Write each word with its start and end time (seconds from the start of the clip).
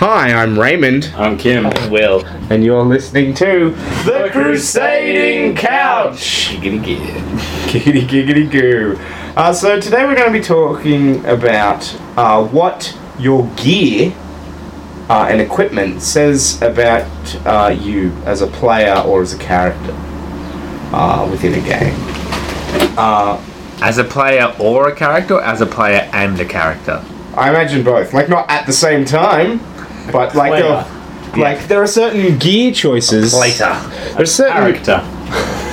Hi, 0.00 0.32
I'm 0.32 0.58
Raymond, 0.58 1.12
I'm 1.14 1.36
Kim. 1.36 1.64
Will. 1.90 2.24
and 2.50 2.64
you're 2.64 2.82
listening 2.84 3.34
to 3.34 3.70
The 4.04 4.28
Crusading 4.32 5.56
Couch. 5.56 6.48
Giggity 6.52 6.82
gig. 6.84 6.98
Giggity 7.68 8.08
Giggity 8.08 8.50
Goo. 8.50 8.98
Uh, 9.36 9.52
so 9.52 9.78
today 9.78 10.04
we're 10.04 10.14
going 10.16 10.32
to 10.32 10.38
be 10.38 10.42
talking 10.44 11.24
about 11.26 11.94
uh, 12.16 12.42
what 12.46 12.96
your 13.18 13.46
gear 13.56 14.14
uh, 15.10 15.26
and 15.30 15.40
equipment 15.40 16.00
says 16.00 16.60
about 16.62 17.06
uh, 17.46 17.68
you 17.68 18.10
as 18.24 18.40
a 18.40 18.46
player 18.46 18.94
or 19.06 19.20
as 19.22 19.34
a 19.34 19.38
character 19.38 19.94
uh, 20.92 21.28
within 21.30 21.52
a 21.54 21.60
game. 21.66 21.94
Uh, 22.96 23.38
As 23.82 23.98
a 23.98 24.04
player 24.04 24.54
or 24.58 24.88
a 24.88 24.96
character, 24.96 25.34
or 25.34 25.42
as 25.42 25.60
a 25.60 25.66
player 25.66 26.08
and 26.12 26.38
a 26.40 26.44
character. 26.44 27.04
I 27.34 27.48
imagine 27.50 27.82
both, 27.84 28.12
like 28.12 28.28
not 28.28 28.50
at 28.50 28.66
the 28.66 28.72
same 28.72 29.04
time, 29.04 29.60
but 30.12 30.34
like 30.34 30.52
there, 30.52 30.84
Player. 31.32 31.44
like 31.44 31.68
there 31.68 31.82
are 31.82 31.86
certain 31.86 32.38
gear 32.38 32.72
choices. 32.72 33.34
Later. 33.34 33.78
There's 34.16 34.32
certain 34.32 34.54
Character. 34.54 35.02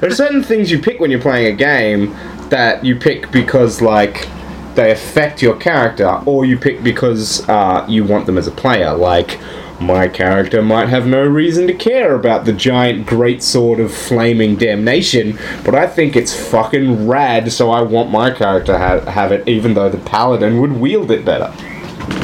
There 0.00 0.08
are 0.08 0.14
certain 0.14 0.42
things 0.44 0.70
you 0.70 0.78
pick 0.78 1.00
when 1.00 1.10
you're 1.10 1.20
playing 1.20 1.52
a 1.52 1.56
game 1.56 2.14
that 2.50 2.84
you 2.84 2.96
pick 2.96 3.30
because 3.30 3.82
like 3.82 4.28
they 4.76 4.92
affect 4.92 5.42
your 5.42 5.56
character, 5.56 6.22
or 6.24 6.44
you 6.44 6.56
pick 6.56 6.84
because 6.84 7.46
uh, 7.48 7.84
you 7.88 8.04
want 8.04 8.26
them 8.26 8.38
as 8.38 8.46
a 8.46 8.52
player. 8.52 8.94
Like 8.94 9.40
my 9.80 10.08
character 10.08 10.62
might 10.62 10.88
have 10.88 11.06
no 11.06 11.24
reason 11.24 11.66
to 11.66 11.74
care 11.74 12.14
about 12.14 12.44
the 12.44 12.52
giant 12.52 13.06
great 13.06 13.42
sword 13.42 13.80
of 13.80 13.92
flaming 13.92 14.56
damnation, 14.56 15.38
but 15.64 15.74
I 15.74 15.86
think 15.86 16.16
it's 16.16 16.34
fucking 16.50 17.08
rad, 17.08 17.52
so 17.52 17.70
I 17.70 17.82
want 17.82 18.10
my 18.10 18.30
character 18.30 18.72
to 18.72 18.78
ha- 18.78 19.10
have 19.10 19.32
it, 19.32 19.48
even 19.48 19.74
though 19.74 19.88
the 19.88 19.98
paladin 19.98 20.60
would 20.60 20.72
wield 20.72 21.10
it 21.10 21.24
better, 21.24 21.52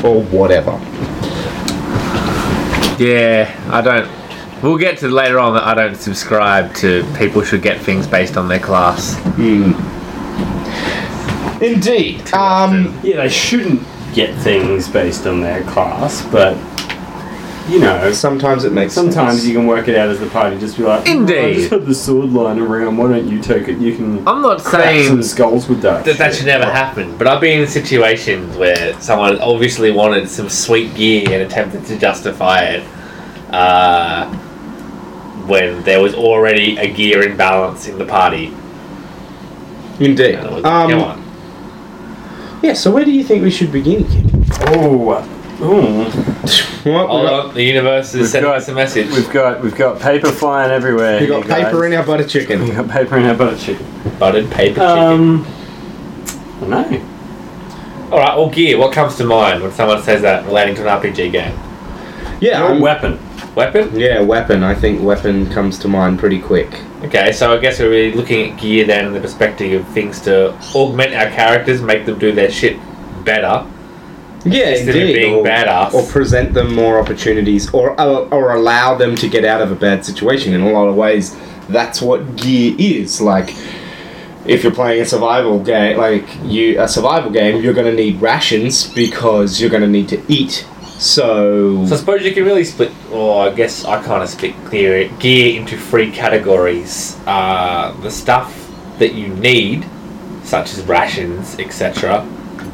or 0.06 0.22
whatever. 0.22 0.72
Yeah, 2.98 3.52
I 3.70 3.80
don't. 3.80 4.10
We'll 4.62 4.78
get 4.78 4.98
to 4.98 5.08
later 5.08 5.38
on 5.38 5.54
that 5.54 5.64
I 5.64 5.74
don't 5.74 5.96
subscribe 5.96 6.74
to 6.76 7.04
people 7.18 7.42
should 7.42 7.60
get 7.62 7.80
things 7.80 8.06
based 8.06 8.36
on 8.36 8.48
their 8.48 8.60
class. 8.60 9.16
Indeed. 11.60 12.32
Um, 12.32 12.98
Yeah, 13.02 13.16
they 13.16 13.28
shouldn't 13.28 13.82
get 14.14 14.34
things 14.38 14.88
based 14.88 15.26
on 15.26 15.40
their 15.40 15.62
class, 15.64 16.24
but 16.30 16.56
you 17.68 17.80
know, 17.80 18.12
sometimes 18.12 18.64
it 18.64 18.72
makes 18.72 18.92
sometimes 18.92 19.36
sense. 19.36 19.46
you 19.46 19.54
can 19.54 19.66
work 19.66 19.88
it 19.88 19.96
out 19.96 20.08
as 20.10 20.20
the 20.20 20.26
party. 20.28 20.58
Just 20.58 20.76
be 20.76 20.82
like, 20.82 21.06
Indeed. 21.08 21.36
"Oh, 21.38 21.46
I 21.48 21.54
just 21.54 21.70
have 21.70 21.86
the 21.86 21.94
sword 21.94 22.30
lying 22.30 22.60
around. 22.60 22.96
Why 22.96 23.08
don't 23.08 23.26
you 23.28 23.40
take 23.40 23.68
it? 23.68 23.78
You 23.78 23.96
can 23.96 24.18
I'm 24.28 24.42
not 24.42 24.60
crack 24.60 24.84
saying 24.84 25.08
some 25.08 25.22
skulls 25.22 25.68
with 25.68 25.80
that. 25.82 26.04
that 26.04 26.18
that 26.18 26.34
should 26.34 26.46
never 26.46 26.64
happen, 26.66 27.16
but 27.16 27.26
I've 27.26 27.40
been 27.40 27.60
in 27.62 27.66
situations 27.68 28.56
where 28.56 28.98
someone 29.00 29.38
obviously 29.40 29.90
wanted 29.92 30.28
some 30.28 30.48
sweet 30.48 30.94
gear 30.94 31.24
and 31.32 31.42
attempted 31.42 31.84
to 31.86 31.98
justify 31.98 32.60
it 32.64 32.86
uh, 33.50 34.26
when 35.46 35.82
there 35.84 36.02
was 36.02 36.14
already 36.14 36.76
a 36.78 36.92
gear 36.92 37.22
imbalance 37.22 37.86
in 37.88 37.96
the 37.98 38.04
party. 38.04 38.54
Indeed. 40.00 40.34
And 40.36 40.46
it 40.46 40.52
was, 40.52 40.64
Um, 40.64 40.90
come 40.90 41.02
on. 41.02 41.24
Yeah, 42.62 42.72
so 42.72 42.90
where 42.90 43.04
do 43.04 43.10
you 43.12 43.22
think 43.22 43.42
we 43.42 43.50
should 43.50 43.70
begin, 43.70 44.04
Kim? 44.08 44.30
Oh, 44.68 45.22
oh, 45.60 46.33
What, 46.84 47.08
Hold 47.08 47.26
got, 47.26 47.46
on, 47.46 47.54
the 47.54 47.62
universe 47.62 48.08
is 48.14 48.20
We've 48.20 48.28
sending 48.28 48.50
got- 48.50 48.58
us 48.58 48.68
a 48.68 48.74
message. 48.74 49.10
we've 49.10 49.30
got 49.30 49.62
we've 49.62 49.74
got 49.74 50.00
paper 50.00 50.30
flying 50.30 50.70
everywhere. 50.70 51.18
We've 51.20 51.28
got 51.30 51.42
you 51.44 51.48
guys. 51.48 51.64
paper 51.64 51.86
in 51.86 51.94
our 51.94 52.04
butter 52.04 52.26
chicken. 52.28 52.60
We 52.60 52.66
chicken. 52.68 52.86
got 52.86 52.94
paper 52.94 53.16
in 53.16 53.24
our 53.24 53.34
butter 53.34 53.56
chicken. 53.56 53.86
Buttered 54.18 54.50
paper 54.50 54.74
chicken. 54.80 54.88
Um, 54.88 55.46
I 56.56 56.60
don't 56.60 56.70
know. 56.70 57.10
All 58.12 58.18
right, 58.20 58.36
well, 58.36 58.50
gear. 58.50 58.76
What 58.78 58.92
comes 58.92 59.16
to 59.16 59.24
mind 59.24 59.62
when 59.62 59.72
someone 59.72 60.02
says 60.02 60.20
that 60.22 60.44
relating 60.44 60.74
to 60.76 60.82
an 60.82 61.00
RPG 61.00 61.32
game? 61.32 61.58
Yeah, 62.40 62.58
Your 62.60 62.68
I'm- 62.72 62.80
weapon. 62.80 63.18
Weapon. 63.54 63.98
yeah, 63.98 64.20
weapon. 64.20 64.64
I 64.64 64.74
think 64.74 65.00
weapon 65.00 65.48
comes 65.50 65.78
to 65.80 65.88
mind 65.88 66.18
pretty 66.18 66.40
quick. 66.40 66.80
Okay, 67.04 67.30
so 67.32 67.54
I 67.56 67.58
guess 67.60 67.78
we're 67.78 67.88
really 67.88 68.12
looking 68.12 68.50
at 68.50 68.60
gear 68.60 68.84
then 68.84 69.06
in 69.06 69.12
the 69.12 69.20
perspective 69.20 69.80
of 69.80 69.88
things 69.94 70.20
to 70.22 70.52
augment 70.74 71.14
our 71.14 71.30
characters, 71.30 71.80
make 71.80 72.04
them 72.04 72.18
do 72.18 72.32
their 72.32 72.50
shit 72.50 72.76
better. 73.24 73.64
Yeah, 74.44 74.70
Instead 74.70 74.88
of 74.90 74.96
indeed. 74.96 75.14
being 75.14 75.34
or, 75.36 75.44
badass. 75.44 75.94
or 75.94 76.02
present 76.10 76.52
them 76.52 76.74
more 76.74 76.98
opportunities, 77.00 77.72
or 77.72 77.98
uh, 77.98 78.28
or 78.30 78.52
allow 78.54 78.94
them 78.94 79.16
to 79.16 79.28
get 79.28 79.44
out 79.44 79.62
of 79.62 79.72
a 79.72 79.74
bad 79.74 80.04
situation. 80.04 80.52
In 80.52 80.60
a 80.60 80.70
lot 80.70 80.86
of 80.86 80.96
ways, 80.96 81.34
that's 81.68 82.02
what 82.02 82.36
gear 82.36 82.74
is. 82.78 83.20
Like, 83.22 83.54
if 84.46 84.62
you're 84.62 84.74
playing 84.74 85.00
a 85.00 85.06
survival 85.06 85.58
game, 85.60 85.96
like 85.96 86.26
you 86.42 86.78
a 86.80 86.86
survival 86.86 87.30
game, 87.30 87.62
you're 87.62 87.72
going 87.72 87.86
to 87.86 88.02
need 88.04 88.20
rations 88.20 88.92
because 88.92 89.60
you're 89.60 89.70
going 89.70 89.82
to 89.82 89.88
need 89.88 90.08
to 90.10 90.20
eat. 90.28 90.66
So, 90.98 91.84
So 91.86 91.94
I 91.94 91.98
suppose 91.98 92.22
you 92.22 92.32
can 92.32 92.44
really 92.44 92.64
split, 92.64 92.92
or 93.10 93.46
I 93.46 93.50
guess 93.50 93.84
I 93.84 94.00
kind 94.02 94.22
of 94.22 94.28
split 94.28 94.54
clear 94.66 95.08
gear 95.18 95.58
into 95.58 95.76
three 95.78 96.10
categories: 96.10 97.18
uh, 97.26 97.92
the 98.02 98.10
stuff 98.10 98.70
that 98.98 99.14
you 99.14 99.28
need, 99.28 99.86
such 100.44 100.72
as 100.74 100.82
rations, 100.84 101.58
etc. 101.58 102.24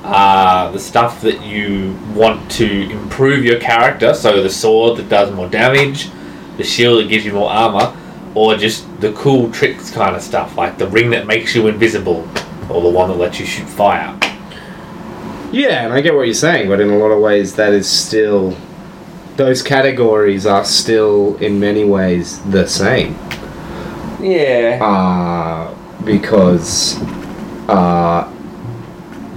Uh, 0.03 0.71
the 0.71 0.79
stuff 0.79 1.21
that 1.21 1.45
you 1.45 1.95
want 2.15 2.51
to 2.51 2.91
improve 2.91 3.45
your 3.45 3.61
character, 3.61 4.15
so 4.15 4.43
the 4.43 4.49
sword 4.49 4.97
that 4.99 5.09
does 5.11 5.31
more 5.31 5.47
damage, 5.49 6.09
the 6.57 6.65
shield 6.65 7.03
that 7.03 7.09
gives 7.09 7.25
you 7.25 7.33
more 7.33 7.51
armor, 7.51 7.95
or 8.35 8.57
just 8.57 8.87
the 9.01 9.13
cool 9.13 9.51
tricks 9.53 9.91
kind 9.91 10.17
of 10.17 10.23
stuff, 10.23 10.57
like 10.57 10.79
the 10.79 10.87
ring 10.87 11.11
that 11.11 11.27
makes 11.27 11.55
you 11.55 11.67
invisible, 11.67 12.27
or 12.71 12.81
the 12.81 12.89
one 12.89 13.11
that 13.11 13.17
lets 13.17 13.39
you 13.39 13.45
shoot 13.45 13.69
fire. 13.69 14.19
Yeah, 15.53 15.85
and 15.85 15.93
I 15.93 16.01
get 16.01 16.15
what 16.15 16.23
you're 16.23 16.35
saying, 16.35 16.69
but 16.69 16.81
in 16.81 16.89
a 16.91 16.97
lot 16.97 17.11
of 17.11 17.21
ways, 17.21 17.57
that 17.57 17.73
is 17.73 17.89
still. 17.89 18.57
Those 19.37 19.63
categories 19.63 20.47
are 20.47 20.65
still, 20.65 21.37
in 21.39 21.59
many 21.61 21.85
ways, 21.85 22.41
the 22.51 22.67
same. 22.67 23.19
Yeah. 24.21 24.79
Uh, 24.81 25.75
because. 26.05 26.99
Uh, 27.69 28.33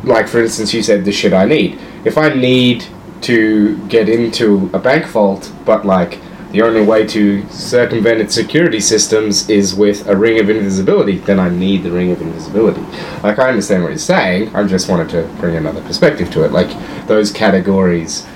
like, 0.04 0.28
for 0.28 0.42
instance, 0.42 0.74
you 0.74 0.84
said 0.84 1.06
the 1.06 1.12
shit 1.12 1.34
I 1.34 1.46
need. 1.46 1.80
If 2.06 2.18
I 2.18 2.34
need 2.34 2.86
to 3.22 3.78
get 3.88 4.10
into 4.10 4.70
a 4.74 4.80
bank 4.80 5.06
vault, 5.08 5.52
but, 5.66 5.86
like, 5.86 6.20
the 6.52 6.62
only 6.62 6.84
way 6.84 7.08
to 7.08 7.48
circumvent 7.50 8.22
its 8.22 8.36
security 8.36 8.80
systems 8.80 9.50
is 9.50 9.74
with 9.74 10.08
a 10.08 10.16
ring 10.16 10.40
of 10.40 10.50
invisibility, 10.50 11.18
then 11.18 11.40
I 11.40 11.50
need 11.50 11.84
the 11.84 11.92
ring 11.92 12.12
of 12.12 12.22
invisibility. 12.22 12.82
Like, 13.24 13.40
I 13.40 13.50
understand 13.50 13.84
what 13.84 13.90
you're 13.90 13.98
saying, 13.98 14.56
I 14.56 14.64
just 14.66 14.90
wanted 14.90 15.10
to 15.10 15.24
bring 15.40 15.56
another 15.56 15.82
perspective 15.82 16.30
to 16.32 16.44
it. 16.44 16.52
Like, 16.52 16.70
those 17.08 17.32
categories, 17.32 18.28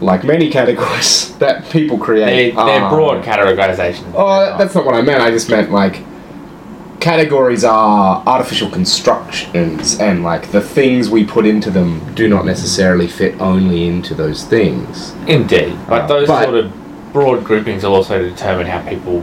like 0.00 0.24
many 0.24 0.50
categories 0.58 1.36
that 1.38 1.68
people 1.70 1.98
create, 1.98 2.54
they're 2.54 2.64
are- 2.64 2.90
broad 2.90 3.24
categorizations. 3.24 4.12
Oh, 4.14 4.56
that's 4.56 4.74
not 4.74 4.84
what 4.86 4.94
I 4.94 5.02
meant. 5.02 5.20
I 5.20 5.30
just 5.30 5.50
meant 5.50 5.70
like 5.70 6.02
categories 7.02 7.64
are 7.64 8.22
artificial 8.26 8.70
constructions, 8.70 9.98
and 9.98 10.22
like 10.22 10.52
the 10.52 10.60
things 10.60 11.10
we 11.10 11.24
put 11.24 11.44
into 11.44 11.68
them 11.68 12.14
do 12.14 12.28
not 12.28 12.46
necessarily 12.46 13.08
fit 13.08 13.38
only 13.40 13.88
into 13.88 14.14
those 14.14 14.44
things. 14.44 15.12
Indeed, 15.26 15.76
but 15.88 16.06
those 16.06 16.28
but- 16.28 16.44
sort 16.44 16.56
of 16.56 16.72
broad 17.12 17.44
groupings 17.44 17.82
will 17.82 17.94
also 17.94 18.22
determine 18.22 18.66
how 18.66 18.80
people 18.88 19.22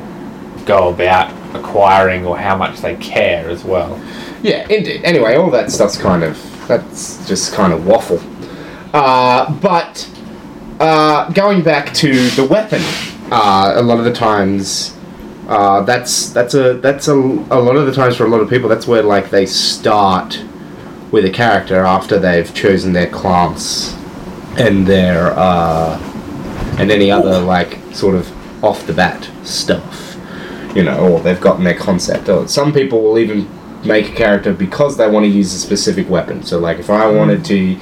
go 0.66 0.90
about 0.90 1.34
acquiring 1.56 2.24
or 2.26 2.38
how 2.38 2.56
much 2.56 2.82
they 2.82 2.96
care 2.98 3.50
as 3.50 3.64
well. 3.64 4.00
Yeah, 4.44 4.68
indeed. 4.70 5.04
Anyway, 5.04 5.36
all 5.36 5.50
that 5.52 5.72
stuff's 5.72 5.98
kind 5.98 6.24
of 6.24 6.38
that's 6.68 7.26
just 7.28 7.54
kind 7.54 7.74
of 7.74 7.88
waffle. 7.88 8.22
Uh, 8.94 9.52
but 9.60 10.08
uh, 10.80 11.32
going 11.32 11.64
back 11.64 11.94
to 11.96 12.30
the 12.32 12.44
weapon, 12.44 12.82
uh, 13.32 13.74
a 13.76 13.82
lot 13.82 14.00
of 14.00 14.06
the 14.06 14.14
times. 14.14 14.96
Uh, 15.50 15.82
that's 15.82 16.30
that's 16.30 16.54
a 16.54 16.76
that's 16.76 17.08
a, 17.08 17.14
a 17.16 17.60
lot 17.60 17.76
of 17.76 17.88
the 17.88 17.92
times 17.92 18.16
for 18.16 18.24
a 18.24 18.30
lot 18.30 18.40
of 18.40 18.48
people 18.48 18.70
that's 18.70 18.86
where 18.86 19.02
like 19.02 19.32
they 19.32 19.48
start 19.48 20.40
with 21.12 21.26
a 21.26 21.30
character 21.32 21.80
after 21.80 22.20
they've 22.20 22.54
chosen 22.54 22.94
their 22.94 23.10
class 23.10 23.98
and 24.60 24.86
their 24.86 25.32
uh, 25.32 25.98
and 26.78 26.92
any 26.92 27.10
other 27.10 27.40
like 27.40 27.80
sort 27.94 28.14
of 28.14 28.64
off 28.64 28.86
the 28.86 28.94
bat 28.94 29.28
stuff 29.44 30.16
you 30.76 30.84
know 30.84 31.14
or 31.14 31.20
they've 31.22 31.42
gotten 31.42 31.64
their 31.64 31.78
concept. 31.78 32.30
Or 32.30 32.48
some 32.48 32.72
people 32.72 33.02
will 33.02 33.18
even 33.18 33.50
make 33.84 34.10
a 34.10 34.16
character 34.16 34.54
because 34.54 34.98
they 34.98 35.10
want 35.10 35.26
to 35.26 35.32
use 35.32 35.52
a 35.56 35.58
specific 35.58 36.08
weapon. 36.12 36.44
So 36.44 36.60
like 36.60 36.78
if 36.78 36.92
I 36.92 37.10
wanted 37.10 37.44
to 37.46 37.76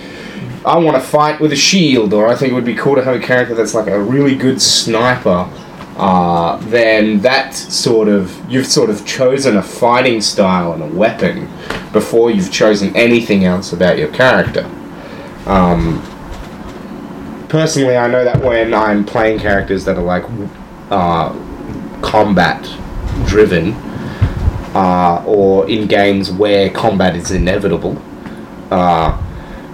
I 0.65 0.77
want 0.77 0.95
to 0.95 1.03
fight 1.03 1.41
with 1.41 1.51
a 1.51 1.57
shield 1.57 2.13
or 2.13 2.27
I 2.27 2.35
think 2.35 2.53
it 2.53 2.55
would 2.55 2.63
be 2.63 2.75
cool 2.75 2.95
to 2.95 3.03
have 3.03 3.15
a 3.15 3.19
character 3.19 3.55
that's 3.55 3.73
like 3.73 3.87
a 3.87 4.01
really 4.01 4.35
good 4.35 4.61
sniper 4.61 5.49
uh, 5.97 6.57
then 6.69 7.19
that 7.21 7.55
sort 7.55 8.07
of 8.07 8.51
you've 8.51 8.67
sort 8.67 8.89
of 8.89 9.05
chosen 9.05 9.57
a 9.57 9.63
fighting 9.63 10.21
style 10.21 10.73
and 10.73 10.83
a 10.83 10.95
weapon 10.95 11.49
before 11.91 12.29
you've 12.29 12.51
chosen 12.51 12.95
anything 12.95 13.45
else 13.45 13.73
about 13.73 13.97
your 13.97 14.09
character. 14.09 14.63
Um, 15.47 16.01
personally, 17.49 17.97
I 17.97 18.07
know 18.07 18.23
that 18.23 18.43
when 18.43 18.75
I'm 18.75 19.05
playing 19.05 19.39
characters 19.39 19.85
that 19.85 19.97
are 19.97 20.03
like 20.03 20.23
uh, 20.91 21.33
combat 22.01 22.61
driven, 23.25 23.73
uh, 24.75 25.23
or 25.25 25.67
in 25.67 25.87
games 25.87 26.31
where 26.31 26.69
combat 26.69 27.15
is 27.15 27.31
inevitable, 27.31 27.99
uh, 28.69 29.19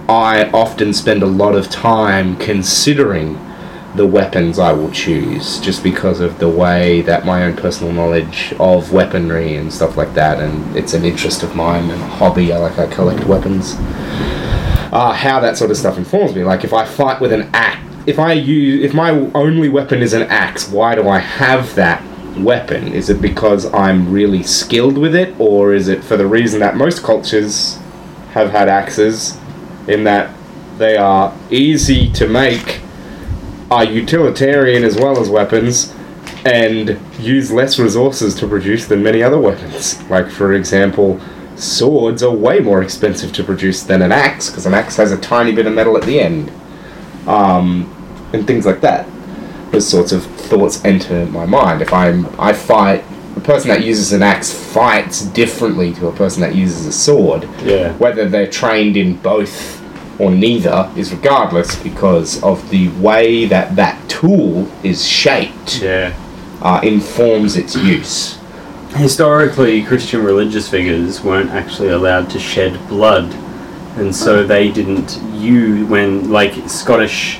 I 0.07 0.49
often 0.53 0.93
spend 0.93 1.21
a 1.21 1.27
lot 1.27 1.55
of 1.55 1.69
time 1.69 2.37
considering 2.37 3.35
the 3.95 4.05
weapons 4.05 4.57
I 4.57 4.73
will 4.73 4.91
choose, 4.91 5.59
just 5.59 5.83
because 5.83 6.19
of 6.19 6.39
the 6.39 6.49
way 6.49 7.01
that 7.01 7.25
my 7.25 7.43
own 7.43 7.55
personal 7.55 7.93
knowledge 7.93 8.53
of 8.59 8.91
weaponry 8.91 9.55
and 9.55 9.71
stuff 9.71 9.97
like 9.97 10.13
that, 10.15 10.39
and 10.39 10.75
it's 10.75 10.93
an 10.93 11.05
interest 11.05 11.43
of 11.43 11.55
mine 11.55 11.89
and 11.91 12.01
a 12.01 12.07
hobby. 12.07 12.51
I 12.51 12.57
like 12.57 12.79
I 12.79 12.87
collect 12.87 13.25
weapons. 13.25 13.75
Uh, 14.91 15.13
how 15.13 15.39
that 15.39 15.57
sort 15.57 15.71
of 15.71 15.77
stuff 15.77 15.97
informs 15.97 16.35
me. 16.35 16.43
Like 16.43 16.63
if 16.63 16.73
I 16.73 16.85
fight 16.85 17.19
with 17.21 17.33
an 17.33 17.49
axe, 17.53 17.81
if 18.05 18.19
I 18.19 18.33
use, 18.33 18.83
if 18.83 18.93
my 18.93 19.11
only 19.33 19.69
weapon 19.69 20.01
is 20.01 20.13
an 20.13 20.23
axe, 20.23 20.69
why 20.69 20.95
do 20.95 21.07
I 21.07 21.19
have 21.19 21.73
that 21.75 22.03
weapon? 22.37 22.93
Is 22.93 23.09
it 23.09 23.21
because 23.21 23.71
I'm 23.73 24.11
really 24.11 24.43
skilled 24.43 24.97
with 24.97 25.15
it, 25.15 25.39
or 25.39 25.73
is 25.73 25.87
it 25.87 26.03
for 26.03 26.17
the 26.17 26.27
reason 26.27 26.59
that 26.59 26.75
most 26.75 27.03
cultures 27.03 27.77
have 28.33 28.51
had 28.51 28.69
axes, 28.69 29.37
in 29.87 30.03
that 30.05 30.35
they 30.77 30.97
are 30.97 31.33
easy 31.51 32.11
to 32.13 32.27
make, 32.27 32.81
are 33.71 33.83
utilitarian 33.83 34.83
as 34.83 34.95
well 34.95 35.19
as 35.19 35.29
weapons, 35.29 35.93
and 36.45 36.99
use 37.19 37.51
less 37.51 37.79
resources 37.79 38.35
to 38.35 38.47
produce 38.47 38.85
than 38.87 39.01
many 39.03 39.23
other 39.23 39.39
weapons. 39.39 40.01
Like 40.09 40.29
for 40.29 40.53
example, 40.53 41.19
swords 41.55 42.21
are 42.23 42.31
way 42.31 42.59
more 42.59 42.81
expensive 42.81 43.31
to 43.33 43.43
produce 43.43 43.83
than 43.83 44.01
an 44.01 44.11
axe 44.11 44.49
because 44.49 44.65
an 44.65 44.73
axe 44.73 44.97
has 44.97 45.11
a 45.11 45.17
tiny 45.17 45.53
bit 45.53 45.65
of 45.67 45.73
metal 45.73 45.95
at 45.97 46.03
the 46.03 46.19
end, 46.19 46.51
um, 47.27 47.89
and 48.33 48.45
things 48.45 48.65
like 48.65 48.81
that. 48.81 49.07
Those 49.71 49.87
sorts 49.87 50.11
of 50.11 50.23
thoughts 50.25 50.83
enter 50.85 51.25
my 51.27 51.45
mind. 51.45 51.81
If 51.81 51.93
I'm, 51.93 52.27
I 52.39 52.53
fight. 52.53 53.03
A 53.35 53.39
person 53.39 53.69
that 53.69 53.83
uses 53.83 54.13
an 54.13 54.21
axe 54.21 54.53
fights 54.53 55.23
differently 55.25 55.91
to 55.93 56.07
a 56.07 56.11
person 56.11 56.41
that 56.41 56.53
uses 56.53 56.85
a 56.85 56.91
sword 56.91 57.49
Yeah. 57.63 57.93
whether 57.93 58.29
they're 58.29 58.45
trained 58.45 58.95
in 58.95 59.15
both 59.15 59.81
or 60.19 60.31
neither 60.31 60.91
is 60.95 61.11
regardless 61.13 61.75
because 61.81 62.41
of 62.43 62.69
the 62.69 62.89
way 62.89 63.45
that 63.45 63.75
that 63.75 63.97
tool 64.09 64.69
is 64.83 65.05
shaped 65.07 65.81
Yeah. 65.81 66.13
uh, 66.61 66.79
informs 66.83 67.57
its 67.57 67.75
use. 67.75 68.37
Historically, 68.95 69.81
Christian 69.83 70.23
religious 70.23 70.69
figures 70.69 71.21
weren't 71.23 71.49
actually 71.49 71.89
allowed 71.89 72.29
to 72.29 72.39
shed 72.39 72.77
blood, 72.87 73.33
and 73.97 74.15
so 74.15 74.45
they 74.45 74.69
didn't 74.71 75.19
use 75.33 75.87
when 75.89 76.29
like 76.31 76.53
Scottish 76.69 77.39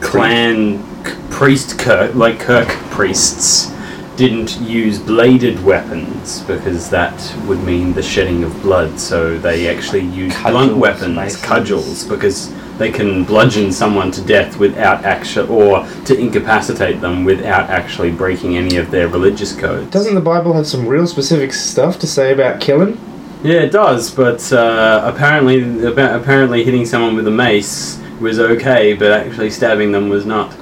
clan 0.00 0.82
priest 1.30 1.78
Kirk, 1.78 2.14
like 2.14 2.38
Kirk 2.38 2.68
priests, 2.90 3.70
didn't 4.16 4.60
use 4.60 4.98
bladed 4.98 5.62
weapons 5.64 6.42
because 6.42 6.88
that 6.90 7.36
would 7.46 7.62
mean 7.64 7.92
the 7.92 8.02
shedding 8.02 8.44
of 8.44 8.62
blood. 8.62 8.98
So 9.00 9.38
they 9.38 9.68
actually 9.68 10.04
used 10.06 10.40
blunt 10.42 10.76
weapons, 10.76 11.36
cudgels, 11.42 12.08
because 12.08 12.52
they 12.78 12.90
can 12.90 13.24
bludgeon 13.24 13.72
someone 13.72 14.10
to 14.12 14.22
death 14.22 14.58
without 14.58 15.04
actual 15.04 15.50
or 15.50 15.86
to 16.04 16.18
incapacitate 16.18 17.00
them 17.00 17.24
without 17.24 17.70
actually 17.70 18.10
breaking 18.10 18.56
any 18.56 18.76
of 18.76 18.90
their 18.90 19.08
religious 19.08 19.54
codes. 19.54 19.90
Doesn't 19.90 20.14
the 20.14 20.20
Bible 20.20 20.52
have 20.52 20.66
some 20.66 20.86
real 20.86 21.06
specific 21.06 21.52
stuff 21.52 21.98
to 22.00 22.06
say 22.06 22.32
about 22.32 22.60
killing? 22.60 22.98
Yeah, 23.42 23.60
it 23.60 23.72
does, 23.72 24.10
but 24.10 24.50
uh, 24.52 25.02
apparently, 25.04 25.84
apparently 25.84 26.64
hitting 26.64 26.86
someone 26.86 27.14
with 27.14 27.28
a 27.28 27.30
mace 27.30 28.00
was 28.18 28.40
okay, 28.40 28.94
but 28.94 29.12
actually 29.12 29.50
stabbing 29.50 29.92
them 29.92 30.08
was 30.08 30.24
not. 30.24 30.56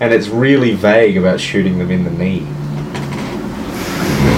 And 0.00 0.12
it's 0.12 0.28
really 0.28 0.74
vague 0.74 1.16
about 1.16 1.38
shooting 1.38 1.78
them 1.78 1.90
in 1.90 2.02
the 2.02 2.10
knee. 2.10 2.46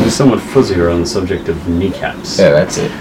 There's 0.06 0.14
somewhat 0.14 0.38
fuzzier 0.38 0.94
on 0.94 1.00
the 1.00 1.06
subject 1.06 1.48
of 1.48 1.68
kneecaps. 1.68 2.38
Yeah, 2.38 2.50
that's 2.50 2.78
it. 2.78 2.92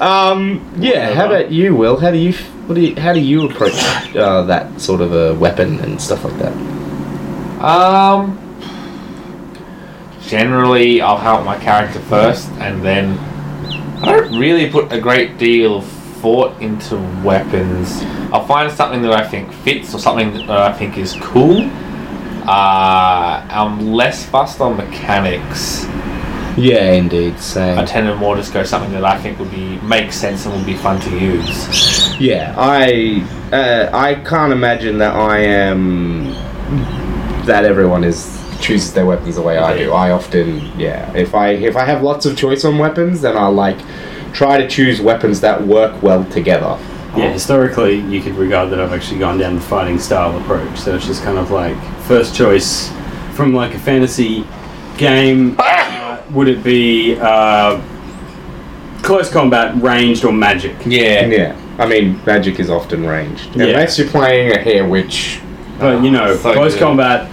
um, 0.00 0.66
yeah. 0.78 1.12
How 1.12 1.26
about 1.26 1.52
you, 1.52 1.76
Will? 1.76 1.98
How 1.98 2.10
do 2.10 2.16
you, 2.16 2.32
what 2.32 2.74
do 2.74 2.80
you, 2.80 2.96
how 2.96 3.12
do 3.12 3.20
you 3.20 3.46
approach 3.46 3.74
uh, 4.16 4.44
that 4.44 4.80
sort 4.80 5.02
of 5.02 5.12
a 5.12 5.34
weapon 5.34 5.78
and 5.80 6.00
stuff 6.00 6.24
like 6.24 6.38
that? 6.38 6.54
Um, 7.62 8.38
generally, 10.22 11.02
I'll 11.02 11.18
help 11.18 11.44
my 11.44 11.58
character 11.58 12.00
first, 12.00 12.48
and 12.52 12.82
then 12.82 13.18
I 14.02 14.06
don't 14.06 14.38
really 14.38 14.70
put 14.70 14.90
a 14.90 14.98
great 14.98 15.36
deal 15.36 15.76
of 15.76 15.84
thought 15.84 16.58
into 16.62 16.96
weapons. 17.22 18.00
I'll 18.32 18.46
find 18.46 18.72
something 18.72 19.02
that 19.02 19.12
I 19.12 19.28
think 19.28 19.52
fits 19.52 19.94
or 19.94 19.98
something 19.98 20.32
that 20.46 20.48
I 20.48 20.72
think 20.72 20.96
is 20.96 21.12
cool. 21.20 21.70
Uh, 22.46 23.46
I'm 23.48 23.92
less 23.92 24.24
fussed 24.26 24.60
on 24.60 24.76
mechanics. 24.76 25.86
Yeah, 26.56 26.92
indeed. 26.92 27.40
Same. 27.40 27.78
I 27.78 27.84
tend 27.84 28.06
to 28.06 28.14
more 28.16 28.36
just 28.36 28.52
go 28.52 28.62
something 28.62 28.92
that 28.92 29.04
I 29.04 29.20
think 29.20 29.38
would 29.38 29.50
be 29.50 29.78
make 29.78 30.12
sense 30.12 30.46
and 30.46 30.54
would 30.54 30.66
be 30.66 30.76
fun 30.76 31.00
to 31.00 31.18
use. 31.18 32.18
Yeah, 32.20 32.54
I 32.56 33.26
uh, 33.52 33.90
I 33.92 34.14
can't 34.16 34.52
imagine 34.52 34.98
that 34.98 35.16
I 35.16 35.38
am 35.38 36.32
that 37.46 37.64
everyone 37.64 38.04
is 38.04 38.40
chooses 38.60 38.94
their 38.94 39.04
weapons 39.04 39.34
the 39.34 39.42
way 39.42 39.58
I 39.58 39.76
do. 39.76 39.92
I 39.92 40.10
often 40.12 40.78
yeah, 40.78 41.12
if 41.14 41.34
I 41.34 41.50
if 41.50 41.76
I 41.76 41.84
have 41.84 42.02
lots 42.02 42.24
of 42.24 42.36
choice 42.36 42.64
on 42.64 42.78
weapons, 42.78 43.20
then 43.20 43.36
I'll 43.36 43.52
like 43.52 43.78
try 44.32 44.56
to 44.58 44.68
choose 44.68 45.00
weapons 45.00 45.40
that 45.40 45.66
work 45.66 46.02
well 46.02 46.24
together. 46.26 46.78
Yeah, 47.16 47.30
historically, 47.32 48.00
you 48.00 48.20
could 48.20 48.34
regard 48.34 48.70
that 48.70 48.80
I've 48.80 48.92
actually 48.92 49.20
gone 49.20 49.38
down 49.38 49.54
the 49.54 49.60
fighting 49.60 49.98
style 49.98 50.36
approach. 50.38 50.76
So 50.78 50.96
it's 50.96 51.06
just 51.06 51.22
kind 51.22 51.38
of 51.38 51.50
like 51.52 51.76
first 52.02 52.34
choice 52.34 52.90
from 53.34 53.54
like 53.54 53.74
a 53.74 53.78
fantasy 53.78 54.44
game. 54.96 55.54
uh, 55.58 56.20
would 56.32 56.48
it 56.48 56.64
be 56.64 57.16
uh, 57.20 57.80
close 59.02 59.30
combat, 59.30 59.80
ranged, 59.80 60.24
or 60.24 60.32
magic? 60.32 60.74
Yeah. 60.84 61.26
Yeah, 61.26 61.56
I 61.78 61.86
mean 61.86 62.20
magic 62.26 62.58
is 62.58 62.68
often 62.70 63.06
ranged 63.06 63.54
Yeah. 63.54 63.66
unless 63.66 63.98
you're 63.98 64.08
playing 64.08 64.52
a 64.52 64.58
hair 64.58 64.86
witch. 64.88 65.40
But 65.78 66.02
you 66.02 66.10
know, 66.10 66.34
So 66.36 66.52
close 66.52 66.74
good. 66.74 66.80
combat, 66.82 67.30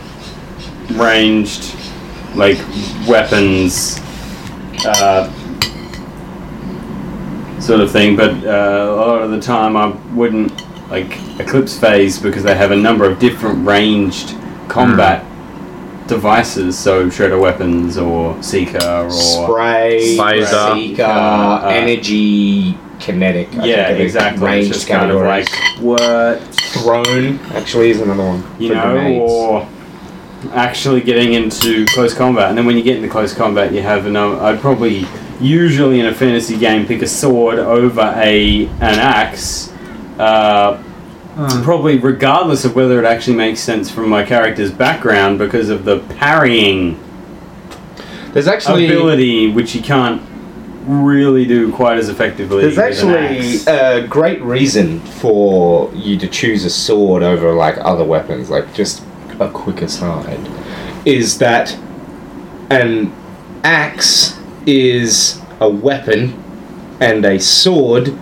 ranged, 0.92 1.76
like 2.36 2.58
weapons, 3.08 4.00
uh, 4.86 5.32
sort 7.62 7.80
of 7.80 7.92
thing. 7.92 8.16
But 8.16 8.32
uh, 8.46 8.92
a 8.92 8.96
lot 8.96 9.22
of 9.22 9.32
the 9.32 9.40
time, 9.40 9.78
I 9.78 9.88
wouldn't 10.14 10.52
like 10.90 11.18
Eclipse 11.40 11.80
Phase 11.80 12.20
because 12.20 12.44
they 12.44 12.56
have 12.56 12.72
a 12.72 12.76
number 12.76 13.06
of 13.06 13.20
different 13.20 13.66
ranged 13.66 14.36
combat 14.68 15.24
devices. 16.08 16.78
So 16.78 17.08
shredder 17.08 17.40
weapons 17.40 17.98
or 17.98 18.42
seeker 18.44 18.78
or 18.86 19.10
Spray, 19.12 20.18
Phaser. 20.18 20.74
seeker, 20.76 21.04
Uh, 21.04 21.70
energy, 21.70 22.78
kinetic. 23.00 23.48
I 23.58 23.66
yeah, 23.66 23.76
think 23.76 23.90
are 23.90 23.98
the 23.98 24.04
exactly. 24.04 24.34
It's 24.36 24.42
Ranged 24.44 24.74
just 24.74 24.88
kind 24.88 25.12
of 25.12 25.22
like 25.22 25.48
what 25.80 26.40
Thrown 26.54 27.40
actually 27.54 27.92
is 27.92 28.02
another 28.02 28.24
one. 28.26 28.44
you 28.60 28.74
know, 28.74 28.92
grenades. 28.94 29.32
or 29.32 29.68
actually 30.54 31.02
getting 31.02 31.34
into 31.34 31.86
close 31.88 32.14
combat. 32.14 32.50
And 32.50 32.58
then 32.58 32.66
when 32.66 32.76
you 32.76 32.84
get 32.84 32.98
into 32.98 33.08
close 33.10 33.34
combat, 33.34 33.72
you 33.74 33.82
have 33.82 34.06
no. 34.08 34.40
I'd 34.42 34.60
probably 34.60 35.06
usually 35.42 36.00
in 36.00 36.06
a 36.06 36.14
fantasy 36.14 36.58
game 36.58 36.86
pick 36.86 37.02
a 37.02 37.08
sword 37.08 37.60
over 37.60 38.14
a 38.16 38.66
an 38.66 39.00
axe. 39.00 39.72
Uh, 40.20 40.82
Probably 41.64 41.98
regardless 41.98 42.66
of 42.66 42.76
whether 42.76 43.00
it 43.00 43.06
actually 43.06 43.38
makes 43.38 43.62
sense 43.62 43.90
from 43.90 44.10
my 44.10 44.24
character's 44.24 44.70
background 44.72 45.40
because 45.40 45.70
of 45.70 45.86
the 45.86 46.00
parrying 46.18 47.00
There's 48.34 48.48
actually 48.48 48.86
ability, 48.86 49.50
which 49.50 49.74
you 49.74 49.82
can't 49.82 50.22
really 50.86 51.46
do 51.46 51.72
quite 51.72 51.98
as 51.98 52.10
effectively. 52.10 52.64
There's 52.64 52.78
actually 52.78 53.64
a 53.66 54.06
great 54.06 54.42
reason 54.42 55.00
for 55.00 55.90
you 55.94 56.18
to 56.18 56.28
choose 56.28 56.66
a 56.66 56.70
sword 56.70 57.24
over 57.24 57.54
like 57.54 57.78
other 57.80 58.04
weapons. 58.04 58.50
Like 58.50 58.74
just 58.74 59.02
a 59.40 59.50
quick 59.50 59.82
aside, 59.82 60.50
is 61.06 61.38
that 61.40 61.78
an 62.70 63.14
axe 63.64 64.38
is 64.66 65.42
a 65.60 65.70
weapon 65.70 66.34
and 67.00 67.26
a 67.26 67.40
sword 67.40 68.18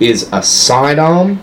is 0.00 0.28
a 0.32 0.42
sidearm. 0.42 1.40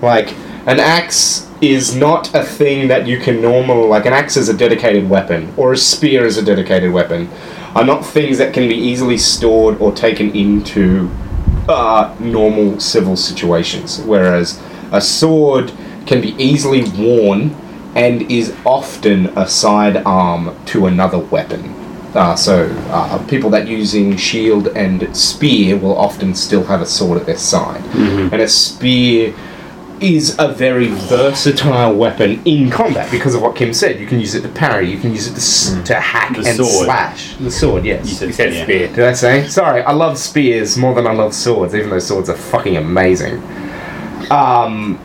Like 0.00 0.32
an 0.66 0.80
axe 0.80 1.48
is 1.60 1.94
not 1.94 2.34
a 2.34 2.42
thing 2.42 2.88
that 2.88 3.06
you 3.06 3.18
can 3.18 3.42
normally 3.42 3.86
like 3.86 4.06
an 4.06 4.12
axe 4.12 4.36
is 4.36 4.48
a 4.48 4.56
dedicated 4.56 5.08
weapon 5.10 5.52
or 5.56 5.72
a 5.72 5.76
spear 5.76 6.24
is 6.24 6.38
a 6.38 6.44
dedicated 6.44 6.92
weapon. 6.92 7.28
Are 7.74 7.84
not 7.84 8.04
things 8.04 8.38
that 8.38 8.52
can 8.52 8.68
be 8.68 8.74
easily 8.74 9.18
stored 9.18 9.80
or 9.80 9.92
taken 9.92 10.34
into 10.34 11.10
uh, 11.68 12.14
normal 12.18 12.80
civil 12.80 13.16
situations. 13.16 14.00
Whereas 14.00 14.60
a 14.90 15.00
sword 15.00 15.72
can 16.06 16.20
be 16.20 16.34
easily 16.42 16.82
worn 16.98 17.54
and 17.94 18.22
is 18.30 18.56
often 18.64 19.26
a 19.36 19.46
sidearm 19.48 20.56
to 20.66 20.86
another 20.86 21.18
weapon 21.18 21.79
uh, 22.14 22.34
so 22.34 22.66
uh, 22.90 23.18
people 23.28 23.50
that 23.50 23.66
using 23.68 24.16
shield 24.16 24.68
and 24.68 25.14
spear 25.16 25.76
will 25.76 25.96
often 25.96 26.34
still 26.34 26.64
have 26.64 26.80
a 26.80 26.86
sword 26.86 27.18
at 27.20 27.26
their 27.26 27.38
side 27.38 27.80
Mhm. 27.92 28.32
and 28.32 28.42
a 28.42 28.48
spear 28.48 29.32
is 30.00 30.34
a 30.38 30.48
very 30.48 30.88
versatile 30.88 31.94
weapon 31.94 32.40
in 32.46 32.70
combat 32.70 33.10
because 33.10 33.34
of 33.34 33.42
what 33.42 33.54
Kim 33.54 33.74
said. 33.74 34.00
You 34.00 34.06
can 34.06 34.18
use 34.18 34.34
it 34.34 34.40
to 34.40 34.48
parry, 34.48 34.90
you 34.90 34.98
can 34.98 35.10
use 35.12 35.26
it 35.26 35.32
to, 35.32 35.36
s 35.36 35.76
to 35.84 35.94
hack 35.94 36.34
The 36.36 36.48
and 36.48 36.56
sword. 36.56 36.86
slash. 36.86 37.34
The 37.36 37.50
sword, 37.50 37.84
yes. 37.84 38.08
You 38.08 38.14
said, 38.14 38.26
You 38.28 38.32
said 38.32 38.54
yeah. 38.54 38.62
spear. 38.64 38.88
Did 38.88 39.04
I 39.04 39.12
say? 39.12 39.46
Sorry, 39.46 39.82
I 39.82 39.92
love 39.92 40.16
spears 40.16 40.78
more 40.78 40.94
than 40.94 41.06
I 41.06 41.12
love 41.12 41.34
swords, 41.34 41.74
even 41.74 41.90
though 41.90 41.98
swords 41.98 42.30
are 42.30 42.34
fucking 42.54 42.78
amazing. 42.78 43.42
Um, 44.30 44.98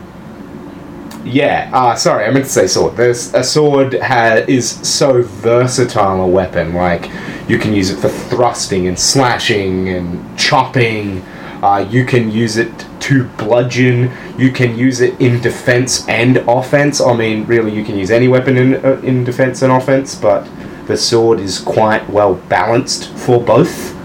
yeah, 1.26 1.70
uh, 1.72 1.96
sorry, 1.96 2.24
I 2.24 2.30
meant 2.30 2.44
to 2.44 2.50
say 2.50 2.66
sword. 2.68 2.96
There's 2.96 3.34
a 3.34 3.42
sword 3.42 3.94
ha- 4.00 4.44
is 4.46 4.70
so 4.70 5.22
versatile 5.22 6.22
a 6.22 6.26
weapon. 6.26 6.72
Like 6.74 7.10
you 7.48 7.58
can 7.58 7.74
use 7.74 7.90
it 7.90 7.96
for 7.96 8.08
thrusting 8.08 8.86
and 8.86 8.98
slashing 8.98 9.88
and 9.88 10.38
chopping. 10.38 11.22
Uh, 11.62 11.86
you 11.90 12.04
can 12.04 12.30
use 12.30 12.56
it 12.56 12.86
to 13.00 13.24
bludgeon. 13.38 14.12
You 14.38 14.52
can 14.52 14.78
use 14.78 15.00
it 15.00 15.20
in 15.20 15.40
defense 15.40 16.08
and 16.08 16.36
offense. 16.48 17.00
I 17.00 17.14
mean, 17.16 17.44
really, 17.46 17.74
you 17.74 17.84
can 17.84 17.98
use 17.98 18.10
any 18.10 18.28
weapon 18.28 18.56
in 18.56 18.74
uh, 18.84 19.00
in 19.02 19.24
defense 19.24 19.62
and 19.62 19.72
offense, 19.72 20.14
but 20.14 20.48
the 20.86 20.96
sword 20.96 21.40
is 21.40 21.58
quite 21.58 22.08
well 22.08 22.34
balanced 22.34 23.08
for 23.14 23.42
both. 23.42 23.96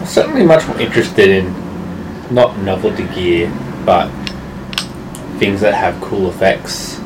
I'm 0.00 0.06
certainly 0.06 0.44
much 0.44 0.66
more 0.68 0.78
interested 0.78 1.30
in 1.30 1.54
not 2.30 2.58
novelty 2.58 3.06
gear, 3.14 3.50
but 3.86 4.10
things 5.38 5.60
that 5.60 5.74
have 5.74 6.00
cool 6.02 6.28
effects, 6.28 6.98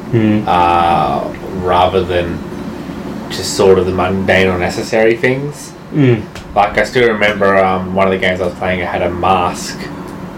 uh, 0.46 1.32
rather 1.62 2.04
than 2.04 2.38
just 3.30 3.56
sort 3.56 3.78
of 3.78 3.86
the 3.86 3.92
mundane 3.92 4.48
or 4.48 4.58
necessary 4.58 5.16
things. 5.16 5.72
Mm. 5.92 6.54
Like 6.54 6.78
I 6.78 6.84
still 6.84 7.08
remember 7.08 7.56
um, 7.56 7.94
one 7.94 8.06
of 8.06 8.12
the 8.12 8.18
games 8.18 8.40
I 8.40 8.46
was 8.46 8.54
playing. 8.54 8.82
I 8.82 8.86
had 8.86 9.02
a 9.02 9.10
mask 9.10 9.78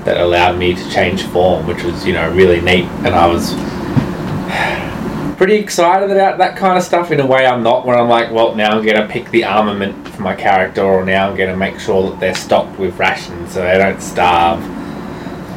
that 0.04 0.18
allowed 0.18 0.58
me 0.58 0.74
to 0.74 0.90
change 0.90 1.22
form, 1.24 1.66
which 1.66 1.82
was 1.82 2.06
you 2.06 2.12
know 2.12 2.30
really 2.32 2.60
neat, 2.60 2.84
and 3.04 3.14
I 3.14 3.26
was 3.26 3.54
pretty 5.36 5.54
excited 5.54 6.10
about 6.10 6.38
that 6.38 6.56
kind 6.56 6.76
of 6.78 6.84
stuff. 6.84 7.10
In 7.10 7.20
a 7.20 7.26
way, 7.26 7.46
I'm 7.46 7.62
not. 7.62 7.86
Where 7.86 7.96
I'm 7.96 8.08
like, 8.08 8.30
well, 8.32 8.54
now 8.54 8.70
I'm 8.70 8.84
gonna 8.84 9.08
pick 9.08 9.30
the 9.30 9.44
armament 9.44 10.08
for 10.08 10.22
my 10.22 10.34
character, 10.34 10.82
or 10.82 11.04
now 11.04 11.30
I'm 11.30 11.36
gonna 11.36 11.56
make 11.56 11.78
sure 11.78 12.10
that 12.10 12.20
they're 12.20 12.34
stocked 12.34 12.78
with 12.78 12.98
rations 12.98 13.52
so 13.52 13.62
they 13.62 13.78
don't 13.78 14.00
starve. 14.00 14.60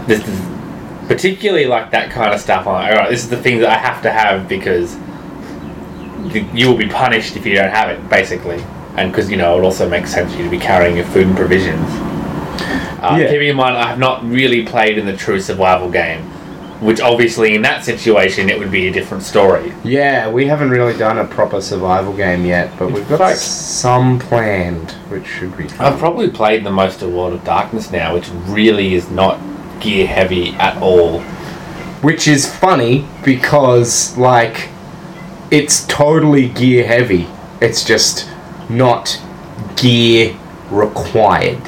This 0.08 0.28
is 0.28 0.57
particularly 1.08 1.66
like 1.66 1.92
that 1.92 2.12
kind 2.12 2.34
of 2.34 2.40
stuff. 2.40 2.68
I'm 2.68 2.74
like, 2.74 2.92
all 2.92 2.98
right, 3.00 3.10
this 3.10 3.24
is 3.24 3.30
the 3.30 3.38
thing 3.38 3.60
that 3.60 3.70
I 3.70 3.78
have 3.78 4.02
to 4.04 4.12
have 4.12 4.48
because 4.48 4.96
you- 6.54 6.68
will 6.70 6.78
be 6.78 6.88
punished 6.88 7.36
if 7.36 7.46
you 7.46 7.56
don't 7.56 7.70
have 7.72 7.90
it, 7.90 8.10
basically. 8.10 8.64
And 8.98 9.12
because, 9.12 9.30
you 9.30 9.38
know, 9.38 9.58
it 9.58 9.64
also 9.64 9.88
makes 9.88 10.12
sense 10.14 10.32
for 10.34 10.38
you 10.40 10.44
to 10.46 10.50
be 10.50 10.58
carrying 10.60 10.96
your 10.98 11.06
food 11.06 11.28
and 11.28 11.36
provisions. 11.38 11.88
Uh, 13.02 13.18
Yeah. 13.20 13.28
Keeping 13.30 13.50
in 13.50 13.56
mind, 13.56 13.78
I 13.78 13.88
have 13.88 14.00
not 14.00 14.28
really 14.30 14.64
played 14.64 14.98
in 14.98 15.06
the 15.06 15.16
true 15.16 15.40
survival 15.40 15.90
game, 15.90 16.22
which 16.82 17.00
obviously 17.00 17.54
in 17.56 17.62
that 17.62 17.86
situation 17.86 18.50
it 18.50 18.58
would 18.58 18.72
be 18.72 18.88
a 18.88 18.92
different 18.92 19.22
story. 19.24 19.72
Yeah, 19.84 20.30
we 20.30 20.48
haven't 20.48 20.72
really 20.72 20.98
done 20.98 21.20
a 21.20 21.26
proper 21.26 21.62
survival 21.62 22.12
game 22.14 22.44
yet, 22.46 22.72
but 22.80 22.92
we've 22.92 23.08
got 23.08 23.20
Like- 23.20 23.36
some 23.36 24.18
planned, 24.20 24.92
which 25.10 25.28
should 25.28 25.56
be 25.56 25.68
fun. 25.68 25.94
I've 25.94 26.00
probably 26.00 26.28
played 26.30 26.64
the 26.64 26.72
most 26.72 27.02
of 27.04 27.14
World 27.14 27.34
of 27.34 27.44
Darkness 27.46 27.92
now, 27.92 28.16
which 28.16 28.30
really 28.48 28.96
is 28.96 29.10
not 29.12 29.38
gear 29.80 30.08
heavy 30.08 30.52
at 30.56 30.82
all. 30.82 31.22
Which 32.02 32.28
is 32.28 32.52
funny 32.52 33.08
because, 33.24 34.18
like, 34.18 34.70
it's 35.50 35.86
totally 35.88 36.50
gear 36.50 36.86
heavy. 36.86 37.28
It's 37.60 37.84
just 37.84 38.30
not 38.70 39.20
gear 39.76 40.38
required, 40.70 41.62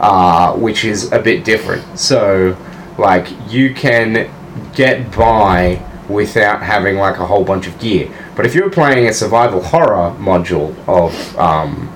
uh, 0.00 0.54
which 0.54 0.84
is 0.84 1.10
a 1.12 1.18
bit 1.18 1.44
different. 1.44 1.98
So, 1.98 2.56
like, 2.98 3.28
you 3.50 3.72
can 3.74 4.30
get 4.74 5.10
by 5.16 5.82
without 6.08 6.62
having 6.62 6.96
like 6.96 7.18
a 7.18 7.26
whole 7.26 7.44
bunch 7.44 7.66
of 7.66 7.78
gear. 7.78 8.10
But 8.34 8.46
if 8.46 8.54
you're 8.54 8.70
playing 8.70 9.08
a 9.08 9.12
survival 9.12 9.62
horror 9.62 10.14
module 10.18 10.74
of 10.88 11.38
um, 11.38 11.92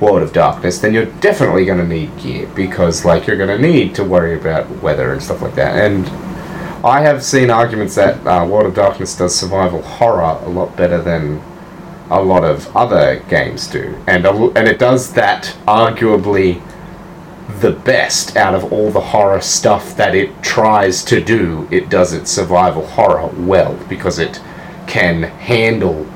World 0.00 0.22
of 0.22 0.32
Darkness, 0.32 0.78
then 0.78 0.94
you're 0.94 1.06
definitely 1.06 1.64
going 1.64 1.78
to 1.78 1.86
need 1.86 2.16
gear 2.18 2.46
because, 2.54 3.04
like, 3.04 3.26
you're 3.26 3.36
going 3.36 3.48
to 3.48 3.58
need 3.58 3.94
to 3.94 4.04
worry 4.04 4.38
about 4.38 4.68
weather 4.82 5.12
and 5.12 5.22
stuff 5.22 5.42
like 5.42 5.54
that. 5.54 5.76
And 5.76 6.06
I 6.84 7.00
have 7.00 7.22
seen 7.22 7.50
arguments 7.50 7.94
that 7.94 8.26
uh, 8.26 8.46
World 8.46 8.66
of 8.66 8.74
Darkness 8.74 9.16
does 9.16 9.34
survival 9.34 9.82
horror 9.82 10.38
a 10.44 10.48
lot 10.48 10.76
better 10.76 11.00
than 11.00 11.42
a 12.10 12.22
lot 12.22 12.44
of 12.44 12.74
other 12.76 13.20
games 13.28 13.66
do, 13.66 13.98
and 14.06 14.26
a 14.26 14.30
and 14.30 14.68
it 14.68 14.78
does 14.78 15.14
that 15.14 15.56
arguably 15.66 16.62
the 17.60 17.72
best 17.72 18.36
out 18.36 18.54
of 18.54 18.72
all 18.72 18.90
the 18.90 19.00
horror 19.00 19.40
stuff 19.40 19.96
that 19.96 20.14
it 20.14 20.42
tries 20.42 21.02
to 21.04 21.22
do. 21.22 21.66
It 21.70 21.88
does 21.88 22.12
its 22.12 22.30
survival 22.30 22.86
horror 22.86 23.28
well 23.38 23.74
because 23.88 24.18
it 24.18 24.40
can 24.86 25.22
handle 25.22 26.06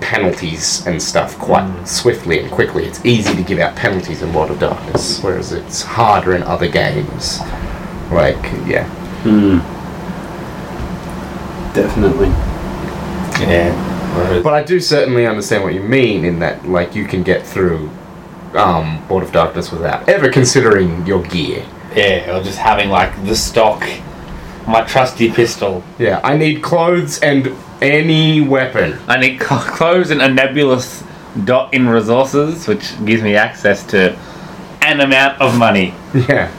penalties 0.00 0.86
and 0.86 1.00
stuff 1.02 1.38
quite 1.38 1.84
swiftly 1.86 2.40
and 2.40 2.50
quickly. 2.50 2.84
It's 2.84 3.04
easy 3.04 3.34
to 3.34 3.42
give 3.42 3.58
out 3.58 3.74
penalties 3.76 4.22
in 4.22 4.32
World 4.32 4.50
of 4.50 4.58
Darkness, 4.60 5.20
whereas 5.22 5.52
it's 5.52 5.82
harder 5.82 6.34
in 6.34 6.42
other 6.42 6.68
games. 6.68 7.40
Like, 8.10 8.42
yeah. 8.66 8.84
Hmm. 9.24 9.58
Definitely. 11.74 12.28
Yeah. 13.46 13.72
Whereas- 14.16 14.42
But 14.42 14.54
I 14.54 14.62
do 14.62 14.80
certainly 14.80 15.26
understand 15.26 15.62
what 15.64 15.74
you 15.74 15.80
mean 15.82 16.24
in 16.24 16.38
that, 16.38 16.66
like, 16.68 16.94
you 16.94 17.04
can 17.04 17.22
get 17.22 17.46
through 17.46 17.90
um, 18.54 19.06
World 19.08 19.22
of 19.24 19.32
Darkness 19.32 19.70
without 19.70 20.08
ever 20.08 20.30
considering 20.30 21.06
your 21.06 21.22
gear. 21.22 21.62
yeah, 21.94 22.34
or 22.34 22.42
just 22.42 22.58
having 22.58 22.88
like 22.88 23.12
the 23.26 23.36
stock, 23.36 23.84
my 24.66 24.80
trusty 24.82 25.30
pistol. 25.30 25.82
Yeah, 25.98 26.20
I 26.24 26.36
need 26.38 26.62
clothes 26.62 27.18
and 27.20 27.48
any 27.82 28.40
weapon. 28.40 28.98
I 29.06 29.18
need 29.18 29.40
cl- 29.40 29.60
clothes 29.60 30.10
and 30.10 30.20
a 30.22 30.28
nebulous 30.28 31.02
dot 31.44 31.72
in 31.74 31.88
resources, 31.88 32.66
which 32.66 32.94
gives 33.04 33.22
me 33.22 33.36
access 33.36 33.84
to 33.88 34.16
an 34.82 35.00
amount 35.00 35.40
of 35.40 35.56
money. 35.56 35.94
Yeah. 36.14 36.50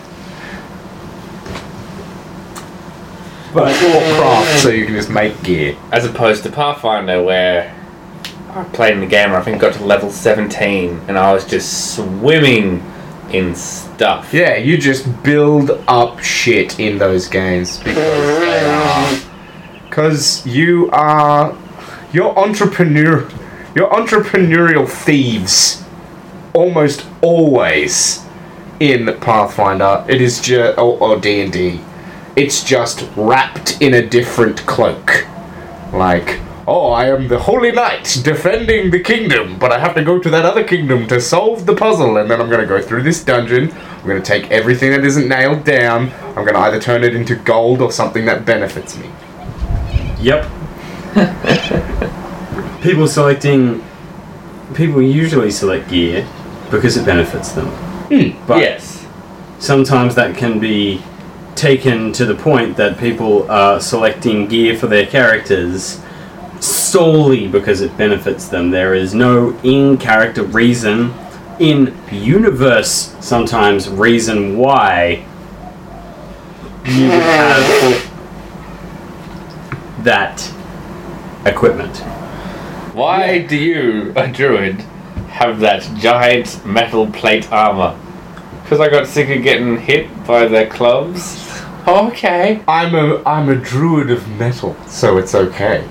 But 3.54 3.70
Or 3.82 4.20
craft, 4.22 4.60
so 4.60 4.70
you 4.70 4.86
can 4.86 4.94
just 4.94 5.10
make 5.10 5.42
gear. 5.42 5.76
As 5.92 6.06
opposed 6.06 6.44
to 6.44 6.52
Pathfinder, 6.52 7.24
where 7.24 7.74
I 8.50 8.64
played 8.66 8.94
in 8.94 9.00
the 9.00 9.08
game, 9.08 9.32
where 9.32 9.40
I 9.40 9.44
think 9.44 9.60
got 9.62 9.74
to 9.76 9.84
level 9.84 10.12
17, 10.12 11.02
and 11.08 11.18
I 11.18 11.34
was 11.34 11.46
just 11.46 11.96
swimming 11.96 12.84
in 13.32 13.56
stuff. 13.56 14.34
Yeah, 14.34 14.58
you 14.58 14.78
just 14.78 15.24
build 15.24 15.72
up 15.88 16.20
shit 16.20 16.80
in 16.80 16.98
those 16.98 17.28
games 17.28 17.78
because 17.80 17.96
they 17.96 18.66
are. 18.66 19.27
Because 19.98 20.46
you 20.46 20.92
are. 20.92 21.58
You're 22.14 22.38
entrepreneur. 22.38 23.28
You're 23.74 23.90
entrepreneurial 23.90 24.88
thieves. 24.88 25.84
Almost 26.54 27.08
always 27.24 28.24
in 28.80 29.08
Pathfinder. 29.20 30.06
It 30.08 30.22
is 30.22 30.40
just. 30.40 30.78
Or, 30.78 31.00
or 31.02 31.20
D&D. 31.20 31.82
It's 32.36 32.64
just 32.64 33.10
wrapped 33.16 33.82
in 33.82 33.96
a 33.96 34.08
different 34.08 34.68
cloak. 34.68 35.26
Like, 35.92 36.42
oh, 36.68 36.92
I 36.92 37.08
am 37.08 37.28
the 37.28 37.40
Holy 37.40 37.72
Knight 37.72 38.20
defending 38.24 38.92
the 38.92 39.00
kingdom, 39.00 39.58
but 39.58 39.72
I 39.72 39.80
have 39.80 39.96
to 39.96 40.04
go 40.04 40.20
to 40.20 40.30
that 40.30 40.46
other 40.46 40.64
kingdom 40.64 41.08
to 41.08 41.20
solve 41.20 41.66
the 41.66 41.76
puzzle, 41.76 42.18
and 42.18 42.30
then 42.30 42.40
I'm 42.40 42.52
gonna 42.52 42.68
go 42.68 42.84
through 42.84 43.02
this 43.02 43.24
dungeon. 43.24 43.72
I'm 43.72 44.08
gonna 44.08 44.22
take 44.22 44.52
everything 44.52 44.92
that 44.92 45.04
isn't 45.04 45.28
nailed 45.28 45.64
down. 45.64 46.12
I'm 46.36 46.46
gonna 46.46 46.60
either 46.60 46.80
turn 46.80 47.04
it 47.04 47.16
into 47.16 47.36
gold 47.36 47.82
or 47.82 47.92
something 47.92 48.26
that 48.26 48.46
benefits 48.46 48.96
me. 48.96 49.10
Yep. 50.20 50.50
people 52.82 53.08
selecting. 53.08 53.84
People 54.74 55.02
usually 55.02 55.52
select 55.52 55.90
gear 55.90 56.28
because 56.70 56.98
it 56.98 57.06
benefits 57.06 57.52
them. 57.52 57.68
Hmm, 57.68 58.46
but 58.46 58.60
yes. 58.60 59.06
sometimes 59.60 60.16
that 60.16 60.36
can 60.36 60.60
be 60.60 61.02
taken 61.56 62.12
to 62.14 62.26
the 62.26 62.36
point 62.36 62.78
that 62.78 62.98
people 62.98 63.50
are 63.50 63.80
selecting 63.80 64.48
gear 64.48 64.78
for 64.78 64.88
their 64.88 65.06
characters 65.06 66.02
solely 66.60 67.48
because 67.48 67.82
it 67.82 67.96
benefits 67.98 68.48
them. 68.48 68.72
There 68.72 68.94
is 68.94 69.14
no 69.14 69.58
in 69.64 69.98
character 69.98 70.44
reason, 70.44 71.14
in 71.60 71.98
universe, 72.12 73.16
sometimes 73.20 73.90
reason 73.90 74.58
why 74.58 75.26
you 76.86 77.10
would 77.10 77.22
have 77.22 78.04
that 80.08 80.42
equipment. 81.46 81.98
Why 82.96 83.40
do 83.40 83.58
you, 83.58 84.14
a 84.16 84.32
druid, 84.32 84.80
have 85.36 85.60
that 85.60 85.82
giant 85.98 86.66
metal 86.66 87.08
plate 87.12 87.52
armor? 87.52 88.00
Because 88.64 88.80
I 88.80 88.90
got 88.90 89.06
sick 89.06 89.30
of 89.36 89.44
getting 89.44 89.78
hit 89.78 90.08
by 90.26 90.48
the 90.48 90.66
clubs? 90.68 91.62
Okay. 91.86 92.64
I'm 92.70 92.96
a 92.96 93.22
I'm 93.26 93.50
a 93.50 93.56
druid 93.56 94.10
of 94.10 94.26
metal, 94.40 94.78
so 94.88 95.18
it's 95.18 95.36
okay. 95.36 95.86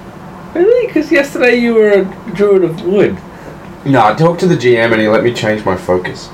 Really? 0.54 0.86
Because 0.86 1.12
yesterday 1.12 1.56
you 1.56 1.74
were 1.74 1.90
a 1.90 2.04
druid 2.34 2.64
of 2.64 2.86
wood. 2.86 3.18
No, 3.84 4.02
I 4.02 4.14
talked 4.14 4.40
to 4.40 4.46
the 4.46 4.56
GM 4.56 4.92
and 4.92 5.00
he 5.00 5.08
let 5.08 5.24
me 5.24 5.34
change 5.34 5.62
my 5.66 5.76
focus. 5.76 6.30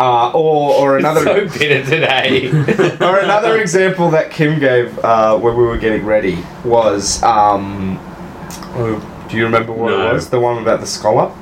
Uh, 0.00 0.30
or 0.30 0.74
or 0.74 0.98
another 0.98 1.22
so 1.24 1.48
bitter 1.58 1.82
today. 1.84 2.48
or 3.00 3.18
another 3.18 3.58
example 3.60 4.10
that 4.10 4.30
Kim 4.30 4.58
gave 4.60 4.96
uh, 5.00 5.36
when 5.38 5.56
we 5.56 5.64
were 5.64 5.76
getting 5.78 6.04
ready 6.06 6.38
was 6.64 7.20
um, 7.24 7.98
oh, 8.76 9.26
do 9.28 9.36
you 9.36 9.44
remember 9.44 9.72
what 9.72 9.90
No. 9.90 10.10
it 10.10 10.12
was? 10.14 10.30
The 10.30 10.38
one 10.38 10.58
about 10.62 10.80
the 10.80 10.86
scholar. 10.86 11.32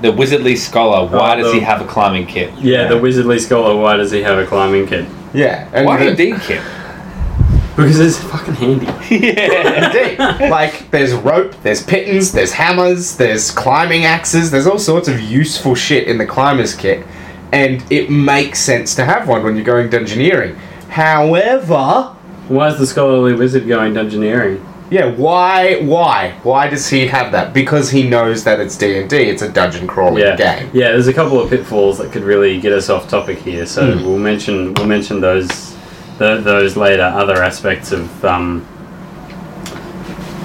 the 0.00 0.08
Wizardly 0.08 0.56
Scholar. 0.56 1.06
Why 1.06 1.34
Oh, 1.34 1.36
does 1.36 1.52
the- 1.52 1.58
he 1.58 1.64
have 1.64 1.80
a 1.82 1.86
climbing 1.86 2.26
kit? 2.26 2.52
Yeah, 2.58 2.88
the 2.88 2.94
Wizardly 2.96 3.38
Scholar. 3.40 3.76
Why 3.76 3.96
does 3.96 4.10
he 4.10 4.22
have 4.22 4.38
a 4.38 4.46
climbing 4.46 4.86
kit? 4.86 5.06
Yeah, 5.34 5.68
and 5.72 5.84
Why 5.86 5.98
the- 5.98 6.10
indeed, 6.10 6.40
Kit? 6.40 6.62
Because 7.76 7.98
it's 7.98 8.18
fucking 8.30 8.54
handy. 8.54 8.86
yeah. 9.10 9.86
Indeed. 9.86 10.48
like, 10.48 10.90
there's 10.92 11.12
rope, 11.12 11.54
there's 11.64 11.82
pitons, 11.82 12.30
there's 12.30 12.52
hammers, 12.52 13.16
there's 13.16 13.50
climbing 13.50 14.04
axes, 14.04 14.50
there's 14.52 14.66
all 14.68 14.78
sorts 14.78 15.08
of 15.08 15.18
useful 15.20 15.74
shit 15.74 16.06
in 16.06 16.16
the 16.18 16.24
climber's 16.26 16.72
kit, 16.74 17.04
and 17.52 17.84
it 17.92 18.10
makes 18.10 18.58
sense 18.60 18.94
to 18.96 19.04
have 19.04 19.28
one 19.28 19.42
when 19.44 19.54
you're 19.56 19.64
going 19.64 19.88
dungeoneering. 19.90 20.56
However, 20.90 22.14
Why 22.48 22.68
is 22.68 22.78
the 22.78 22.86
scholarly 22.86 23.34
wizard 23.34 23.66
going 23.66 23.94
dungeoneering? 23.94 24.62
yeah, 24.90 25.06
why, 25.06 25.80
why, 25.80 26.34
why 26.42 26.68
does 26.68 26.88
he 26.88 27.06
have 27.06 27.32
that? 27.32 27.52
Because 27.54 27.90
he 27.90 28.02
knows 28.08 28.44
that 28.44 28.60
it's 28.60 28.76
D 28.76 28.98
and 28.98 29.08
D. 29.10 29.16
It's 29.16 29.42
a 29.42 29.48
dungeon 29.48 29.86
crawling 29.86 30.22
Yeah, 30.22 30.36
game. 30.36 30.70
yeah. 30.72 30.88
There's 30.92 31.08
a 31.08 31.12
couple 31.12 31.40
of 31.40 31.48
pitfalls 31.50 31.98
that 31.98 32.12
could 32.12 32.22
really 32.22 32.60
get 32.60 32.72
us 32.72 32.90
off 32.90 33.08
topic 33.08 33.38
here, 33.38 33.66
so 33.66 33.92
Hmm. 33.96 34.04
we'll 34.04 34.18
mention 34.18 34.74
we'll 34.74 34.86
mention 34.86 35.20
those 35.20 35.74
th- 36.18 36.44
those 36.44 36.76
later. 36.76 37.02
Other 37.02 37.42
aspects 37.42 37.90
of 37.92 38.24
um, 38.24 38.64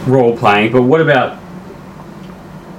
role 0.08 0.36
playing, 0.38 0.72
but 0.72 0.84
what 0.84 1.02
about? 1.02 1.38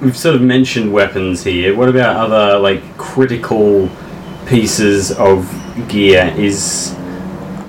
We've 0.01 0.17
sort 0.17 0.35
of 0.35 0.41
mentioned 0.41 0.91
weapons 0.91 1.43
here. 1.43 1.75
What 1.75 1.87
about 1.89 2.15
other 2.15 2.57
like 2.59 2.97
critical 2.97 3.87
pieces 4.51 5.11
of 5.13 5.47
gear? 5.87 6.33
Is 6.37 6.93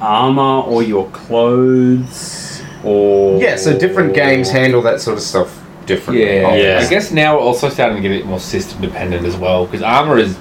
armor 0.00 0.62
or 0.68 0.82
your 0.82 1.08
clothes 1.10 2.60
or 2.84 3.40
Yeah, 3.40 3.56
so 3.56 3.78
different 3.78 4.14
games 4.14 4.50
handle 4.50 4.82
that 4.82 5.00
sort 5.00 5.16
of 5.16 5.22
stuff 5.22 5.64
differently. 5.86 6.26
Yeah. 6.26 6.48
Oh, 6.50 6.54
yeah. 6.54 6.80
I 6.84 6.88
guess 6.90 7.12
now 7.12 7.36
we're 7.36 7.42
also 7.42 7.68
starting 7.68 7.96
to 7.96 8.02
get 8.02 8.14
a 8.14 8.18
bit 8.18 8.26
more 8.26 8.40
system 8.40 8.80
dependent 8.80 9.24
as 9.24 9.36
well, 9.36 9.64
because 9.66 9.82
armor 9.82 10.18
is 10.18 10.36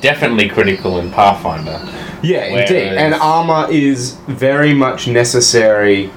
definitely 0.00 0.48
critical 0.48 0.98
in 0.98 1.10
Pathfinder. 1.10 1.80
Yeah, 2.22 2.52
Whereas- 2.52 2.70
indeed. 2.70 2.92
And 2.96 3.14
armor 3.14 3.66
is 3.70 4.16
very 4.28 4.74
much 4.74 5.08
necessary 5.08 6.10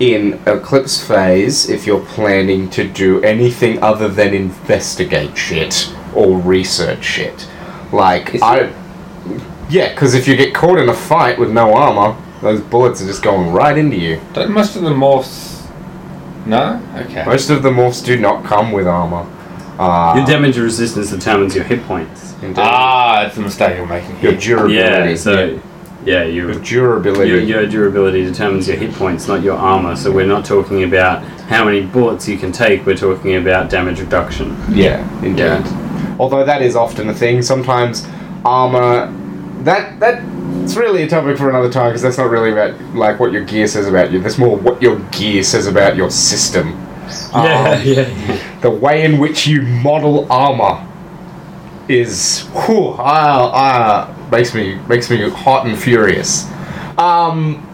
in 0.00 0.40
Eclipse 0.46 1.02
phase 1.06 1.68
if 1.68 1.86
you're 1.86 2.04
planning 2.06 2.68
to 2.70 2.88
do 2.88 3.22
anything 3.22 3.82
other 3.82 4.08
than 4.08 4.32
investigate 4.34 5.36
shit 5.36 5.92
or 6.14 6.38
research 6.38 7.04
shit. 7.04 7.46
Like, 7.92 8.34
Is 8.34 8.42
I. 8.42 8.72
Yeah, 9.68 9.90
because 9.94 10.14
if 10.14 10.26
you 10.28 10.36
get 10.36 10.54
caught 10.54 10.78
in 10.78 10.88
a 10.88 10.94
fight 10.94 11.38
with 11.38 11.50
no 11.50 11.74
armor, 11.74 12.20
those 12.42 12.60
bullets 12.60 13.00
are 13.02 13.06
just 13.06 13.22
going 13.22 13.52
right 13.52 13.76
into 13.78 13.96
you. 13.96 14.20
Don't 14.32 14.50
most 14.50 14.76
of 14.76 14.82
the 14.82 14.90
morphs. 14.90 15.50
No? 16.44 16.82
Okay. 16.96 17.24
Most 17.24 17.50
of 17.50 17.62
the 17.62 17.70
morphs 17.70 18.04
do 18.04 18.18
not 18.18 18.44
come 18.44 18.72
with 18.72 18.86
armor. 18.86 19.26
Uh, 19.78 20.14
Your 20.16 20.26
damage 20.26 20.58
resistance 20.58 21.10
determines 21.10 21.54
your 21.54 21.64
hit 21.64 21.82
points. 21.84 22.34
indeed. 22.42 22.58
Ah, 22.58 23.26
it's 23.26 23.36
a 23.36 23.40
mistake 23.40 23.76
you're 23.76 23.86
making 23.86 24.20
your 24.20 24.32
durability. 24.32 25.10
Yeah, 25.10 25.14
so 25.14 25.60
yeah, 26.04 26.24
your 26.24 26.50
your, 26.52 26.60
durability. 26.60 27.30
your 27.30 27.40
your 27.40 27.66
durability 27.66 28.24
determines 28.24 28.66
your 28.68 28.76
hit 28.76 28.92
points, 28.92 29.28
not 29.28 29.42
your 29.42 29.56
armor. 29.56 29.94
So 29.96 30.10
we're 30.12 30.26
not 30.26 30.44
talking 30.44 30.82
about 30.82 31.22
how 31.48 31.64
many 31.64 31.82
bullets 31.86 32.28
you 32.28 32.36
can 32.36 32.50
take. 32.52 32.84
We're 32.84 32.96
talking 32.96 33.36
about 33.36 33.70
damage 33.70 34.00
reduction. 34.00 34.56
Yeah, 34.70 35.00
indeed. 35.24 35.38
Yeah. 35.44 35.81
Although 36.22 36.44
that 36.44 36.62
is 36.62 36.76
often 36.76 37.08
a 37.08 37.14
thing. 37.14 37.42
Sometimes 37.42 38.06
armor. 38.44 39.12
That 39.64 39.98
that 40.00 40.22
it's 40.62 40.76
really 40.76 41.02
a 41.02 41.08
topic 41.08 41.36
for 41.36 41.48
another 41.50 41.70
time 41.70 41.90
because 41.90 42.02
that's 42.02 42.18
not 42.18 42.30
really 42.30 42.52
about 42.52 42.80
like 42.94 43.18
what 43.18 43.32
your 43.32 43.44
gear 43.44 43.66
says 43.66 43.88
about 43.88 44.12
you. 44.12 44.20
That's 44.20 44.38
more 44.38 44.56
what 44.56 44.80
your 44.80 45.00
gear 45.10 45.42
says 45.42 45.66
about 45.66 45.96
your 45.96 46.10
system. 46.10 46.74
Um, 47.32 47.44
yeah, 47.44 47.82
yeah. 47.82 48.58
the 48.60 48.70
way 48.70 49.04
in 49.04 49.18
which 49.18 49.46
you 49.48 49.62
model 49.62 50.30
armor 50.30 50.86
is 51.88 52.48
whew, 52.52 52.94
ah, 52.98 53.50
ah, 53.52 54.28
makes 54.30 54.54
me 54.54 54.76
makes 54.88 55.10
me 55.10 55.28
hot 55.30 55.66
and 55.66 55.76
furious. 55.76 56.48
Um, 56.98 57.66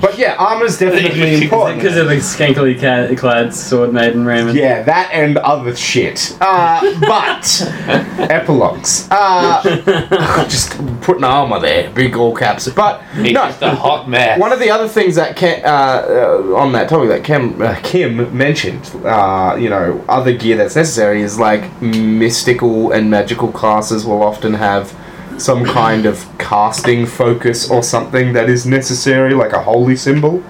but 0.00 0.18
yeah, 0.18 0.36
armor's 0.38 0.78
definitely 0.78 1.42
important. 1.44 1.80
Because 1.80 1.96
of 1.96 2.08
the 2.08 2.16
skankily 2.16 2.78
ca- 2.78 3.14
clad 3.16 3.54
sword 3.54 3.92
maiden 3.92 4.24
Raymond. 4.24 4.56
Yeah, 4.56 4.82
that 4.82 5.10
and 5.12 5.38
other 5.38 5.74
shit. 5.74 6.36
Uh, 6.40 6.80
but 7.00 7.62
epilogues. 8.30 9.08
Uh, 9.10 9.62
just 10.48 10.70
putting 11.00 11.24
armor 11.24 11.60
there, 11.60 11.90
big 11.90 12.16
all 12.16 12.34
caps. 12.34 12.68
But 12.68 13.02
He's 13.14 13.32
no, 13.32 13.46
just 13.46 13.62
a 13.62 13.74
hot 13.74 14.08
mess. 14.08 14.38
one 14.38 14.52
of 14.52 14.58
the 14.58 14.70
other 14.70 14.88
things 14.88 15.14
that 15.14 15.36
Kim, 15.36 15.62
uh, 15.64 15.68
uh, 15.68 16.54
on 16.56 16.72
that 16.72 16.88
topic 16.88 17.08
that 17.08 17.24
Kim, 17.24 17.60
uh, 17.62 17.78
Kim 17.82 18.36
mentioned, 18.36 18.90
uh, 19.04 19.56
you 19.58 19.70
know, 19.70 20.04
other 20.08 20.36
gear 20.36 20.56
that's 20.56 20.76
necessary 20.76 21.22
is 21.22 21.38
like 21.38 21.80
mystical 21.82 22.92
and 22.92 23.10
magical 23.10 23.50
classes 23.50 24.04
will 24.04 24.22
often 24.22 24.54
have 24.54 24.94
some 25.38 25.64
kind 25.64 26.06
of 26.06 26.26
casting 26.38 27.06
focus 27.06 27.70
or 27.70 27.82
something 27.82 28.32
that 28.32 28.48
is 28.48 28.66
necessary, 28.66 29.34
like 29.34 29.52
a 29.52 29.62
holy 29.62 29.96
symbol 29.96 30.42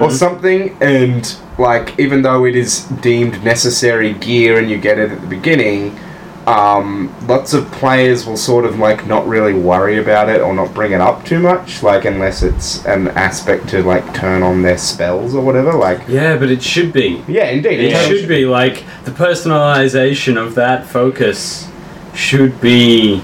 or 0.00 0.10
something. 0.10 0.76
And 0.80 1.36
like, 1.58 1.98
even 1.98 2.22
though 2.22 2.44
it 2.46 2.56
is 2.56 2.84
deemed 3.02 3.42
necessary 3.44 4.14
gear 4.14 4.58
and 4.58 4.70
you 4.70 4.78
get 4.78 4.98
it 4.98 5.10
at 5.12 5.20
the 5.20 5.26
beginning, 5.26 5.98
um, 6.46 7.14
lots 7.28 7.52
of 7.52 7.70
players 7.70 8.26
will 8.26 8.36
sort 8.36 8.64
of 8.64 8.78
like 8.78 9.06
not 9.06 9.26
really 9.28 9.52
worry 9.52 9.98
about 9.98 10.28
it 10.28 10.40
or 10.40 10.54
not 10.54 10.72
bring 10.74 10.92
it 10.92 11.00
up 11.00 11.24
too 11.24 11.38
much, 11.38 11.82
like 11.82 12.04
unless 12.06 12.42
it's 12.42 12.84
an 12.86 13.08
aspect 13.08 13.68
to 13.68 13.82
like 13.82 14.14
turn 14.14 14.42
on 14.42 14.62
their 14.62 14.78
spells 14.78 15.34
or 15.34 15.44
whatever. 15.44 15.72
Like, 15.74 16.00
Yeah, 16.08 16.36
but 16.38 16.50
it 16.50 16.62
should 16.62 16.92
be. 16.92 17.22
yeah, 17.28 17.50
indeed, 17.50 17.80
It 17.80 17.92
totally 17.92 18.18
should 18.20 18.28
be 18.28 18.46
like 18.46 18.84
the 19.04 19.10
personalization 19.12 20.36
of 20.40 20.54
that 20.54 20.86
focus 20.86 21.68
should 22.14 22.60
be 22.60 23.22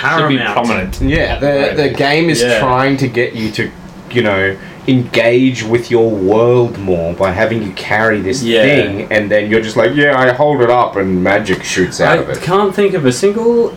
should 0.00 0.28
be 0.28 0.38
prominent. 0.38 1.00
Yeah, 1.00 1.38
the 1.38 1.72
the 1.76 1.88
game 1.90 2.30
is 2.30 2.42
Yeah. 2.42 2.58
trying 2.60 2.96
to 2.98 3.08
get 3.08 3.34
you 3.34 3.50
to, 3.52 3.70
you 4.10 4.22
know, 4.22 4.56
engage 4.86 5.62
with 5.62 5.90
your 5.90 6.08
world 6.10 6.78
more 6.78 7.12
by 7.12 7.30
having 7.32 7.62
you 7.62 7.72
carry 7.72 8.20
this 8.22 8.42
Yeah. 8.42 8.62
thing, 8.62 9.06
and 9.10 9.30
then 9.30 9.50
you're 9.50 9.60
just 9.60 9.76
like, 9.76 9.92
yeah, 9.94 10.18
I 10.18 10.32
hold 10.32 10.62
it 10.62 10.70
up, 10.70 10.96
and 10.96 11.22
magic 11.22 11.62
shoots 11.62 12.00
out 12.00 12.18
I 12.18 12.22
of 12.22 12.28
it. 12.30 12.40
can't 12.42 12.74
think 12.74 12.94
of 12.94 13.04
a 13.04 13.12
single 13.12 13.74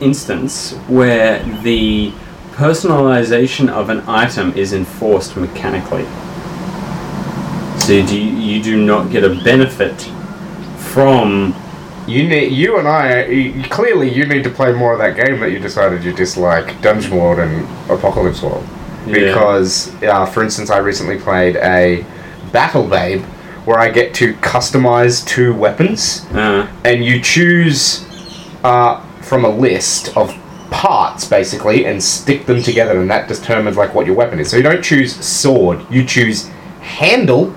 instance 0.00 0.74
where 0.88 1.40
the 1.62 2.12
personalization 2.54 3.68
of 3.70 3.88
an 3.88 4.02
item 4.06 4.52
is 4.54 4.72
enforced 4.74 5.34
mechanically. 5.36 6.04
So 7.78 8.06
do 8.06 8.16
you, 8.18 8.30
you 8.36 8.62
do 8.62 8.76
not 8.76 9.10
get 9.10 9.24
a 9.24 9.30
benefit 9.42 10.08
from 10.76 11.54
You 12.06 12.26
need, 12.28 12.52
you 12.52 12.78
and 12.78 12.88
I, 12.88 13.24
you, 13.26 13.62
clearly, 13.64 14.12
you 14.12 14.26
need 14.26 14.42
to 14.44 14.50
play 14.50 14.72
more 14.72 14.92
of 14.92 14.98
that 14.98 15.16
game 15.16 15.38
that 15.40 15.52
you 15.52 15.58
decided 15.58 16.02
you 16.02 16.12
dislike, 16.12 16.80
Dungeon 16.82 17.16
World 17.16 17.38
and 17.38 17.64
Apocalypse 17.90 18.42
World, 18.42 18.66
Yeah. 19.06 19.26
because, 19.26 19.94
uh, 20.02 20.26
for 20.26 20.42
instance, 20.42 20.70
I 20.70 20.78
recently 20.78 21.18
played 21.18 21.56
a 21.56 22.04
Battle 22.52 22.84
Babe 22.86 23.22
where 23.64 23.78
I 23.78 23.90
get 23.90 24.12
to 24.14 24.34
customize 24.34 25.24
two 25.26 25.54
weapons. 25.54 26.26
uh, 26.32 26.66
and 26.84 27.04
you 27.04 27.20
choose 27.20 28.04
uh, 28.64 29.00
from 29.20 29.44
a 29.44 29.48
list 29.50 30.16
of 30.16 30.34
parts 30.70 31.24
basically 31.28 31.84
and 31.84 32.02
stick 32.02 32.46
them 32.46 32.62
together 32.62 33.00
and 33.00 33.10
that 33.10 33.26
determines 33.28 33.76
like 33.76 33.92
what 33.92 34.06
your 34.06 34.14
weapon 34.14 34.38
is 34.38 34.48
so 34.48 34.56
you 34.56 34.62
don't 34.62 34.82
choose 34.84 35.12
sword 35.16 35.84
you 35.90 36.04
choose 36.04 36.46
handle 36.80 37.52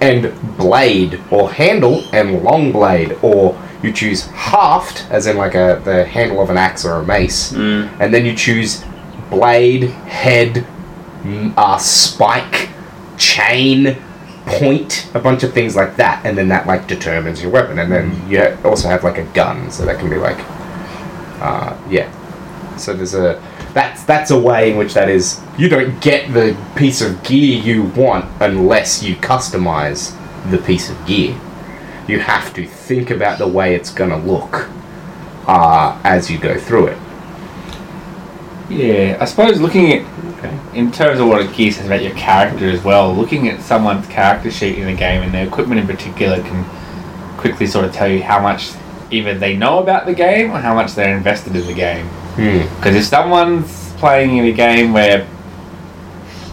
and 0.00 0.32
blade 0.56 1.20
or 1.30 1.52
handle 1.52 2.02
and 2.12 2.42
long 2.42 2.72
blade 2.72 3.16
or 3.22 3.54
you 3.82 3.92
choose 3.92 4.26
haft 4.26 5.08
as 5.10 5.26
in 5.26 5.36
like 5.36 5.54
a 5.54 5.80
the 5.84 6.04
handle 6.04 6.40
of 6.40 6.50
an 6.50 6.56
axe 6.56 6.84
or 6.84 6.94
a 6.94 7.04
mace. 7.04 7.52
Mm, 7.52 8.00
and 8.00 8.12
then 8.12 8.26
you 8.26 8.34
choose 8.34 8.84
blade 9.30 9.84
head 9.84 10.66
uh, 11.56 11.78
spike 11.78 12.70
chain 13.16 13.96
point 14.46 15.10
a 15.14 15.20
bunch 15.20 15.42
of 15.42 15.52
things 15.52 15.76
like 15.76 15.96
that. 15.96 16.24
And 16.24 16.36
then 16.36 16.48
that 16.48 16.66
like 16.66 16.86
determines 16.86 17.42
your 17.42 17.50
weapon. 17.50 17.78
And 17.78 17.92
then 17.92 18.30
you 18.30 18.42
also 18.64 18.88
have 18.88 19.04
like 19.04 19.18
a 19.18 19.24
gun. 19.26 19.70
So 19.70 19.84
that 19.84 19.98
can 19.98 20.10
be 20.10 20.16
like 20.16 20.38
uh, 21.40 21.76
yeah. 21.88 22.10
So 22.76 22.94
there's 22.94 23.14
a 23.14 23.42
that's 23.74 24.04
that's 24.04 24.30
a 24.30 24.38
way 24.38 24.70
in 24.70 24.76
which 24.76 24.94
that 24.94 25.08
is 25.08 25.40
you 25.58 25.68
don't 25.68 26.00
get 26.00 26.32
the 26.32 26.56
piece 26.74 27.00
of 27.00 27.22
gear 27.22 27.60
you 27.60 27.82
want 27.82 28.24
unless 28.40 29.02
you 29.02 29.14
customize 29.16 30.16
the 30.50 30.58
piece 30.58 30.88
of 30.88 31.06
gear 31.06 31.38
you 32.08 32.18
have 32.20 32.52
to 32.54 32.66
think 32.66 33.10
about 33.10 33.38
the 33.38 33.46
way 33.46 33.74
it's 33.74 33.90
gonna 33.90 34.18
look 34.18 34.68
uh, 35.46 35.98
as 36.04 36.30
you 36.30 36.38
go 36.38 36.58
through 36.58 36.88
it 36.88 36.98
Yeah, 38.68 39.16
I 39.20 39.24
suppose 39.24 39.60
looking 39.60 39.92
at 39.92 40.06
okay. 40.38 40.58
in 40.74 40.90
terms 40.92 41.20
of 41.20 41.26
what 41.28 41.40
a 41.40 41.46
gear 41.56 41.72
says 41.72 41.86
about 41.86 42.02
your 42.02 42.14
character 42.14 42.68
as 42.68 42.84
well, 42.84 43.14
looking 43.14 43.48
at 43.48 43.60
someone's 43.62 44.06
character 44.08 44.50
sheet 44.50 44.78
in 44.78 44.86
the 44.86 44.94
game 44.94 45.22
and 45.22 45.32
their 45.32 45.46
equipment 45.46 45.80
in 45.80 45.86
particular 45.86 46.40
can 46.42 46.64
quickly 47.38 47.66
sort 47.66 47.84
of 47.84 47.92
tell 47.92 48.08
you 48.08 48.22
how 48.22 48.40
much 48.40 48.72
either 49.10 49.32
they 49.38 49.56
know 49.56 49.78
about 49.78 50.04
the 50.04 50.12
game 50.12 50.50
or 50.50 50.58
how 50.58 50.74
much 50.74 50.94
they're 50.94 51.16
invested 51.16 51.56
in 51.56 51.66
the 51.66 51.72
game. 51.72 52.06
Hmm. 52.36 52.74
Because 52.76 52.94
if 52.94 53.04
someone's 53.04 53.92
playing 53.94 54.36
in 54.36 54.44
a 54.44 54.52
game 54.52 54.92
where, 54.92 55.26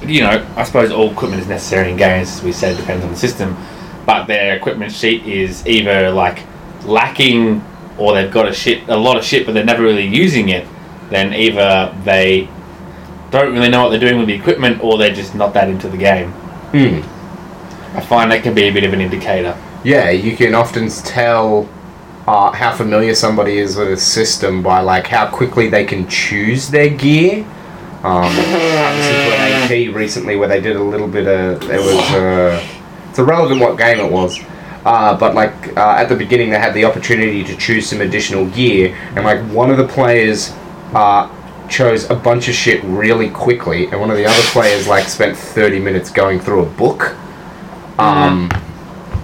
you 0.04 0.22
know, 0.22 0.48
I 0.56 0.64
suppose 0.64 0.92
all 0.92 1.12
equipment 1.12 1.42
is 1.42 1.48
necessary 1.50 1.92
in 1.92 1.98
games, 1.98 2.30
as 2.38 2.44
we 2.44 2.54
said, 2.54 2.78
depends 2.78 3.04
on 3.04 3.12
the 3.12 3.18
system, 3.18 3.58
but 4.06 4.26
their 4.26 4.56
equipment 4.56 4.92
sheet 4.92 5.26
is 5.26 5.66
either 5.66 6.12
like 6.12 6.44
lacking 6.86 7.64
or 7.98 8.14
they've 8.14 8.32
got 8.32 8.48
a 8.48 8.54
shit, 8.54 8.88
a 8.90 8.96
lot 8.96 9.18
of 9.18 9.24
shit, 9.24 9.46
but 9.46 9.54
they're 9.54 9.66
never 9.66 9.84
really 9.84 10.06
using 10.06 10.50
it, 10.50 10.68
then 11.10 11.34
either 11.34 11.96
they 12.04 12.50
don't 13.32 13.54
really 13.54 13.70
know 13.70 13.84
what 13.84 13.90
they're 13.90 14.00
doing 14.00 14.18
with 14.18 14.28
the 14.28 14.34
equipment 14.34 14.84
or 14.84 14.98
they're 14.98 15.14
just 15.14 15.36
not 15.36 15.54
that 15.54 15.70
into 15.70 15.90
the 15.90 15.98
game. 15.98 16.32
Hmm. 16.72 17.98
I 17.98 18.02
find 18.02 18.32
that 18.32 18.44
can 18.44 18.54
be 18.54 18.64
a 18.64 18.72
bit 18.72 18.84
of 18.84 18.94
an 18.94 19.02
indicator. 19.02 19.58
Yeah, 19.84 20.10
you 20.10 20.36
can 20.36 20.54
often 20.54 20.90
tell 20.90 21.70
uh, 22.28 22.52
how 22.52 22.76
familiar 22.76 23.16
somebody 23.16 23.58
is 23.58 23.76
with 23.76 23.92
a 23.92 23.98
system 23.98 24.62
by 24.62 24.82
like 24.82 25.08
how 25.08 25.30
quickly 25.30 25.70
they 25.70 25.86
can 25.86 26.08
choose 26.10 26.70
their 26.70 26.90
gear. 26.90 27.46
Um, 28.04 28.26
I 28.26 28.96
listened 28.98 29.16
to 29.16 29.80
an 29.80 29.90
AP 29.90 29.96
recently 29.96 30.36
where 30.36 30.48
they 30.48 30.60
did 30.60 30.76
a 30.76 30.84
little 30.84 31.08
bit 31.08 31.28
of. 31.28 31.64
It 31.70 31.80
was. 31.80 32.14
Uh, 32.14 32.75
it's 33.16 33.20
irrelevant 33.22 33.62
what 33.62 33.78
game 33.78 33.98
it 34.02 34.12
was. 34.12 34.38
Uh, 34.84 35.18
but 35.18 35.34
like 35.34 35.76
uh, 35.78 35.96
at 35.98 36.10
the 36.10 36.16
beginning, 36.16 36.50
they 36.50 36.60
had 36.60 36.74
the 36.74 36.84
opportunity 36.84 37.46
to 37.46 37.56
choose 37.56 37.88
some 37.90 38.02
additional 38.02 38.46
gear, 38.48 38.94
and 39.16 39.24
like 39.24 39.40
one 39.52 39.72
of 39.72 39.78
the 39.78 39.88
players 39.88 40.52
uh, 40.94 41.32
chose 41.70 42.10
a 42.10 42.16
bunch 42.16 42.50
of 42.50 42.56
shit 42.56 42.84
really 42.84 43.30
quickly, 43.30 43.86
and 43.86 44.02
one 44.02 44.12
of 44.12 44.18
the 44.18 44.26
other 44.26 44.44
players 44.50 44.86
like 44.86 45.06
spent 45.06 45.38
thirty 45.38 45.80
minutes 45.80 46.12
going 46.12 46.42
through 46.42 46.64
a 46.64 46.70
book. 46.72 47.16
Um, 47.98 48.52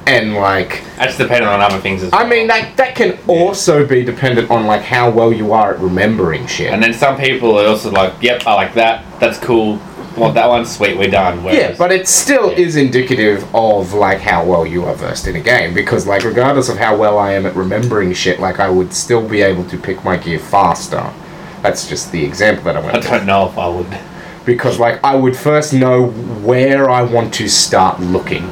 and 0.08 0.36
like 0.36 0.84
That's 0.96 1.18
dependent 1.18 1.52
on 1.52 1.60
other 1.60 1.80
things 1.80 2.02
as 2.02 2.14
well. 2.14 2.26
I 2.26 2.30
mean, 2.30 2.48
that 2.48 2.78
that 2.78 2.96
can 2.96 3.20
also 3.28 3.86
be 3.86 4.06
dependent 4.06 4.50
on 4.50 4.66
like 4.66 4.82
how 4.82 5.12
well 5.12 5.34
you 5.34 5.52
are 5.52 5.74
at 5.74 5.82
remembering 5.82 6.48
shit. 6.48 6.72
And 6.72 6.82
then 6.82 6.94
some 6.94 7.18
people 7.18 7.60
are 7.60 7.68
also 7.68 7.92
like, 7.92 8.14
yep, 8.24 8.48
I 8.48 8.54
like 8.54 8.74
that. 8.76 9.20
That's 9.20 9.38
cool. 9.38 9.82
Want 10.18 10.36
that 10.36 10.48
one's 10.48 10.76
Sweet, 10.76 10.98
we're 10.98 11.10
done. 11.10 11.44
yeah, 11.46 11.76
but 11.78 11.92
it 11.92 12.08
still 12.08 12.50
is 12.50 12.76
indicative 12.76 13.44
of 13.56 13.94
like 13.94 14.20
how 14.20 14.44
well 14.46 14.66
you 14.66 14.84
are 14.86 14.96
versed 14.96 15.28
in 15.28 15.36
a 15.36 15.40
game 15.40 15.74
because 15.74 16.06
like 16.06 16.24
regardless 16.24 16.70
of 16.70 16.78
how 16.78 16.98
well 16.98 17.18
I 17.18 17.34
am 17.34 17.46
at 17.46 17.56
remembering 17.56 18.14
shit, 18.14 18.40
like 18.40 18.60
I 18.60 18.70
would 18.70 18.94
still 18.94 19.28
be 19.28 19.42
able 19.42 19.64
to 19.70 19.78
pick 19.78 20.04
my 20.04 20.18
gear 20.18 20.40
faster. 20.40 21.12
That's 21.62 21.88
just 21.88 22.12
the 22.12 22.24
example 22.26 22.66
that 22.66 22.76
I 22.76 22.80
I 22.82 22.84
went 22.84 23.06
I 23.06 23.18
don't 23.18 23.26
know 23.26 23.48
if 23.48 23.58
I 23.58 23.68
would. 23.68 24.00
Because 24.46 24.80
like 24.80 25.02
I 25.04 25.16
would 25.16 25.36
first 25.36 25.72
know 25.74 26.08
where 26.08 26.90
I 26.90 27.04
want 27.04 27.34
to 27.36 27.48
start 27.48 28.00
looking 28.00 28.50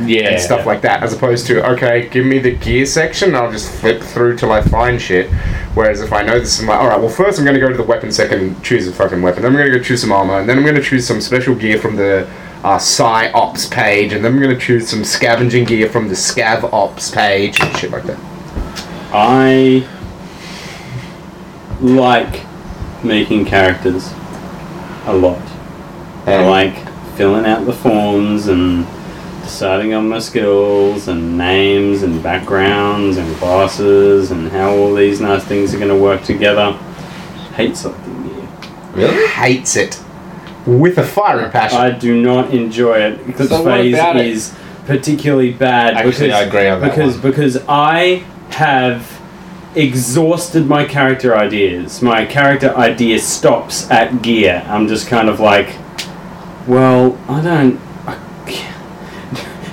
Yeah. 0.00 0.30
and 0.30 0.40
stuff 0.40 0.66
like 0.66 0.80
that, 0.82 1.02
as 1.02 1.12
opposed 1.12 1.46
to 1.46 1.64
okay, 1.72 2.08
give 2.08 2.26
me 2.26 2.38
the 2.38 2.54
gear 2.56 2.84
section, 2.84 3.34
I'll 3.34 3.52
just 3.52 3.70
flip 3.70 4.02
through 4.02 4.36
till 4.36 4.50
I 4.50 4.60
find 4.60 5.00
shit. 5.00 5.30
Whereas 5.74 6.00
if 6.00 6.12
I 6.12 6.22
know 6.22 6.38
this 6.38 6.58
is 6.58 6.64
my 6.64 6.74
all 6.74 6.88
right, 6.88 6.98
well 6.98 7.08
first 7.08 7.38
I'm 7.38 7.44
gonna 7.44 7.60
go 7.60 7.68
to 7.68 7.76
the 7.76 7.82
weapon 7.84 8.10
second, 8.10 8.62
choose 8.62 8.88
a 8.88 8.92
fucking 8.92 9.22
weapon, 9.22 9.42
then 9.42 9.52
I'm 9.52 9.58
gonna 9.58 9.76
go 9.76 9.82
choose 9.82 10.00
some 10.00 10.12
armor, 10.12 10.40
and 10.40 10.48
then 10.48 10.58
I'm 10.58 10.64
gonna 10.64 10.82
choose 10.82 11.06
some 11.06 11.20
special 11.20 11.54
gear 11.54 11.78
from 11.78 11.96
the 11.96 12.28
uh, 12.64 12.78
Psi 12.78 13.30
Ops 13.32 13.66
page, 13.66 14.12
and 14.12 14.24
then 14.24 14.32
I'm 14.32 14.40
gonna 14.40 14.58
choose 14.58 14.88
some 14.88 15.04
scavenging 15.04 15.64
gear 15.64 15.88
from 15.88 16.08
the 16.08 16.14
Scav 16.14 16.72
Ops 16.72 17.10
page, 17.10 17.60
and 17.60 17.76
shit 17.76 17.90
like 17.90 18.04
that. 18.04 18.18
I 19.12 19.86
like 21.80 22.44
making 23.04 23.44
characters 23.44 24.12
a 25.06 25.14
lot. 25.14 25.42
I 26.26 26.44
like 26.46 26.74
filling 27.16 27.44
out 27.44 27.66
the 27.66 27.72
forms 27.72 28.48
and 28.48 28.86
deciding 29.44 29.94
on 29.94 30.08
my 30.08 30.18
skills 30.18 31.08
and 31.08 31.36
names 31.38 32.02
and 32.02 32.22
backgrounds 32.22 33.16
and 33.16 33.36
classes 33.36 34.30
and 34.30 34.50
how 34.50 34.70
all 34.74 34.94
these 34.94 35.20
nice 35.20 35.44
things 35.44 35.72
are 35.74 35.78
going 35.78 35.88
to 35.90 35.96
work 35.96 36.22
together. 36.22 36.72
Hate 37.54 37.76
selecting 37.76 38.22
gear. 38.28 38.48
Really? 38.94 39.26
hates 39.28 39.76
it 39.76 40.02
with 40.66 40.98
a 40.98 41.04
fiery 41.04 41.50
passion. 41.50 41.78
I 41.78 41.90
do 41.90 42.20
not 42.20 42.52
enjoy 42.54 42.96
it. 42.98 43.26
Because 43.26 43.48
So 43.50 43.62
what 43.62 43.74
phase 43.74 43.94
is 43.94 44.00
it? 44.00 44.16
is 44.16 44.54
particularly 44.86 45.52
bad 45.52 45.94
Actually, 45.94 46.10
because 46.28 46.30
I 46.32 46.40
agree 46.42 46.68
on 46.68 46.80
that 46.80 46.90
because 46.90 47.14
one. 47.14 47.30
because 47.30 47.56
I 47.68 48.24
have 48.50 49.20
exhausted 49.74 50.66
my 50.66 50.84
character 50.84 51.36
ideas. 51.36 52.00
My 52.02 52.24
character 52.24 52.74
idea 52.76 53.18
stops 53.18 53.90
at 53.90 54.22
gear. 54.22 54.64
I'm 54.68 54.86
just 54.88 55.08
kind 55.08 55.28
of 55.28 55.40
like, 55.40 55.74
well, 56.66 57.18
I 57.28 57.40
don't. 57.42 57.80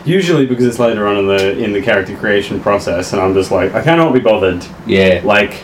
I 0.01 0.03
can't- 0.03 0.07
Usually 0.07 0.45
because 0.45 0.65
it's 0.65 0.79
later 0.79 1.07
on 1.07 1.17
in 1.17 1.27
the 1.27 1.57
in 1.57 1.73
the 1.73 1.81
character 1.81 2.15
creation 2.15 2.59
process, 2.59 3.13
and 3.13 3.21
I'm 3.21 3.33
just 3.33 3.51
like, 3.51 3.73
I 3.73 3.81
cannot 3.81 4.13
be 4.13 4.19
bothered. 4.19 4.65
Yeah. 4.85 5.21
Like, 5.23 5.63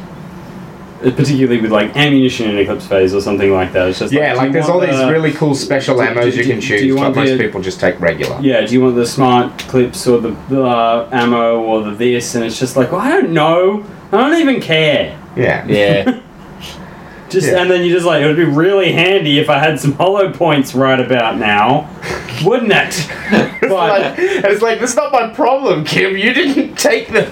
particularly 1.01 1.61
with 1.61 1.71
like 1.71 1.95
ammunition 1.95 2.49
in 2.49 2.57
Eclipse 2.57 2.87
phase 2.87 3.13
or 3.13 3.21
something 3.21 3.51
like 3.51 3.71
that. 3.73 3.87
It's 3.89 3.99
just 3.99 4.11
yeah, 4.13 4.31
do 4.33 4.37
like 4.37 4.51
there's 4.51 4.67
all 4.67 4.79
want 4.79 4.89
these 4.91 4.99
really 5.11 5.31
cool 5.31 5.53
special 5.53 5.95
do- 5.97 6.01
ammos 6.01 6.35
you 6.35 6.43
can 6.43 6.59
choose, 6.59 6.81
you 6.83 6.95
but 6.95 7.01
want 7.01 7.15
most 7.15 7.37
people 7.39 7.61
just 7.61 7.79
take 7.79 7.99
regular. 7.99 8.39
Yeah, 8.41 8.65
do 8.65 8.73
you 8.73 8.81
want 8.81 8.95
the 8.95 9.05
smart 9.05 9.59
clips 9.59 10.07
or 10.07 10.19
the 10.19 10.35
uh, 10.63 11.07
ammo 11.11 11.59
or 11.61 11.83
the 11.83 11.91
this? 11.91 12.33
And 12.35 12.43
it's 12.43 12.59
just 12.59 12.75
like, 12.75 12.91
well, 12.91 13.01
I 13.01 13.09
don't 13.09 13.31
know. 13.31 13.85
I 14.11 14.17
don't 14.29 14.39
even 14.39 14.59
care. 14.61 15.19
Yeah. 15.35 15.65
Yeah. 15.67 16.21
Just 17.29 17.47
Yeah. 17.47 17.61
and 17.61 17.69
then 17.69 17.81
you're 17.83 17.93
just 17.95 18.05
like 18.05 18.21
it 18.23 18.27
would 18.27 18.37
be 18.37 18.45
really 18.45 18.91
handy 18.93 19.39
if 19.39 19.49
I 19.49 19.59
had 19.59 19.79
some 19.79 19.93
hollow 19.93 20.31
points 20.31 20.73
right 20.73 20.99
about 20.99 21.37
now, 21.37 21.89
wouldn't 22.45 22.71
it? 22.71 23.09
It's 23.59 23.73
like, 23.73 24.13
it's 24.17 24.61
like, 24.61 24.79
that's 24.79 24.95
not 24.95 25.11
my 25.11 25.27
problem, 25.29 25.83
Kim. 25.83 26.15
You 26.15 26.31
didn't 26.33 26.75
take 26.77 27.09
them. 27.09 27.29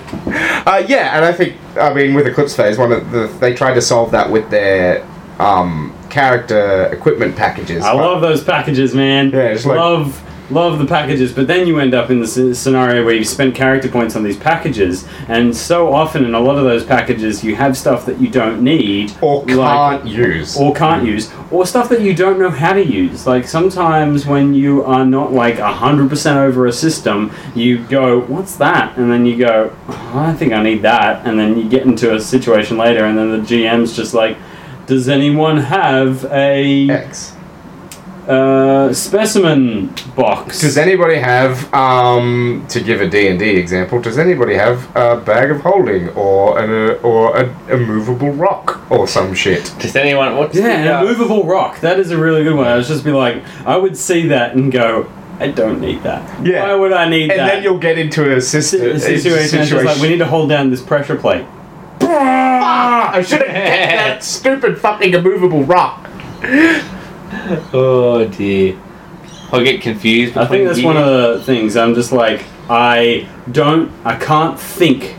Uh, 0.67 0.83
yeah, 0.85 1.15
and 1.15 1.23
I 1.23 1.31
think, 1.31 1.55
I 1.79 1.93
mean, 1.93 2.13
with 2.13 2.27
Eclipse 2.27 2.53
Phase, 2.55 2.77
one 2.77 2.91
of 2.91 3.09
the 3.11 3.27
they 3.39 3.53
tried 3.53 3.75
to 3.75 3.81
solve 3.81 4.11
that 4.11 4.29
with 4.29 4.49
their 4.49 5.07
um, 5.39 5.95
character 6.09 6.87
equipment 6.91 7.37
packages. 7.37 7.83
I 7.83 7.93
love 7.93 8.21
those 8.21 8.43
packages, 8.43 8.93
man. 8.93 9.29
Yeah, 9.29 9.39
it's 9.43 9.65
like- 9.65 9.77
love 9.77 10.21
love 10.49 10.79
the 10.79 10.85
packages, 10.85 11.33
but 11.33 11.47
then 11.47 11.67
you 11.67 11.79
end 11.79 11.93
up 11.93 12.09
in 12.09 12.19
the 12.19 12.27
scenario 12.27 13.03
where 13.03 13.15
you 13.15 13.23
spend 13.23 13.55
character 13.55 13.89
points 13.89 14.15
on 14.15 14.23
these 14.23 14.37
packages, 14.37 15.07
and 15.27 15.55
so 15.55 15.93
often 15.93 16.25
in 16.25 16.35
a 16.35 16.39
lot 16.39 16.57
of 16.57 16.63
those 16.63 16.83
packages 16.83 17.43
you 17.43 17.55
have 17.55 17.77
stuff 17.77 18.05
that 18.05 18.19
you 18.19 18.27
don't 18.27 18.61
need 18.61 19.13
or 19.21 19.45
can't 19.45 20.05
use. 20.05 20.57
or 20.57 20.73
can't 20.73 21.03
mm. 21.03 21.07
use, 21.07 21.31
or 21.51 21.65
stuff 21.65 21.89
that 21.89 22.01
you 22.01 22.13
don't 22.13 22.39
know 22.39 22.49
how 22.49 22.73
to 22.73 22.85
use. 22.85 23.25
Like 23.25 23.47
sometimes 23.47 24.25
when 24.25 24.53
you 24.53 24.83
are 24.83 25.05
not 25.05 25.33
like 25.33 25.57
hundred 25.57 26.09
percent 26.09 26.37
over 26.37 26.67
a 26.67 26.73
system, 26.73 27.31
you 27.55 27.79
go, 27.87 28.21
"What's 28.21 28.55
that?" 28.57 28.97
and 28.97 29.11
then 29.11 29.25
you 29.25 29.37
go, 29.37 29.75
oh, 29.87 30.11
"I 30.15 30.33
think 30.33 30.53
I 30.53 30.61
need 30.61 30.81
that," 30.83 31.25
and 31.25 31.39
then 31.39 31.57
you 31.57 31.67
get 31.67 31.83
into 31.83 32.15
a 32.15 32.19
situation 32.19 32.77
later, 32.77 33.05
and 33.05 33.17
then 33.17 33.31
the 33.31 33.39
GM's 33.39 33.95
just 33.95 34.13
like, 34.13 34.37
"Does 34.85 35.09
anyone 35.09 35.57
have 35.57 36.25
a 36.25 36.89
X. 36.89 37.35
uh, 38.27 38.93
specimen 38.93 39.93
box?" 40.15 40.61
Does 40.61 40.77
anybody 40.77 41.15
have, 41.15 41.71
um, 41.73 42.65
to 42.69 42.79
give 42.81 43.01
a 43.01 43.07
D&D 43.07 43.43
example, 43.57 43.99
does 44.01 44.17
anybody 44.17 44.55
have 44.55 44.87
a 44.95 45.17
bag 45.17 45.51
of 45.51 45.61
holding 45.61 46.09
or 46.09 46.59
an, 46.59 46.69
uh, 46.91 47.07
or 47.07 47.35
a, 47.37 47.45
a 47.71 47.77
movable 47.77 48.31
rock 48.31 48.89
or 48.91 49.07
some 49.07 49.33
shit? 49.33 49.73
Does 49.79 49.95
anyone? 49.95 50.35
What's 50.37 50.55
yeah, 50.55 50.83
the, 50.83 50.93
uh, 50.95 51.01
an 51.01 51.07
immovable 51.07 51.45
rock. 51.45 51.79
That 51.81 51.99
is 51.99 52.11
a 52.11 52.17
really 52.17 52.43
good 52.43 52.55
one. 52.55 52.67
I 52.67 52.75
was 52.75 52.87
just 52.87 53.03
be 53.03 53.11
like, 53.11 53.43
I 53.65 53.77
would 53.77 53.97
see 53.97 54.27
that 54.27 54.55
and 54.55 54.71
go, 54.71 55.09
I 55.39 55.49
don't 55.49 55.81
need 55.81 56.01
that. 56.03 56.45
Yeah. 56.45 56.63
Why 56.63 56.75
would 56.75 56.93
I 56.93 57.09
need 57.09 57.29
And 57.31 57.31
that? 57.31 57.39
And 57.39 57.49
then 57.49 57.63
you'll 57.63 57.77
get 57.79 57.97
into 57.97 58.35
a 58.35 58.39
system. 58.41 58.97
si- 58.99 59.17
situation. 59.19 59.59
It's 59.59 59.69
just 59.69 59.85
like 59.85 59.99
we 59.99 60.07
need 60.07 60.19
to 60.19 60.25
hold 60.25 60.49
down 60.49 60.69
this 60.69 60.81
pressure 60.81 61.15
plate. 61.15 61.45
Ah, 62.01 63.11
I 63.11 63.21
should 63.21 63.39
have 63.41 63.47
kept 63.47 63.91
that 63.95 64.23
stupid 64.23 64.79
fucking 64.79 65.13
immovable 65.13 65.63
rock. 65.63 66.09
Oh 67.73 68.27
dear. 68.27 68.79
I 69.51 69.63
get 69.63 69.81
confused. 69.81 70.37
I 70.37 70.45
think 70.47 70.67
that's 70.67 70.81
one 70.81 70.97
of 70.97 71.05
the 71.05 71.43
things. 71.45 71.77
I'm 71.77 71.93
just 71.93 72.11
like, 72.11 72.43
I 72.69 73.27
don't, 73.51 73.91
I 74.03 74.15
can't 74.17 74.59
think 74.59 75.15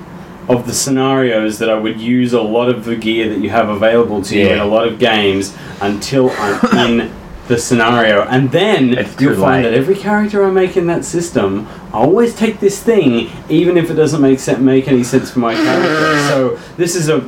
of 0.49 0.67
the 0.67 0.73
scenarios 0.75 1.59
that 1.59 1.71
I 1.71 1.75
would 1.79 2.01
use 2.01 2.33
a 2.33 2.41
lot 2.43 2.69
of 2.69 2.85
the 2.85 2.97
gear 2.97 3.29
that 3.29 3.39
you 3.39 3.51
have 3.51 3.69
available 3.69 4.23
to 4.23 4.37
you 4.39 4.47
Yeah. 4.47 4.53
in 4.55 4.59
a 4.59 4.65
lot 4.67 4.87
of 4.87 4.99
games 4.99 5.57
until 5.81 6.31
I'm 6.33 6.79
in 7.01 7.13
the 7.49 7.57
scenario. 7.59 8.23
And 8.23 8.51
then 8.51 8.99
It's 8.99 9.21
you'll 9.21 9.37
find 9.41 9.63
late. 9.65 9.71
that 9.71 9.79
every 9.79 9.95
character 9.97 10.45
I 10.45 10.51
make 10.51 10.77
in 10.77 10.87
that 10.89 11.05
system, 11.05 11.67
I 11.93 11.99
always 11.99 12.35
take 12.35 12.59
this 12.61 12.83
thing, 12.83 13.31
even 13.49 13.77
if 13.77 13.91
it 13.91 13.95
doesn't 13.95 14.21
make 14.21 14.39
sense, 14.41 14.59
make 14.59 14.89
any 14.89 15.05
sense 15.05 15.31
for 15.31 15.39
my 15.39 15.55
character. 15.55 16.17
So 16.29 16.59
this 16.77 16.95
is 16.97 17.09
a, 17.09 17.19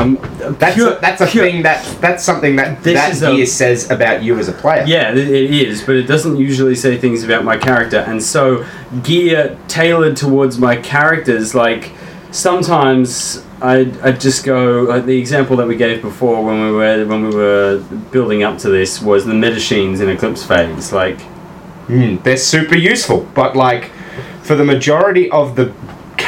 um, 0.00 0.56
That's 0.58 0.74
pure- 0.76 0.96
a, 0.96 1.00
that's 1.00 1.20
a 1.20 1.26
pure- 1.26 1.44
thing 1.44 1.62
that 1.62 1.84
that's 2.00 2.24
something 2.24 2.56
that 2.56 2.82
This 2.82 2.94
that 2.94 3.10
is 3.12 3.22
a- 3.22 3.32
gear 3.34 3.46
says 3.46 3.90
about 3.90 4.22
you 4.22 4.38
as 4.38 4.48
a 4.48 4.52
player. 4.52 4.84
Yeah, 4.86 5.10
it 5.12 5.18
it 5.18 5.50
is, 5.50 5.82
but 5.82 5.96
it 5.96 6.04
doesn't 6.06 6.36
usually 6.36 6.74
say 6.74 6.96
things 6.98 7.22
about 7.24 7.44
my 7.44 7.56
character. 7.56 7.98
And 8.06 8.22
so, 8.22 8.64
gear 9.02 9.58
tailored 9.68 10.16
towards 10.16 10.58
my 10.58 10.76
characters, 10.76 11.54
like 11.54 11.92
sometimes 12.32 13.44
I 13.62 13.92
I 14.02 14.12
just 14.12 14.44
go 14.44 14.82
like 14.88 15.04
the 15.06 15.18
example 15.18 15.56
that 15.56 15.68
we 15.68 15.76
gave 15.76 16.00
before 16.02 16.42
when 16.44 16.64
we 16.64 16.72
were 16.72 17.04
when 17.06 17.28
we 17.28 17.34
were 17.34 17.78
building 18.10 18.42
up 18.42 18.58
to 18.58 18.68
this 18.70 19.00
was 19.02 19.24
the 19.26 19.32
medichines 19.34 20.00
in 20.00 20.08
Eclipse 20.08 20.44
phase. 20.44 20.92
Like, 20.92 21.18
Mm, 21.88 22.22
they're 22.22 22.36
super 22.36 22.76
useful, 22.76 23.26
but 23.34 23.56
like 23.56 23.90
for 24.42 24.54
the 24.54 24.64
majority 24.64 25.28
of 25.30 25.56
the 25.56 25.72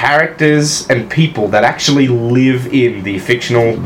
characters 0.02 0.90
and 0.90 1.08
people 1.08 1.46
that 1.46 1.62
actually 1.62 2.08
live 2.08 2.66
in 2.74 3.04
the 3.04 3.20
fictional 3.20 3.80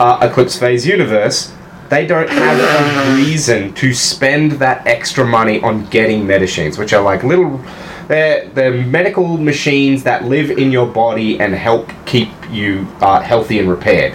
uh, 0.00 0.18
Eclipse 0.22 0.58
Phase 0.58 0.86
universe, 0.86 1.52
they 1.90 2.06
don't 2.06 2.30
have 2.30 2.58
a 2.58 3.14
reason 3.16 3.74
to 3.74 3.92
spend 3.92 4.52
that 4.52 4.86
extra 4.86 5.26
money 5.26 5.60
on 5.60 5.84
getting 5.90 6.22
medichines, 6.22 6.78
which 6.78 6.94
are 6.94 7.02
like 7.02 7.22
little. 7.22 7.60
They're, 8.08 8.48
they're 8.48 8.82
medical 8.86 9.36
machines 9.36 10.02
that 10.04 10.24
live 10.24 10.50
in 10.50 10.72
your 10.72 10.86
body 10.86 11.38
and 11.38 11.52
help 11.52 11.90
keep 12.06 12.30
you 12.50 12.88
uh, 13.02 13.20
healthy 13.20 13.58
and 13.58 13.68
repaired. 13.68 14.14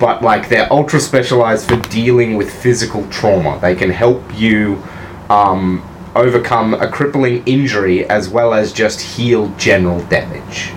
But 0.00 0.20
like 0.20 0.48
they're 0.48 0.70
ultra 0.72 0.98
specialized 0.98 1.68
for 1.68 1.76
dealing 1.90 2.36
with 2.36 2.52
physical 2.52 3.08
trauma. 3.08 3.60
They 3.60 3.76
can 3.76 3.90
help 3.90 4.20
you 4.34 4.82
um, 5.30 5.88
overcome 6.14 6.74
a 6.74 6.88
crippling 6.90 7.42
injury 7.46 8.04
as 8.08 8.28
well 8.28 8.52
as 8.52 8.72
just 8.72 9.00
heal 9.00 9.48
general 9.56 10.02
damage. 10.04 10.72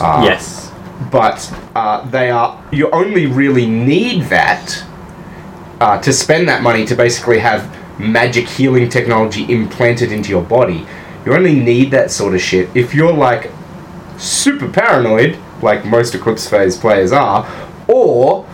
Uh, 0.00 0.22
yes. 0.24 0.72
but 1.10 1.52
uh, 1.74 2.08
they 2.10 2.30
are 2.30 2.62
you 2.70 2.88
only 2.90 3.26
really 3.26 3.66
need 3.66 4.22
that 4.24 4.84
uh, 5.80 6.00
to 6.00 6.12
spend 6.12 6.48
that 6.48 6.62
money 6.62 6.84
to 6.86 6.94
basically 6.94 7.38
have 7.40 7.74
magic 7.98 8.46
healing 8.48 8.88
technology 8.88 9.50
implanted 9.52 10.12
into 10.12 10.30
your 10.30 10.42
body. 10.42 10.86
You 11.26 11.34
only 11.34 11.54
need 11.54 11.90
that 11.90 12.10
sort 12.10 12.34
of 12.34 12.40
shit 12.40 12.68
if 12.76 12.94
you're 12.94 13.12
like 13.12 13.50
super 14.18 14.68
paranoid, 14.68 15.36
like 15.62 15.84
most 15.84 16.14
Eclipse 16.14 16.48
Phase 16.48 16.76
players 16.76 17.12
are, 17.12 17.48
or 17.88 18.46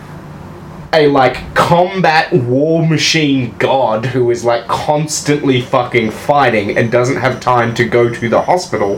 a 0.93 1.07
like 1.07 1.53
combat 1.55 2.31
war 2.31 2.85
machine 2.87 3.53
god 3.57 4.05
who 4.05 4.29
is 4.31 4.45
like 4.45 4.65
constantly 4.67 5.59
fucking 5.61 6.09
fighting 6.11 6.77
and 6.77 6.91
doesn't 6.91 7.17
have 7.17 7.39
time 7.39 7.73
to 7.75 7.83
go 7.85 8.09
to 8.09 8.29
the 8.29 8.41
hospital 8.41 8.97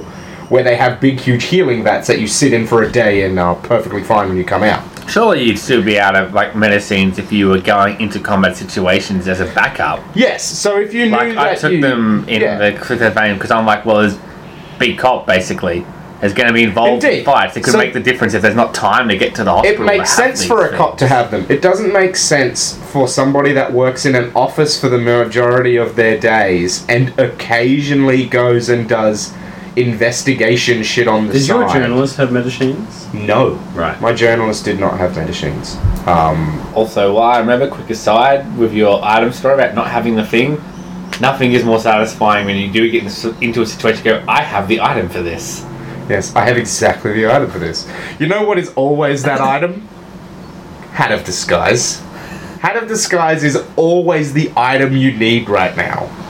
where 0.49 0.63
they 0.63 0.75
have 0.75 1.01
big 1.01 1.19
huge 1.19 1.45
healing 1.45 1.83
vats 1.83 2.07
that 2.07 2.19
you 2.21 2.27
sit 2.27 2.53
in 2.53 2.65
for 2.65 2.83
a 2.83 2.91
day 2.91 3.23
and 3.23 3.37
are 3.39 3.55
perfectly 3.55 4.01
fine 4.03 4.29
when 4.29 4.37
you 4.37 4.45
come 4.45 4.63
out. 4.63 4.81
Surely 5.09 5.43
you'd 5.43 5.59
still 5.59 5.83
be 5.83 5.99
out 5.99 6.15
of 6.15 6.33
like 6.33 6.53
medichines 6.53 7.17
if 7.19 7.33
you 7.33 7.49
were 7.49 7.59
going 7.59 7.99
into 7.99 8.17
combat 8.19 8.55
situations 8.55 9.27
as 9.27 9.41
a 9.41 9.45
backup. 9.53 10.01
Yes, 10.15 10.45
so 10.45 10.79
if 10.79 10.93
you 10.93 11.05
knew 11.05 11.11
Like 11.11 11.33
that 11.35 11.47
I 11.47 11.55
took 11.55 11.73
you- 11.73 11.81
them 11.81 12.23
in 12.29 12.41
yeah. 12.41 12.57
the 12.71 12.79
quick 12.79 12.99
vein 12.99 13.33
because 13.33 13.51
I'm 13.51 13.65
like, 13.65 13.85
well, 13.85 13.97
there's 14.01 14.17
big 14.79 14.97
cop 14.97 15.25
basically 15.27 15.85
is 16.21 16.33
going 16.33 16.47
to 16.47 16.53
be 16.53 16.63
involved 16.63 17.03
Indeed. 17.03 17.19
in 17.19 17.25
fights. 17.25 17.55
It 17.57 17.63
could 17.63 17.73
So- 17.73 17.77
make 17.77 17.93
the 17.93 17.99
difference 17.99 18.33
if 18.33 18.41
there's 18.41 18.55
not 18.55 18.73
time 18.73 19.07
to 19.09 19.17
get 19.17 19.35
to 19.35 19.43
the 19.43 19.51
hospital. 19.51 19.73
It 19.73 19.77
hospital. 19.77 19.97
makes 19.99 20.09
to 20.15 20.15
sense 20.15 20.45
for 20.45 20.65
a 20.65 20.69
these 20.69 20.77
cop 20.77 20.97
to 20.97 21.07
have 21.07 21.29
them. 21.31 21.45
It 21.49 21.61
doesn't 21.61 21.93
make 21.93 22.15
sense 22.15 22.77
for 22.91 23.07
somebody 23.07 23.53
that 23.53 23.71
works 23.71 24.05
in 24.05 24.15
an 24.15 24.31
office 24.35 24.79
for 24.79 24.89
the 24.89 24.97
majority 24.97 25.75
of 25.75 25.95
their 25.95 26.17
days 26.17 26.83
and 26.89 27.13
occasionally 27.19 28.25
goes 28.25 28.67
and 28.69 28.89
does 28.89 29.31
investigation 29.75 30.81
shit 30.81 31.07
on 31.07 31.27
the 31.27 31.33
Does 31.33 31.45
side. 31.47 31.53
your 31.55 31.69
journalist 31.69 32.17
have 32.17 32.29
medichines? 32.29 33.13
No. 33.13 33.59
Right. 33.75 33.99
My 34.01 34.11
journalist 34.11 34.65
did 34.65 34.79
not 34.79 34.97
have 34.97 35.11
medichines. 35.11 35.77
Um, 36.07 36.59
Also, 36.73 37.13
while 37.13 37.31
I 37.35 37.39
remember, 37.39 37.67
quick 37.67 37.89
aside, 37.91 38.57
with 38.57 38.73
your 38.73 38.99
item 39.03 39.31
story 39.31 39.53
about 39.53 39.75
not 39.75 39.87
having 39.87 40.15
the 40.15 40.25
thing, 40.25 40.59
nothing 41.21 41.53
is 41.53 41.63
more 41.63 41.79
satisfying 41.79 42.45
when 42.47 42.55
you 42.57 42.69
do 42.71 42.89
get 42.89 43.03
into 43.41 43.61
a 43.61 43.65
situation 43.65 44.03
to 44.03 44.09
go, 44.09 44.23
I 44.27 44.41
have 44.41 44.67
the 44.67 44.81
item 44.81 45.09
for 45.09 45.21
this. 45.21 45.63
Yes, 46.09 46.35
I 46.35 46.45
have 46.45 46.57
exactly 46.57 47.13
the 47.13 47.27
item 47.33 47.49
for 47.49 47.59
this. 47.59 47.87
You 48.19 48.27
know 48.27 48.43
what 48.45 48.57
is 48.57 48.69
always 48.73 49.23
that 49.23 49.41
item? 49.55 49.81
Hat 50.93 51.11
of 51.11 51.23
Disguise. 51.23 51.99
Hat 52.61 52.75
of 52.75 52.87
Disguise 52.87 53.43
is 53.43 53.57
always 53.75 54.33
the 54.33 54.51
item 54.57 54.95
you 54.97 55.11
need 55.11 55.49
right 55.49 55.75
now. 55.75 56.09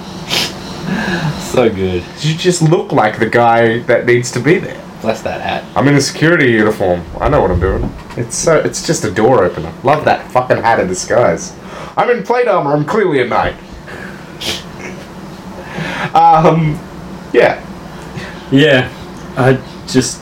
So 1.48 1.70
good. 1.70 2.04
You 2.22 2.36
just 2.36 2.62
look 2.62 2.92
like 2.92 3.20
the 3.20 3.26
guy 3.30 3.80
that 3.84 4.06
needs 4.06 4.32
to 4.32 4.40
be 4.40 4.60
there. 4.60 4.80
Bless 5.02 5.22
that 5.24 5.42
hat. 5.42 5.63
I'm 5.78 5.88
in 5.88 5.96
a 5.96 6.02
security 6.02 6.52
uniform. 6.52 7.04
I 7.20 7.30
know 7.30 7.42
what 7.42 7.52
I'm 7.52 7.60
doing. 7.60 7.90
It's 8.18 8.36
so 8.36 8.58
it's 8.60 8.86
just 8.86 9.06
a 9.06 9.12
door 9.12 9.44
opener. 9.44 9.74
Love 9.84 10.04
that 10.06 10.30
fucking 10.32 10.58
hat 10.58 10.80
of 10.80 10.88
disguise. 10.88 11.56
I'm 11.96 12.10
in 12.10 12.24
plate 12.24 12.48
armor. 12.48 12.74
I'm 12.74 12.84
clearly 12.86 13.22
a 13.22 13.28
knight. 13.28 13.56
Um, 16.13 16.80
yeah, 17.34 17.62
Yeah. 18.52 18.90
I 19.38 19.54
just 19.88 20.19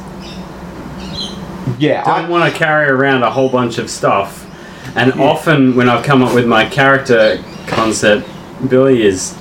yeah. 1.80 2.04
don't 2.04 2.26
I, 2.26 2.30
want 2.30 2.52
to 2.52 2.58
carry 2.58 2.90
around 2.90 3.24
a 3.24 3.32
whole 3.32 3.50
bunch 3.50 3.78
of 3.78 3.90
stuff. 3.90 4.44
And 4.96 5.14
often 5.14 5.76
when 5.76 5.90
I've 5.90 6.06
come 6.06 6.22
up 6.22 6.36
with 6.36 6.46
my 6.46 6.68
character 6.68 7.44
concept, 7.68 8.28
Billy 8.70 9.04
is 9.04 9.38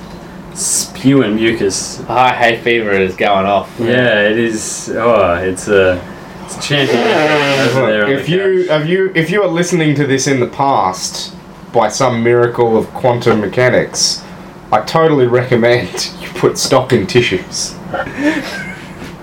spewing 0.53 1.35
mucus. 1.35 2.01
High 2.03 2.35
hay 2.35 2.61
fever 2.61 2.91
is 2.91 3.15
going 3.15 3.45
off. 3.45 3.73
Yeah, 3.79 4.21
it 4.21 4.37
is. 4.37 4.89
Oh, 4.93 5.35
it's 5.35 5.67
a, 5.67 6.01
it's 6.45 6.57
a 6.57 6.61
champion 6.61 6.99
over 6.99 7.87
there 7.87 8.11
if 8.11 8.29
you 8.29 8.65
couch. 8.67 8.69
have 8.69 8.89
you 8.89 9.11
if 9.13 9.29
you 9.29 9.43
are 9.43 9.49
listening 9.49 9.95
to 9.95 10.07
this 10.07 10.27
in 10.27 10.39
the 10.39 10.47
past 10.47 11.35
by 11.73 11.89
some 11.89 12.23
miracle 12.23 12.77
of 12.77 12.87
quantum 12.93 13.41
mechanics, 13.41 14.23
I 14.71 14.81
totally 14.81 15.27
recommend 15.27 16.13
you 16.21 16.29
put 16.29 16.57
stock 16.57 16.93
in 16.93 17.07
tissues. 17.07 17.75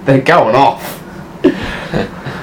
They're 0.05 0.21
going 0.21 0.55
off. 0.57 1.01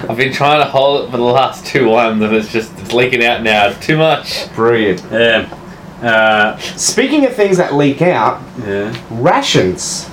I've 0.09 0.17
been 0.17 0.33
trying 0.33 0.59
to 0.63 0.69
hold 0.69 1.05
it 1.05 1.11
for 1.11 1.17
the 1.17 1.23
last 1.23 1.65
two 1.65 1.89
ones 1.89 2.21
and 2.21 2.33
it's 2.35 2.51
just 2.51 2.77
it's 2.79 2.93
leaking 2.93 3.23
out 3.23 3.43
now. 3.43 3.67
It's 3.67 3.85
too 3.85 3.97
much. 3.97 4.53
Brilliant. 4.55 5.03
Yeah. 5.11 5.55
Uh, 6.01 6.57
Speaking 6.57 7.25
of 7.25 7.35
things 7.35 7.57
that 7.57 7.73
leak 7.73 8.01
out, 8.01 8.41
yeah. 8.59 8.95
rations 9.11 10.09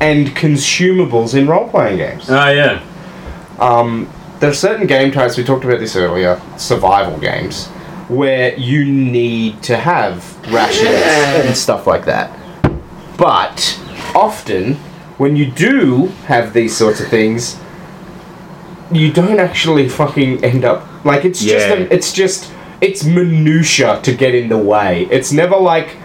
and 0.00 0.28
consumables 0.28 1.34
in 1.34 1.46
role 1.46 1.68
playing 1.68 1.98
games. 1.98 2.30
Oh, 2.30 2.48
yeah. 2.50 2.82
Um, 3.58 4.10
there 4.40 4.48
are 4.50 4.54
certain 4.54 4.86
game 4.86 5.12
types, 5.12 5.36
we 5.36 5.44
talked 5.44 5.64
about 5.64 5.78
this 5.78 5.94
earlier, 5.94 6.40
survival 6.56 7.18
games, 7.18 7.66
where 8.08 8.56
you 8.58 8.86
need 8.86 9.62
to 9.64 9.76
have 9.76 10.34
rations 10.50 10.88
and 10.88 11.54
stuff 11.54 11.86
like 11.86 12.06
that. 12.06 12.34
But 13.18 13.78
often, 14.14 14.78
when 15.20 15.36
you 15.36 15.44
do 15.50 16.06
have 16.28 16.54
these 16.54 16.74
sorts 16.74 16.98
of 16.98 17.06
things, 17.08 17.60
you 18.90 19.12
don't 19.12 19.38
actually 19.38 19.86
fucking 19.86 20.42
end 20.42 20.64
up 20.64 20.82
like 21.04 21.26
it's 21.26 21.44
just 21.44 21.68
a, 21.68 21.94
it's 21.94 22.10
just 22.14 22.50
it's 22.80 23.04
minutia 23.04 24.00
to 24.02 24.14
get 24.14 24.34
in 24.34 24.48
the 24.48 24.56
way. 24.56 25.06
It's 25.10 25.30
never 25.30 25.56
like 25.58 25.98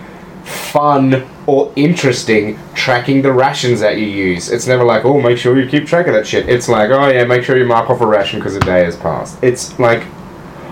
fun 0.44 1.26
or 1.48 1.72
interesting 1.78 2.60
tracking 2.74 3.22
the 3.22 3.32
rations 3.32 3.80
that 3.80 3.98
you 3.98 4.06
use. 4.06 4.52
It's 4.52 4.68
never 4.68 4.84
like, 4.84 5.06
oh, 5.06 5.22
make 5.22 5.38
sure 5.38 5.58
you 5.58 5.70
keep 5.70 5.88
track 5.88 6.08
of 6.08 6.14
that 6.14 6.28
shit. 6.28 6.50
It's 6.50 6.68
like, 6.68 6.90
oh 6.90 7.08
yeah, 7.08 7.24
make 7.24 7.44
sure 7.44 7.58
you 7.58 7.66
mark 7.66 7.90
off 7.90 8.02
a 8.02 8.06
ration 8.06 8.40
because 8.42 8.58
a 8.58 8.60
day 8.60 8.84
has 8.84 8.98
passed. 8.98 9.42
It's 9.42 9.80
like, 9.80 10.04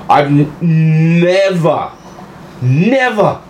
I've 0.09 0.27
n- 0.27 0.51
never, 1.21 1.93
never 2.61 3.41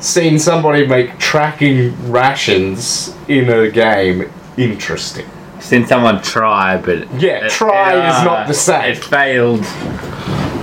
seen 0.00 0.38
somebody 0.38 0.86
make 0.86 1.18
tracking 1.18 2.10
rations 2.10 3.14
in 3.28 3.48
a 3.48 3.70
game 3.70 4.30
interesting. 4.56 5.26
Seen 5.60 5.86
someone 5.86 6.22
try, 6.22 6.76
but 6.76 7.12
Yeah, 7.20 7.46
it- 7.46 7.50
try 7.50 7.94
it, 7.94 8.08
is 8.08 8.14
uh, 8.16 8.24
not 8.24 8.46
the 8.46 8.54
same. 8.54 8.92
It 8.92 8.98
failed. 8.98 9.64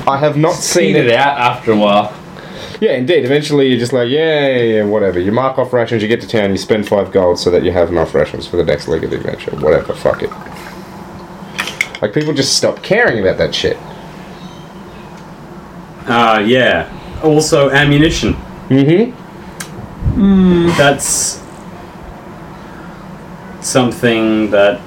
I 0.07 0.17
have 0.17 0.37
not 0.37 0.53
seen 0.55 0.95
it 0.95 1.07
it 1.07 1.13
out 1.13 1.37
after 1.37 1.71
a 1.71 1.77
while. 1.77 2.13
Yeah, 2.79 2.93
indeed. 2.93 3.23
Eventually, 3.23 3.67
you're 3.67 3.79
just 3.79 3.93
like, 3.93 4.09
yeah, 4.09 4.47
yeah, 4.47 4.61
yeah, 4.61 4.83
whatever. 4.83 5.19
You 5.19 5.31
mark 5.31 5.57
off 5.57 5.71
rations, 5.71 6.01
you 6.01 6.07
get 6.09 6.19
to 6.21 6.27
town, 6.27 6.51
you 6.51 6.57
spend 6.57 6.87
five 6.87 7.11
gold 7.11 7.39
so 7.39 7.49
that 7.51 7.63
you 7.63 7.71
have 7.71 7.89
enough 7.89 8.13
rations 8.13 8.45
for 8.45 8.57
the 8.57 8.63
next 8.65 8.87
leg 8.87 9.03
of 9.03 9.09
the 9.11 9.17
adventure. 9.17 9.51
Whatever, 9.57 9.93
fuck 9.93 10.21
it. 10.21 10.29
Like, 12.01 12.13
people 12.13 12.33
just 12.33 12.57
stop 12.57 12.81
caring 12.83 13.19
about 13.19 13.37
that 13.37 13.55
shit. 13.55 13.77
Uh, 16.05 16.43
yeah. 16.45 16.89
Also, 17.23 17.69
ammunition. 17.69 18.33
Mm 18.69 19.13
hmm. 19.13 19.22
That's 20.77 21.41
something 23.61 24.51
that 24.51 24.81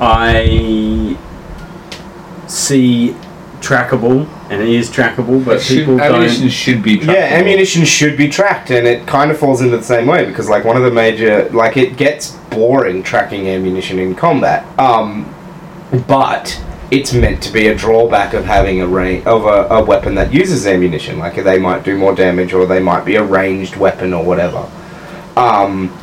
I 0.00 1.16
see 2.46 3.16
trackable, 3.60 4.28
and 4.50 4.60
it 4.60 4.68
is 4.68 4.90
trackable, 4.90 5.44
but 5.44 5.60
people 5.60 6.00
ammunition 6.00 6.42
don't. 6.42 6.50
should 6.50 6.82
be 6.82 6.98
trackable. 6.98 7.14
Yeah, 7.14 7.38
ammunition 7.38 7.84
should 7.84 8.16
be 8.16 8.28
tracked, 8.28 8.70
and 8.70 8.86
it 8.86 9.06
kind 9.06 9.30
of 9.30 9.38
falls 9.38 9.62
into 9.62 9.76
the 9.76 9.82
same 9.82 10.06
way 10.06 10.24
because, 10.26 10.48
like, 10.48 10.64
one 10.64 10.76
of 10.76 10.82
the 10.82 10.90
major, 10.90 11.48
like, 11.50 11.76
it 11.76 11.96
gets 11.96 12.32
boring 12.50 13.02
tracking 13.02 13.48
ammunition 13.48 13.98
in 13.98 14.14
combat. 14.14 14.66
Um, 14.78 15.34
but 16.06 16.62
it's 16.90 17.12
meant 17.12 17.42
to 17.42 17.52
be 17.52 17.68
a 17.68 17.74
drawback 17.74 18.34
of 18.34 18.44
having 18.44 18.80
a 18.80 18.86
range 18.86 19.26
of 19.26 19.44
a, 19.44 19.74
a 19.74 19.84
weapon 19.84 20.14
that 20.16 20.32
uses 20.32 20.66
ammunition. 20.66 21.18
Like, 21.18 21.42
they 21.42 21.58
might 21.58 21.84
do 21.84 21.96
more 21.96 22.14
damage, 22.14 22.52
or 22.52 22.66
they 22.66 22.80
might 22.80 23.04
be 23.04 23.16
a 23.16 23.24
ranged 23.24 23.76
weapon, 23.76 24.12
or 24.12 24.24
whatever. 24.24 24.70
Um, 25.36 25.96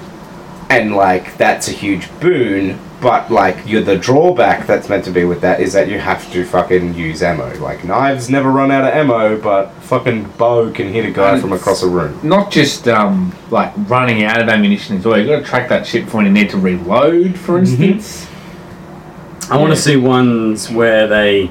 and 0.69 0.95
like, 0.95 1.37
that's 1.37 1.67
a 1.67 1.71
huge 1.71 2.09
boon. 2.19 2.79
But 3.01 3.31
like, 3.31 3.57
you're 3.65 3.81
the 3.81 3.97
drawback 3.97 4.67
that's 4.67 4.87
meant 4.87 5.05
to 5.05 5.11
be 5.11 5.25
with 5.25 5.41
that 5.41 5.59
is 5.59 5.73
that 5.73 5.89
you 5.89 5.97
have 5.97 6.31
to 6.33 6.45
fucking 6.45 6.93
use 6.93 7.23
ammo. 7.23 7.51
Like, 7.57 7.83
knives 7.83 8.29
never 8.29 8.51
run 8.51 8.69
out 8.71 8.83
of 8.83 8.93
ammo, 8.93 9.41
but 9.41 9.71
fucking 9.81 10.23
bow 10.37 10.71
can 10.71 10.87
hit 10.93 11.05
a 11.05 11.11
guy 11.11 11.33
And 11.33 11.41
from 11.41 11.51
across 11.51 11.81
a 11.81 11.89
room. 11.89 12.19
Not 12.21 12.51
just 12.51 12.87
um, 12.87 13.35
like 13.49 13.73
running 13.89 14.23
out 14.23 14.39
of 14.39 14.49
ammunition 14.49 14.97
as 14.97 15.05
well. 15.05 15.19
You 15.19 15.25
got 15.25 15.39
to 15.39 15.45
track 15.45 15.67
that 15.69 15.87
shit 15.87 16.07
for 16.07 16.17
when 16.17 16.27
you 16.27 16.31
need 16.31 16.51
to 16.51 16.57
reload, 16.57 17.37
for 17.39 17.57
instance. 17.57 18.27
I 19.51 19.57
want 19.57 19.73
to 19.73 19.79
see 19.79 19.97
ones 19.97 20.69
where 20.69 21.07
they 21.07 21.47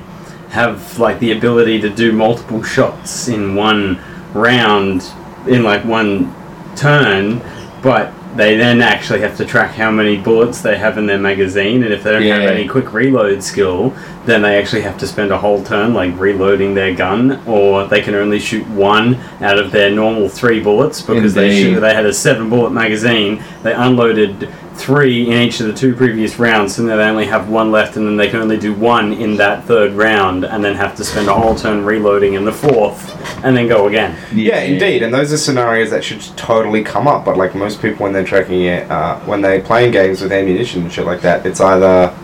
have 0.49 0.99
like 0.99 1.19
the 1.21 1.33
ability 1.33 1.81
to 1.83 1.91
do 1.91 2.13
multiple 2.13 2.63
shots 2.63 3.29
in 3.29 3.55
one 3.55 4.01
round, 4.33 5.05
in 5.47 5.63
like 5.63 5.85
one 5.85 6.35
turn, 6.77 7.43
but 7.83 8.13
they 8.37 8.57
then 8.57 8.81
actually 8.81 9.21
have 9.21 9.37
to 9.37 9.45
track 9.45 9.73
how 9.75 9.91
many 9.91 10.17
bullets 10.17 10.63
they 10.63 10.79
have 10.79 10.97
in 10.97 11.07
their 11.07 11.19
magazine, 11.19 11.83
and 11.83 11.93
if 11.93 12.03
they 12.05 12.13
don't 12.13 12.23
have 12.23 12.43
any 12.51 12.67
quick 12.69 12.93
reload 12.93 13.43
skill, 13.43 13.91
then 14.25 14.41
they 14.41 14.57
actually 14.57 14.83
have 14.83 14.97
to 14.99 15.07
spend 15.07 15.33
a 15.33 15.39
whole 15.39 15.63
turn 15.65 15.93
like 15.93 16.17
reloading 16.19 16.73
their 16.75 16.95
gun, 16.95 17.43
or 17.47 17.87
they 17.89 18.01
can 18.01 18.15
only 18.15 18.39
shoot 18.39 18.67
one 18.69 19.17
out 19.41 19.59
of 19.59 19.73
their 19.73 19.91
normal 19.91 20.29
three 20.29 20.61
bullets 20.61 21.03
because 21.03 21.35
they 21.35 21.51
shoot, 21.75 21.81
they 21.81 21.93
had 21.93 22.07
a 22.07 22.13
seven 22.13 22.49
bullet 22.49 22.71
magazine. 22.71 23.43
They 23.63 23.73
unloaded 23.75 24.49
three 24.81 25.27
in 25.27 25.35
each 25.35 25.61
of 25.61 25.67
the 25.67 25.73
two 25.73 25.95
previous 25.95 26.39
rounds, 26.39 26.79
and 26.79 26.89
then 26.89 26.97
they 26.99 27.05
only 27.05 27.27
have 27.27 27.49
one 27.49 27.71
left, 27.71 27.97
and 27.97 28.07
then 28.07 28.17
they 28.17 28.29
can 28.29 28.41
only 28.41 28.57
do 28.57 28.73
one 28.73 29.13
in 29.13 29.37
that 29.37 29.65
third 29.65 29.93
round, 29.93 30.45
and 30.45 30.65
then 30.65 30.75
have 30.75 30.97
to 30.97 31.05
spend 31.05 31.29
a 31.29 31.35
whole 31.35 31.55
turn 31.55 31.85
reloading 31.85 32.35
in 32.35 32.45
the 32.45 32.53
fourth, 32.53 33.45
and 33.45 33.57
then 33.57 33.69
go 33.69 33.87
again. 33.87 34.17
Yeah, 34.33 34.61
indeed, 34.61 35.03
and 35.03 35.13
those 35.13 35.33
are 35.33 35.37
scenarios 35.37 35.91
that 35.91 36.03
should 36.03 36.23
totally 36.37 36.83
come 36.83 37.07
up. 37.07 37.25
But 37.25 37.37
like 37.37 37.55
most 37.55 37.83
people, 37.83 38.05
when 38.05 38.13
they're 38.13 38.25
tracking 38.25 38.63
it, 38.63 38.91
uh, 38.91 39.21
when 39.21 39.43
they're 39.43 39.61
playing 39.61 39.93
games 39.93 40.23
with 40.23 40.33
ammunition 40.33 40.83
and 40.83 40.93
shit 40.93 41.07
like 41.07 41.21
that, 41.21 41.45
it's 41.45 41.61
either 41.61 42.17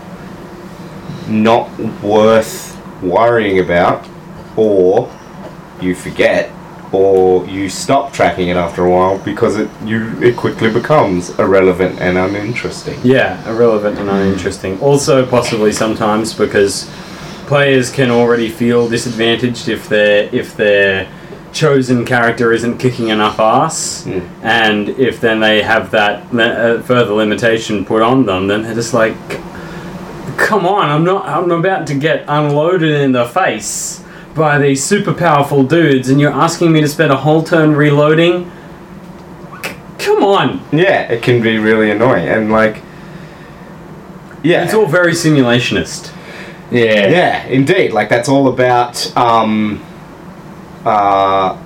not 1.28 1.68
worth 2.02 2.80
worrying 3.02 3.58
about, 3.58 4.08
or 4.56 5.12
you 5.80 5.94
forget, 5.94 6.50
or 6.92 7.44
you 7.46 7.68
stop 7.68 8.12
tracking 8.12 8.48
it 8.48 8.56
after 8.56 8.84
a 8.84 8.90
while 8.90 9.18
because 9.18 9.56
it 9.56 9.68
you 9.84 10.16
it 10.22 10.36
quickly 10.36 10.70
becomes 10.72 11.30
irrelevant 11.38 12.00
and 12.00 12.16
uninteresting. 12.16 12.98
Yeah, 13.02 13.36
irrelevant 13.50 13.98
and 13.98 14.08
uninteresting. 14.08 14.78
Also, 14.80 15.24
possibly 15.26 15.72
sometimes 15.72 16.32
because 16.34 16.90
players 17.46 17.90
can 17.90 18.10
already 18.10 18.48
feel 18.48 18.88
disadvantaged 18.88 19.68
if 19.68 19.88
their 19.88 20.28
if 20.34 20.56
their 20.56 21.08
chosen 21.52 22.04
character 22.04 22.52
isn't 22.52 22.76
kicking 22.78 23.08
enough 23.08 23.40
ass, 23.40 24.04
Mm. 24.06 24.28
and 24.42 24.88
if 24.90 25.20
then 25.20 25.40
they 25.40 25.62
have 25.62 25.90
that 25.92 26.24
uh, 26.34 26.82
further 26.82 27.14
limitation 27.14 27.84
put 27.84 28.02
on 28.02 28.26
them, 28.26 28.46
then 28.46 28.62
they're 28.62 28.74
just 28.74 28.92
like, 28.92 29.14
"Come 30.36 30.66
on, 30.66 30.88
I'm 30.90 31.04
not. 31.04 31.26
I'm 31.26 31.50
about 31.50 31.86
to 31.88 31.94
get 31.94 32.24
unloaded 32.28 33.00
in 33.00 33.12
the 33.12 33.24
face." 33.24 34.02
By 34.36 34.58
these 34.58 34.84
super 34.84 35.14
powerful 35.14 35.62
dudes, 35.62 36.10
and 36.10 36.20
you're 36.20 36.30
asking 36.32 36.70
me 36.70 36.82
to 36.82 36.88
spend 36.88 37.10
a 37.10 37.16
whole 37.16 37.42
turn 37.42 37.74
reloading? 37.74 38.50
C- 39.64 39.72
come 39.98 40.22
on! 40.22 40.62
Yeah, 40.72 41.10
it 41.10 41.22
can 41.22 41.40
be 41.40 41.56
really 41.58 41.90
annoying 41.90 42.28
and 42.28 42.52
like. 42.52 42.82
Yeah, 44.42 44.62
It's 44.64 44.74
all 44.74 44.84
very 44.86 45.12
simulationist. 45.12 46.12
Yeah. 46.70 47.08
Yeah, 47.08 47.46
indeed. 47.46 47.92
Like 47.92 48.10
that's 48.10 48.28
all 48.28 48.48
about 48.48 49.16
um, 49.16 49.82
uh, 50.84 51.58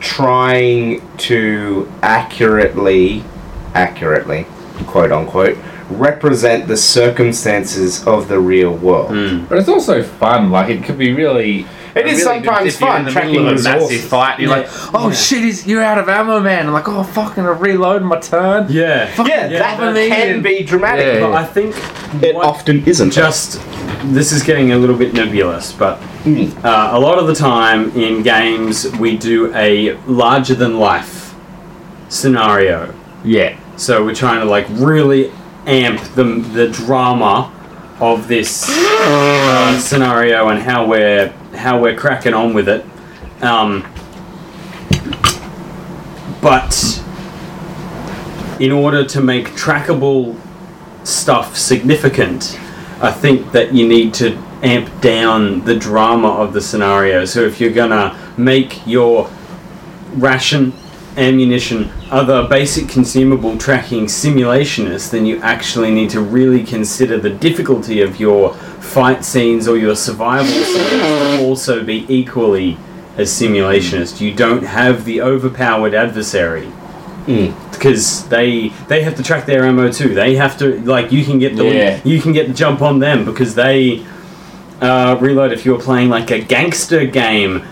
trying 0.00 1.00
to 1.18 1.90
accurately, 2.02 3.22
accurately, 3.74 4.46
quote 4.88 5.12
unquote, 5.12 5.56
represent 5.90 6.66
the 6.66 6.76
circumstances 6.76 8.04
of 8.04 8.26
the 8.26 8.40
real 8.40 8.74
world. 8.74 9.12
Mm. 9.12 9.48
But 9.48 9.58
it's 9.58 9.68
also 9.68 10.02
fun. 10.02 10.50
Like 10.50 10.70
it 10.70 10.82
could 10.82 10.98
be 10.98 11.12
really. 11.12 11.66
It 11.96 12.06
is 12.06 12.24
really 12.24 12.40
good 12.40 12.46
sometimes 12.46 12.74
if 12.74 12.80
you're 12.80 12.90
fun 12.90 13.06
tracking 13.12 13.30
middle 13.32 13.46
of 13.46 13.52
a 13.52 13.56
resources. 13.56 13.90
massive 13.90 14.08
fight. 14.10 14.38
You're 14.40 14.50
Yeah. 14.50 14.56
like, 14.56 14.68
oh 14.94 15.08
Yeah. 15.08 15.14
shit, 15.14 15.44
is 15.44 15.66
you're 15.66 15.82
out 15.82 15.98
of 15.98 16.08
ammo, 16.08 16.40
man. 16.40 16.66
I'm 16.66 16.72
like, 16.72 16.88
oh 16.88 17.02
fucking, 17.02 17.44
I 17.44 17.48
reload 17.50 18.02
my 18.02 18.18
turn. 18.18 18.66
Yeah. 18.68 19.08
Yeah, 19.18 19.24
Yeah, 19.48 19.58
that 19.58 19.78
but- 19.78 19.94
can 19.94 20.42
be 20.42 20.62
dramatic. 20.62 21.06
Yeah. 21.06 21.20
But 21.26 21.32
I 21.34 21.44
think 21.44 21.74
It 22.22 22.34
what- 22.34 22.44
often 22.46 22.82
isn't. 22.86 23.10
just 23.12 23.60
this 24.04 24.30
is 24.30 24.42
getting 24.42 24.72
a 24.72 24.76
little 24.76 24.94
bit 24.96 25.14
nebulous, 25.14 25.72
but 25.72 25.98
Mm. 26.24 26.52
uh, 26.64 26.90
a 26.92 26.98
lot 27.00 27.18
of 27.18 27.26
the 27.28 27.34
time 27.34 27.90
in 27.96 28.22
games 28.22 28.86
we 29.00 29.16
do 29.16 29.52
a 29.54 29.96
larger 30.06 30.54
than 30.54 30.78
life 30.78 31.34
scenario. 32.08 32.92
Yeah. 33.24 33.54
So 33.76 34.04
we're 34.04 34.14
trying 34.14 34.40
to 34.40 34.46
like 34.46 34.66
really 34.70 35.30
amp 35.66 36.00
the 36.14 36.24
the 36.52 36.68
drama 36.68 37.50
of 38.00 38.28
this 38.28 38.68
uh, 38.68 39.78
scenario 39.78 40.48
and 40.48 40.62
how 40.62 40.84
we're 40.86 41.32
how 41.56 41.80
we're 41.80 41.96
cracking 41.96 42.34
on 42.34 42.54
with 42.54 42.68
it. 42.68 42.84
Um, 43.42 43.90
but 46.40 47.02
in 48.60 48.72
order 48.72 49.04
to 49.04 49.20
make 49.20 49.48
trackable 49.48 50.38
stuff 51.04 51.56
significant, 51.56 52.58
I 53.00 53.12
think 53.12 53.52
that 53.52 53.74
you 53.74 53.86
need 53.86 54.14
to 54.14 54.36
amp 54.62 55.00
down 55.00 55.64
the 55.64 55.76
drama 55.76 56.28
of 56.28 56.52
the 56.52 56.60
scenario. 56.60 57.24
So 57.24 57.42
if 57.42 57.60
you're 57.60 57.72
gonna 57.72 58.16
make 58.36 58.86
your 58.86 59.30
ration, 60.14 60.72
ammunition, 61.16 61.90
other 62.10 62.46
basic 62.48 62.88
consumable 62.88 63.56
tracking 63.58 64.06
simulationist, 64.06 65.10
then 65.10 65.26
you 65.26 65.40
actually 65.40 65.90
need 65.90 66.10
to 66.10 66.20
really 66.20 66.62
consider 66.62 67.18
the 67.18 67.30
difficulty 67.30 68.00
of 68.02 68.20
your 68.20 68.54
fight 68.54 69.24
scenes 69.24 69.66
or 69.68 69.76
your 69.76 69.96
survival 69.96 70.46
scenes 70.46 70.90
to 70.90 71.42
also 71.44 71.82
be 71.82 72.04
equally 72.08 72.76
as 73.16 73.30
simulationist. 73.30 74.20
You 74.20 74.34
don't 74.34 74.62
have 74.64 75.04
the 75.04 75.22
overpowered 75.22 75.94
adversary 75.94 76.70
because 77.72 78.28
they 78.28 78.68
they 78.88 79.02
have 79.02 79.16
to 79.16 79.22
track 79.22 79.46
their 79.46 79.64
ammo 79.64 79.90
too. 79.90 80.14
They 80.14 80.36
have 80.36 80.56
to 80.58 80.80
like 80.82 81.10
you 81.10 81.24
can 81.24 81.38
get 81.40 81.56
the 81.56 81.64
Yeah. 81.64 82.00
you 82.04 82.20
can 82.20 82.32
get 82.32 82.46
the 82.46 82.54
jump 82.54 82.82
on 82.82 83.00
them 83.00 83.24
because 83.24 83.54
they 83.56 84.04
uh, 84.80 85.16
reload. 85.20 85.50
If 85.52 85.64
you're 85.64 85.80
playing 85.80 86.08
like 86.10 86.30
a 86.30 86.38
gangster 86.38 87.04
game, 87.06 87.64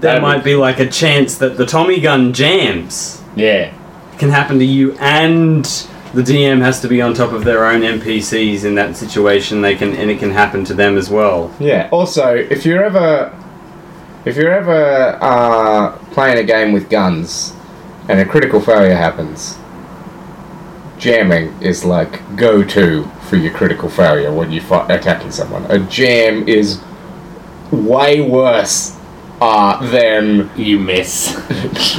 there 0.00 0.12
That'd 0.12 0.22
might 0.22 0.44
be 0.44 0.54
like 0.54 0.78
a 0.80 0.88
chance 0.88 1.38
that 1.38 1.56
the 1.56 1.66
Tommy 1.66 2.00
gun 2.00 2.32
jams 2.32 3.22
Yeah. 3.36 3.72
can 4.18 4.30
happen 4.30 4.58
to 4.58 4.64
you, 4.64 4.96
and 5.00 5.64
the 6.14 6.22
DM 6.22 6.60
has 6.60 6.80
to 6.80 6.88
be 6.88 7.02
on 7.02 7.14
top 7.14 7.32
of 7.32 7.44
their 7.44 7.64
own 7.66 7.82
NPCs 7.82 8.64
in 8.64 8.74
that 8.76 8.96
situation. 8.96 9.60
They 9.60 9.74
can 9.76 9.94
and 9.94 10.10
it 10.10 10.18
can 10.18 10.30
happen 10.30 10.64
to 10.66 10.74
them 10.74 10.96
as 10.96 11.10
well. 11.10 11.52
Yeah. 11.60 11.88
Also, 11.92 12.34
if 12.34 12.64
you're 12.64 12.82
ever, 12.82 13.32
if 14.24 14.36
you're 14.36 14.52
ever 14.52 15.18
uh, 15.20 15.92
playing 16.12 16.38
a 16.38 16.44
game 16.44 16.72
with 16.72 16.88
guns, 16.88 17.52
and 18.08 18.18
a 18.20 18.24
critical 18.24 18.60
failure 18.60 18.94
happens, 18.96 19.58
jamming 20.98 21.54
is 21.60 21.84
like 21.84 22.36
go 22.36 22.62
to 22.64 23.04
for 23.28 23.36
your 23.36 23.52
critical 23.52 23.88
failure 23.88 24.32
when 24.32 24.50
you're 24.50 24.64
attacking 24.90 25.30
someone. 25.30 25.64
A 25.70 25.78
jam 25.78 26.48
is 26.48 26.80
way 27.70 28.20
worse 28.20 28.96
uh, 29.40 29.84
than 29.90 30.50
You 30.56 30.78
miss. 30.78 31.40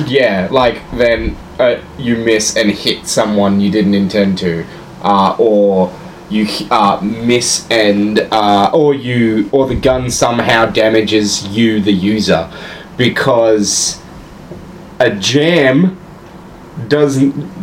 yeah, 0.07 0.47
like 0.51 0.81
then 0.91 1.37
uh, 1.59 1.81
you 1.97 2.17
miss 2.17 2.55
and 2.55 2.71
hit 2.71 3.07
someone 3.07 3.59
you 3.59 3.71
didn't 3.71 3.93
intend 3.93 4.37
to, 4.39 4.65
uh, 5.01 5.35
or 5.37 5.93
you 6.29 6.47
uh, 6.69 6.99
miss 7.01 7.67
and 7.71 8.19
uh, 8.31 8.71
or 8.73 8.93
you 8.93 9.49
or 9.51 9.67
the 9.67 9.75
gun 9.75 10.09
somehow 10.09 10.65
damages 10.65 11.47
you, 11.47 11.81
the 11.81 11.93
user, 11.93 12.51
because 12.97 14.01
a 14.99 15.11
jam 15.15 15.97
does 16.87 17.19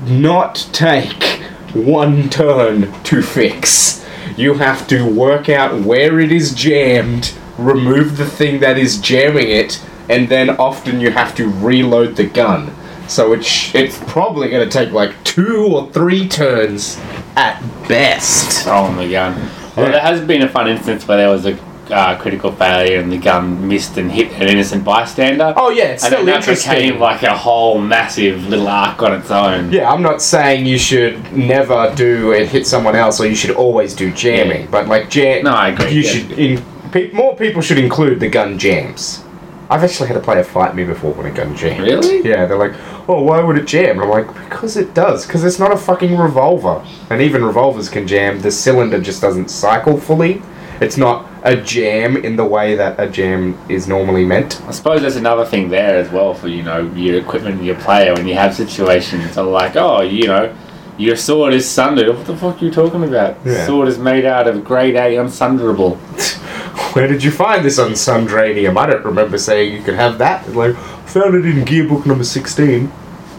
not 0.08 0.68
take 0.72 1.42
one 1.74 2.28
turn 2.28 2.92
to 3.04 3.22
fix. 3.22 4.04
You 4.36 4.54
have 4.54 4.86
to 4.88 5.08
work 5.08 5.48
out 5.48 5.82
where 5.82 6.20
it 6.20 6.32
is 6.32 6.54
jammed, 6.54 7.34
remove 7.58 8.16
the 8.16 8.26
thing 8.26 8.60
that 8.60 8.78
is 8.78 8.98
jamming 9.00 9.48
it, 9.50 9.84
and 10.08 10.28
then 10.28 10.50
often 10.50 11.00
you 11.00 11.10
have 11.10 11.34
to 11.36 11.48
reload 11.48 12.16
the 12.16 12.24
gun. 12.26 12.70
So 13.08 13.32
it's 13.32 13.74
it's 13.74 13.98
probably 14.08 14.48
going 14.50 14.68
to 14.68 14.72
take 14.78 14.92
like 14.92 15.12
two 15.24 15.66
or 15.70 15.90
three 15.92 16.28
turns 16.28 16.98
at 17.36 17.60
best. 17.88 18.66
Oh 18.66 18.90
my 18.90 19.08
gun. 19.08 19.34
Well, 19.76 19.86
Yeah. 19.86 19.92
there 19.92 20.00
has 20.00 20.20
been 20.22 20.42
a 20.42 20.48
fun 20.48 20.68
instance 20.68 21.06
where 21.06 21.18
there 21.18 21.28
was 21.30 21.46
a 21.46 21.56
uh, 21.88 22.18
critical 22.18 22.50
failure 22.50 22.98
and 22.98 23.12
the 23.12 23.18
gun 23.18 23.68
missed 23.68 23.96
and 23.96 24.10
hit 24.10 24.32
an 24.32 24.48
innocent 24.48 24.82
bystander. 24.84 25.54
Oh 25.56 25.70
yeah, 25.70 25.84
it's 25.84 26.02
and 26.02 26.12
still 26.12 26.24
then 26.24 26.34
that 26.34 26.48
interesting. 26.48 26.72
became 26.72 26.98
like 26.98 27.22
a 27.22 27.36
whole 27.36 27.78
massive 27.78 28.48
little 28.48 28.66
arc 28.66 29.00
on 29.02 29.12
its 29.20 29.30
own. 29.30 29.70
Yeah, 29.70 29.92
I'm 29.92 30.02
not 30.02 30.20
saying 30.20 30.66
you 30.66 30.78
should 30.78 31.32
never 31.32 31.92
do 31.94 32.32
it 32.32 32.48
hit 32.48 32.66
someone 32.66 32.96
else 32.96 33.20
or 33.20 33.26
you 33.28 33.36
should 33.36 33.54
always 33.54 33.94
do 33.94 34.10
jamming, 34.10 34.62
Yeah. 34.62 34.68
but 34.72 34.88
like 34.88 35.10
jam, 35.10 35.44
No, 35.44 35.52
I 35.52 35.68
agree, 35.68 35.90
You 35.92 36.00
yeah. 36.00 36.10
should 36.10 36.32
in 36.32 36.62
pe- 36.96 37.12
more 37.12 37.36
people 37.36 37.60
should 37.62 37.78
include 37.78 38.20
the 38.20 38.28
gun 38.28 38.58
jams. 38.58 39.22
I've 39.68 39.82
actually 39.82 40.08
had 40.08 40.16
a 40.16 40.20
player 40.20 40.44
fight 40.44 40.74
me 40.76 40.84
before 40.84 41.12
when 41.12 41.26
a 41.26 41.30
gun 41.30 41.56
jammed. 41.56 41.80
Really? 41.80 42.26
Yeah, 42.28 42.46
they're 42.46 42.56
like, 42.56 42.74
"Oh, 43.08 43.22
why 43.22 43.42
would 43.42 43.58
it 43.58 43.66
jam?" 43.66 43.96
And 43.96 44.02
I'm 44.02 44.08
like, 44.10 44.28
"Because 44.48 44.76
it 44.76 44.94
does. 44.94 45.26
Because 45.26 45.44
it's 45.44 45.58
not 45.58 45.72
a 45.72 45.76
fucking 45.76 46.16
revolver, 46.16 46.84
and 47.10 47.20
even 47.20 47.44
revolvers 47.44 47.88
can 47.88 48.06
jam. 48.06 48.40
The 48.40 48.50
cylinder 48.50 49.00
just 49.00 49.20
doesn't 49.20 49.50
cycle 49.50 49.98
fully. 49.98 50.40
It's 50.80 50.96
not 50.96 51.26
a 51.42 51.56
jam 51.56 52.16
in 52.16 52.36
the 52.36 52.44
way 52.44 52.76
that 52.76 53.00
a 53.00 53.08
jam 53.08 53.58
is 53.68 53.88
normally 53.88 54.24
meant." 54.24 54.62
I 54.68 54.70
suppose 54.70 55.00
there's 55.02 55.16
another 55.16 55.44
thing 55.44 55.68
there 55.68 55.96
as 55.96 56.10
well 56.10 56.32
for 56.32 56.48
you 56.48 56.62
know 56.62 56.80
your 56.94 57.18
equipment 57.18 57.56
and 57.56 57.66
your 57.66 57.76
player 57.76 58.14
when 58.14 58.28
you 58.28 58.34
have 58.34 58.54
situations 58.54 59.36
are 59.36 59.44
like 59.44 59.74
oh 59.76 60.00
you 60.02 60.26
know 60.28 60.54
Your 60.98 61.16
sword 61.16 61.52
is 61.52 61.68
sundered. 61.68 62.08
What 62.08 62.24
the 62.26 62.36
fuck 62.36 62.62
are 62.62 62.64
you 62.64 62.70
talking 62.70 63.04
about? 63.04 63.36
Yeah. 63.44 63.66
Sword 63.66 63.86
is 63.88 63.98
made 63.98 64.24
out 64.24 64.46
of 64.48 64.64
grade 64.64 64.96
A 64.96 65.16
unsunderable. 65.16 65.98
Where 66.96 67.06
did 67.06 67.22
you 67.22 67.30
find 67.30 67.62
this 67.62 67.78
on 67.78 67.90
unsundradium? 67.90 68.78
I 68.78 68.86
don't 68.86 69.04
remember 69.04 69.36
saying 69.36 69.74
you 69.74 69.82
could 69.82 69.96
have 69.96 70.16
that. 70.16 70.54
Like, 70.54 70.74
found 71.04 71.34
it 71.34 71.44
in 71.44 71.62
gearbook 71.66 72.06
number 72.06 72.24
16. 72.24 72.86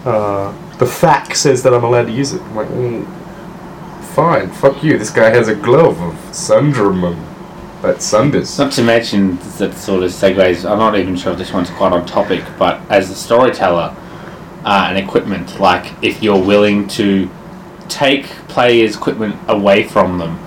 Uh, 0.06 0.52
the 0.78 0.86
FAQ 0.86 1.34
says 1.34 1.64
that 1.64 1.74
I'm 1.74 1.84
allowed 1.84 2.06
to 2.06 2.12
use 2.12 2.34
it. 2.34 2.42
I'm 2.44 2.56
like, 2.56 2.68
mm, 2.68 3.04
fine, 4.14 4.52
fuck 4.52 4.84
you. 4.84 5.00
This 5.00 5.10
guy 5.10 5.32
has 5.32 5.48
a 5.48 5.56
glove 5.56 6.00
of 6.00 6.36
sundrum 6.36 7.02
But 7.82 8.04
sunders. 8.04 8.60
Not 8.60 8.74
to 8.74 8.84
mention 8.84 9.38
that 9.58 9.74
sort 9.74 10.04
of 10.04 10.12
segues. 10.12 10.64
I'm 10.64 10.78
not 10.78 10.96
even 10.96 11.16
sure 11.16 11.32
if 11.32 11.40
this 11.40 11.52
one's 11.52 11.72
quite 11.72 11.94
on 11.94 12.06
topic, 12.06 12.44
but 12.60 12.80
as 12.92 13.10
a 13.10 13.16
storyteller 13.16 13.96
uh, 14.66 14.86
and 14.88 15.00
equipment, 15.00 15.60
like 15.60 15.92
if 16.04 16.22
you're 16.22 16.40
willing 16.40 16.88
to 16.90 17.28
take 17.90 18.28
players' 18.50 18.96
equipment 18.96 19.36
away 19.48 19.82
from 19.82 20.20
them, 20.20 20.38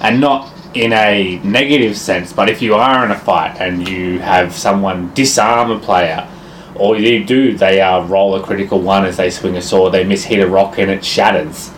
and 0.00 0.20
not 0.20 0.52
in 0.74 0.92
a 0.92 1.38
negative 1.42 1.96
sense, 1.96 2.32
but 2.32 2.48
if 2.48 2.62
you 2.62 2.74
are 2.74 3.04
in 3.04 3.10
a 3.10 3.18
fight 3.18 3.56
and 3.60 3.88
you 3.88 4.18
have 4.20 4.52
someone 4.54 5.12
disarm 5.14 5.70
a 5.70 5.78
player, 5.78 6.28
or 6.76 6.96
you 6.96 7.24
do, 7.24 7.56
they 7.56 7.80
uh, 7.80 8.02
roll 8.06 8.36
a 8.36 8.42
critical 8.42 8.80
one 8.80 9.04
as 9.04 9.16
they 9.16 9.30
swing 9.30 9.56
a 9.56 9.62
sword, 9.62 9.92
they 9.92 10.04
miss 10.04 10.24
hit 10.24 10.40
a 10.40 10.46
rock 10.48 10.78
and 10.78 10.90
it 10.90 11.04
shatters. 11.04 11.70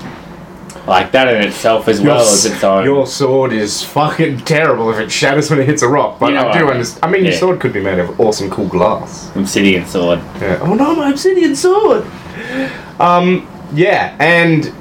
Like 0.87 1.13
that 1.13 1.29
in 1.29 1.43
itself, 1.47 1.87
as 1.87 2.01
well 2.01 2.21
as 2.21 2.45
its 2.45 2.65
own. 2.65 2.85
your 2.85 3.07
sword 3.07 3.53
is 3.53 3.85
fucking 3.85 4.39
terrible 4.39 4.91
if 4.91 4.99
it 4.99 5.13
shatters 5.13 5.49
when 5.49 5.61
it 5.61 5.67
hits 5.67 5.83
a 5.83 5.89
rock. 5.89 6.19
But 6.19 6.31
You 6.31 6.35
know 6.35 6.49
I 6.49 6.53
do 6.53 6.59
I 6.59 6.63
mean. 6.63 6.71
understand. 6.73 7.05
I 7.05 7.09
mean, 7.11 7.25
your 7.25 7.35
sword 7.35 7.61
could 7.61 7.73
be 7.73 7.81
made 7.81 8.01
of 8.01 8.19
awesome, 8.21 8.51
cool 8.51 8.67
glass. 8.67 9.31
obsidian 9.37 9.87
sword. 9.87 10.19
Yeah. 10.41 10.59
Oh 10.61 10.75
no, 10.75 10.95
my 10.97 11.11
obsidian 11.11 11.55
sword. 11.55 12.05
Um. 12.99 13.49
Yeah, 13.75 14.15
and 14.19 14.73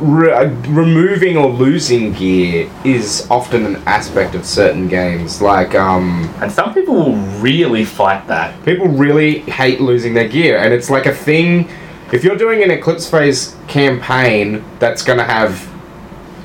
re- 0.00 0.32
uh, 0.32 0.48
removing 0.68 1.36
or 1.36 1.48
losing 1.50 2.12
gear 2.12 2.70
is 2.84 3.26
often 3.30 3.64
an 3.66 3.76
aspect 3.86 4.34
of 4.34 4.44
certain 4.44 4.88
games. 4.88 5.40
Like, 5.42 5.74
um, 5.74 6.28
And 6.40 6.50
some 6.50 6.74
people 6.74 6.94
will 6.94 7.16
really 7.40 7.84
fight 7.84 8.26
that. 8.28 8.62
people 8.64 8.88
really 8.88 9.40
hate 9.40 9.80
losing 9.80 10.14
their 10.14 10.28
gear, 10.28 10.58
and 10.58 10.72
it's 10.72 10.90
like 10.90 11.06
a 11.06 11.14
thing. 11.14 11.68
If 12.12 12.24
you're 12.24 12.36
doing 12.36 12.62
an 12.62 12.70
Eclipse 12.70 13.08
Phase 13.10 13.54
campaign 13.66 14.64
that's 14.78 15.02
gonna 15.02 15.24
have 15.24 15.68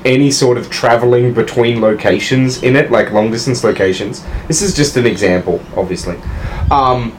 any 0.04 0.30
sort 0.30 0.58
of 0.58 0.68
traveling 0.68 1.32
between 1.32 1.80
locations 1.80 2.62
in 2.62 2.76
it, 2.76 2.90
like 2.90 3.10
long 3.12 3.30
distance 3.30 3.64
locations. 3.64 4.22
This 4.48 4.60
is 4.60 4.74
just 4.74 4.98
an 4.98 5.06
example, 5.06 5.62
obviously. 5.78 6.16
Um, 6.70 7.16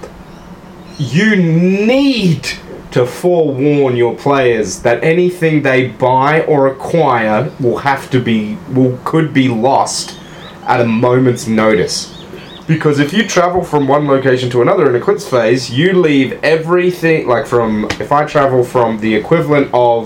you 0.99 1.35
need 1.35 2.47
to 2.95 3.05
forewarn 3.05 3.97
your 3.97 4.15
players 4.15 4.81
that 4.83 5.03
anything 5.03 5.61
they 5.61 5.89
buy 5.89 6.39
or 6.43 6.67
acquire 6.67 7.51
will 7.59 7.79
have 7.79 8.09
to 8.09 8.21
be 8.21 8.57
will 8.69 8.97
could 9.03 9.33
be 9.33 9.49
lost 9.49 10.17
at 10.63 10.79
a 10.79 10.85
moment's 10.85 11.45
notice. 11.45 12.23
Because 12.67 12.99
if 12.99 13.11
you 13.11 13.27
travel 13.27 13.65
from 13.65 13.85
one 13.85 14.07
location 14.07 14.49
to 14.51 14.61
another 14.61 14.89
in 14.89 14.95
Eclipse 14.95 15.27
Phase, 15.27 15.69
you 15.69 15.91
leave 15.91 16.41
everything 16.41 17.27
like 17.27 17.45
from 17.45 17.83
if 17.99 18.13
I 18.13 18.23
travel 18.23 18.63
from 18.63 18.97
the 19.01 19.13
equivalent 19.13 19.69
of 19.73 19.99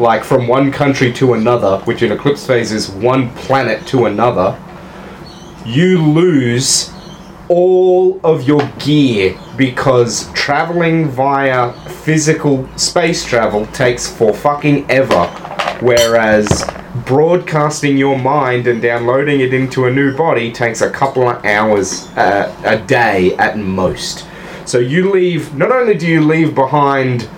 like 0.00 0.24
from 0.24 0.48
one 0.48 0.72
country 0.72 1.12
to 1.12 1.34
another, 1.34 1.80
which 1.84 2.02
in 2.02 2.10
Eclipse 2.10 2.46
Phase 2.46 2.72
is 2.72 2.88
one 2.90 3.28
planet 3.34 3.86
to 3.88 4.06
another, 4.06 4.58
you 5.66 6.02
lose 6.02 6.90
all 7.48 8.20
of 8.24 8.46
your 8.46 8.66
gear 8.78 9.38
because 9.56 10.32
traveling 10.32 11.08
via 11.08 11.72
physical 11.88 12.68
space 12.76 13.24
travel 13.24 13.66
takes 13.66 14.08
for 14.08 14.34
fucking 14.34 14.90
ever. 14.90 15.26
Whereas 15.80 16.64
broadcasting 17.04 17.98
your 17.98 18.18
mind 18.18 18.66
and 18.66 18.80
downloading 18.80 19.40
it 19.40 19.52
into 19.52 19.86
a 19.86 19.90
new 19.90 20.16
body 20.16 20.50
takes 20.50 20.80
a 20.80 20.90
couple 20.90 21.28
of 21.28 21.44
hours 21.44 22.06
uh, 22.16 22.54
a 22.64 22.78
day 22.86 23.34
at 23.36 23.58
most. 23.58 24.26
So 24.64 24.78
you 24.78 25.12
leave, 25.12 25.54
not 25.54 25.70
only 25.70 25.94
do 25.94 26.06
you 26.06 26.24
leave 26.24 26.54
behind 26.54 27.28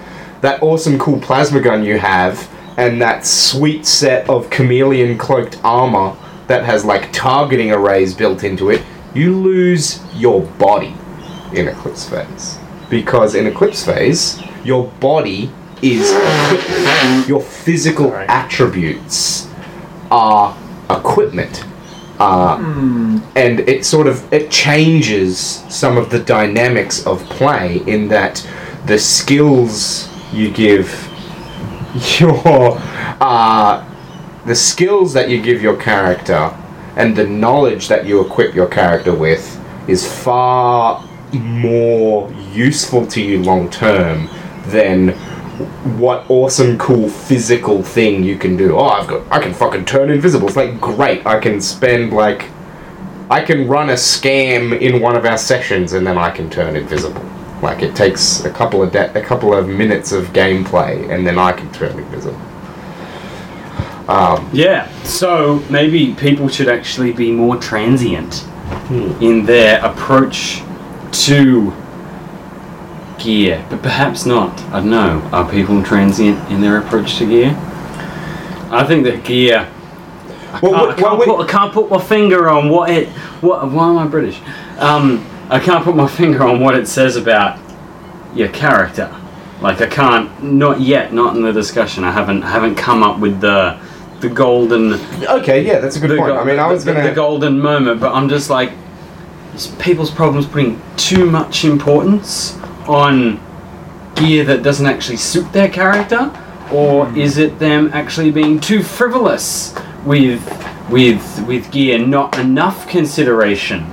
that 0.40 0.62
awesome 0.62 0.98
cool 0.98 1.20
plasma 1.20 1.60
gun 1.60 1.84
you 1.84 1.98
have 1.98 2.48
and 2.78 3.02
that 3.02 3.26
sweet 3.26 3.84
set 3.84 4.28
of 4.30 4.48
chameleon 4.50 5.18
cloaked 5.18 5.58
armor 5.64 6.16
that 6.46 6.64
has 6.64 6.84
like 6.84 7.12
targeting 7.12 7.72
arrays 7.72 8.14
built 8.14 8.44
into 8.44 8.70
it, 8.70 8.82
you 9.18 9.36
lose 9.36 10.00
your 10.14 10.42
body 10.42 10.94
in 11.52 11.68
Eclipse 11.68 12.08
Phase. 12.08 12.58
Because 12.88 13.34
in 13.34 13.46
Eclipse 13.46 13.84
Phase, 13.84 14.40
your 14.64 14.86
body 15.00 15.50
is 15.82 16.12
equipment. 16.12 17.28
Your 17.28 17.40
physical 17.40 18.14
attributes 18.14 19.48
are 20.10 20.56
equipment. 20.90 21.64
Uh, 22.18 22.58
and 23.36 23.60
it 23.60 23.84
sort 23.84 24.08
of 24.08 24.32
it 24.32 24.50
changes 24.50 25.38
some 25.68 25.96
of 25.96 26.10
the 26.10 26.18
dynamics 26.18 27.06
of 27.06 27.22
play 27.24 27.76
in 27.86 28.08
that 28.08 28.44
the 28.86 28.98
skills 28.98 30.08
you 30.32 30.50
give 30.50 30.88
your 32.18 32.76
uh, 33.20 33.84
the 34.46 34.54
skills 34.54 35.12
that 35.12 35.28
you 35.28 35.40
give 35.40 35.62
your 35.62 35.76
character 35.76 36.52
and 36.98 37.16
the 37.16 37.26
knowledge 37.26 37.88
that 37.88 38.06
you 38.06 38.20
equip 38.20 38.54
your 38.54 38.66
character 38.66 39.14
with 39.14 39.58
is 39.88 40.06
far 40.06 41.02
more 41.32 42.30
useful 42.52 43.06
to 43.06 43.22
you 43.22 43.42
long 43.42 43.70
term 43.70 44.28
than 44.66 45.10
what 45.98 46.28
awesome 46.28 46.76
cool 46.76 47.08
physical 47.08 47.82
thing 47.82 48.22
you 48.22 48.36
can 48.36 48.56
do. 48.56 48.76
Oh, 48.76 48.84
I've 48.84 49.08
got 49.08 49.30
I 49.30 49.40
can 49.40 49.54
fucking 49.54 49.86
turn 49.86 50.10
invisible. 50.10 50.48
It's 50.48 50.56
like 50.56 50.80
great. 50.80 51.24
I 51.24 51.38
can 51.38 51.60
spend 51.60 52.12
like 52.12 52.50
I 53.30 53.42
can 53.42 53.68
run 53.68 53.90
a 53.90 53.94
scam 53.94 54.78
in 54.78 55.00
one 55.00 55.16
of 55.16 55.24
our 55.24 55.38
sessions 55.38 55.92
and 55.92 56.06
then 56.06 56.18
I 56.18 56.30
can 56.30 56.50
turn 56.50 56.76
invisible. 56.76 57.24
Like 57.62 57.82
it 57.82 57.94
takes 57.94 58.44
a 58.44 58.50
couple 58.50 58.82
of 58.82 58.92
de- 58.92 59.18
a 59.18 59.22
couple 59.22 59.54
of 59.54 59.68
minutes 59.68 60.12
of 60.12 60.26
gameplay 60.26 61.10
and 61.10 61.26
then 61.26 61.38
I 61.38 61.52
can 61.52 61.70
turn 61.72 61.98
invisible. 61.98 62.40
Um, 64.08 64.48
Yeah, 64.52 64.88
so 65.04 65.62
maybe 65.68 66.14
people 66.14 66.48
should 66.48 66.68
actually 66.68 67.12
be 67.12 67.30
more 67.30 67.56
transient 67.56 68.44
in 69.20 69.44
their 69.44 69.84
approach 69.84 70.62
to 71.26 71.72
gear, 73.18 73.64
but 73.68 73.82
perhaps 73.82 74.24
not. 74.24 74.58
I 74.72 74.80
don't 74.80 74.90
know. 74.90 75.28
Are 75.32 75.48
people 75.50 75.82
transient 75.82 76.38
in 76.50 76.60
their 76.60 76.78
approach 76.78 77.16
to 77.18 77.26
gear? 77.26 77.54
I 78.70 78.84
think 78.86 79.04
that 79.04 79.24
gear. 79.24 79.68
I 80.52 80.60
Well, 80.62 80.72
can't, 80.72 80.72
what- 80.72 80.90
I, 80.90 80.94
can't 81.02 81.18
well, 81.18 81.36
put, 81.36 81.48
I 81.48 81.52
can't 81.52 81.72
put 81.72 81.90
my 81.90 82.00
finger 82.00 82.48
on 82.48 82.68
what 82.70 82.90
it. 82.90 83.08
What? 83.42 83.70
Why 83.70 83.90
am 83.90 83.98
I 83.98 84.06
British? 84.06 84.40
Um, 84.78 85.24
I 85.50 85.58
can't 85.58 85.84
put 85.84 85.96
my 85.96 86.08
finger 86.08 86.42
on 86.44 86.60
what 86.60 86.74
it 86.74 86.86
says 86.88 87.16
about 87.16 87.58
your 88.34 88.48
character. 88.48 89.14
Like 89.60 89.80
I 89.80 89.86
can't. 89.86 90.42
Not 90.42 90.80
yet. 90.80 91.12
Not 91.12 91.36
in 91.36 91.42
the 91.42 91.52
discussion. 91.52 92.04
I 92.04 92.10
haven't. 92.12 92.42
I 92.42 92.50
haven't 92.50 92.76
come 92.76 93.02
up 93.02 93.18
with 93.18 93.40
the 93.40 93.78
the 94.20 94.28
golden 94.28 94.94
okay, 95.28 95.64
yeah, 95.64 95.78
that's 95.78 95.96
a 95.96 96.00
good 96.00 96.16
point. 96.18 96.32
go- 96.32 96.38
I 96.38 96.44
mean, 96.44 96.58
I 96.58 96.66
was 96.70 96.84
the, 96.84 96.92
gonna 96.92 97.08
the 97.08 97.14
golden 97.14 97.60
moment, 97.60 98.00
but 98.00 98.12
I'm 98.12 98.28
just 98.28 98.50
like 98.50 98.72
people's 99.78 100.10
problems 100.10 100.46
putting 100.46 100.80
too 100.96 101.26
much 101.30 101.64
importance 101.64 102.56
on 102.86 103.40
gear 104.14 104.44
that 104.44 104.62
doesn't 104.62 104.86
actually 104.86 105.16
suit 105.16 105.52
their 105.52 105.68
character, 105.68 106.32
or 106.72 107.06
Hmm. 107.06 107.16
is 107.18 107.38
it 107.38 107.58
them 107.58 107.90
actually 107.92 108.30
being 108.30 108.58
too 108.60 108.82
frivolous 108.82 109.74
with 110.04 110.40
with 110.90 111.22
with 111.46 111.70
gear, 111.70 111.98
not 111.98 112.38
enough 112.38 112.88
consideration 112.88 113.86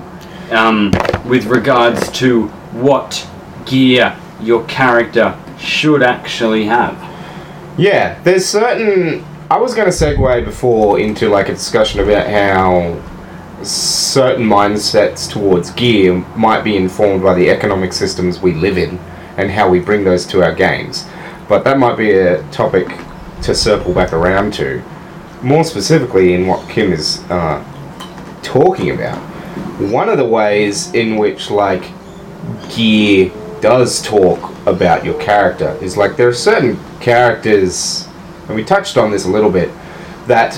um, 0.52 0.92
with 1.26 1.46
regards 1.46 2.10
to 2.12 2.48
what 2.72 3.28
gear 3.66 4.16
your 4.42 4.64
character 4.66 5.36
should 5.60 6.02
actually 6.04 6.66
have. 6.66 6.96
Yeah, 7.78 8.18
there's 8.24 8.46
certain. 8.46 9.26
I 9.48 9.58
was 9.58 9.76
going 9.76 9.86
to 9.86 9.96
segue 9.96 10.44
before 10.44 11.00
into 11.00 11.30
like 11.30 11.50
a 11.50 11.54
discussion 11.54 12.00
about 12.00 12.26
how 12.28 13.00
certain 13.64 14.44
mindsets 14.44 15.32
towards 15.32 15.70
gear 15.70 16.14
might 16.36 16.64
be 16.64 16.76
informed 16.76 17.22
by 17.22 17.36
the 17.36 17.52
economic 17.52 17.94
systems 17.94 18.40
we 18.40 18.56
live 18.56 18.80
in 18.80 18.98
and 19.38 19.52
how 19.52 19.70
we 19.70 19.80
bring 19.80 20.04
those 20.04 20.26
to 20.28 20.42
our 20.44 20.54
games. 20.54 21.08
But 21.48 21.64
that 21.66 21.78
might 21.78 21.96
be 21.96 22.12
a 22.14 22.42
topic 22.50 22.88
to 23.44 23.54
circle 23.54 23.94
back 23.94 24.14
around 24.14 24.52
to. 24.56 24.82
More 25.44 25.64
specifically, 25.64 26.34
in 26.34 26.48
what 26.48 26.68
Kim 26.68 26.92
is 26.92 27.20
uh, 27.30 27.64
talking 28.42 28.90
about. 28.90 29.20
One 29.80 30.10
of 30.10 30.18
the 30.18 30.26
ways 30.26 30.92
in 30.96 31.18
which, 31.18 31.52
like, 31.52 31.84
gear 32.76 33.32
does 33.62 34.02
talk 34.02 34.56
about 34.66 35.06
your 35.06 35.20
character 35.22 35.78
is 35.82 35.98
like 35.98 36.18
there 36.18 36.28
are 36.30 36.34
certain 36.34 36.80
characters, 37.00 38.08
and 38.48 38.56
we 38.56 38.64
touched 38.64 38.98
on 38.98 39.12
this 39.12 39.26
a 39.26 39.30
little 39.30 39.52
bit, 39.52 39.72
that 40.28 40.56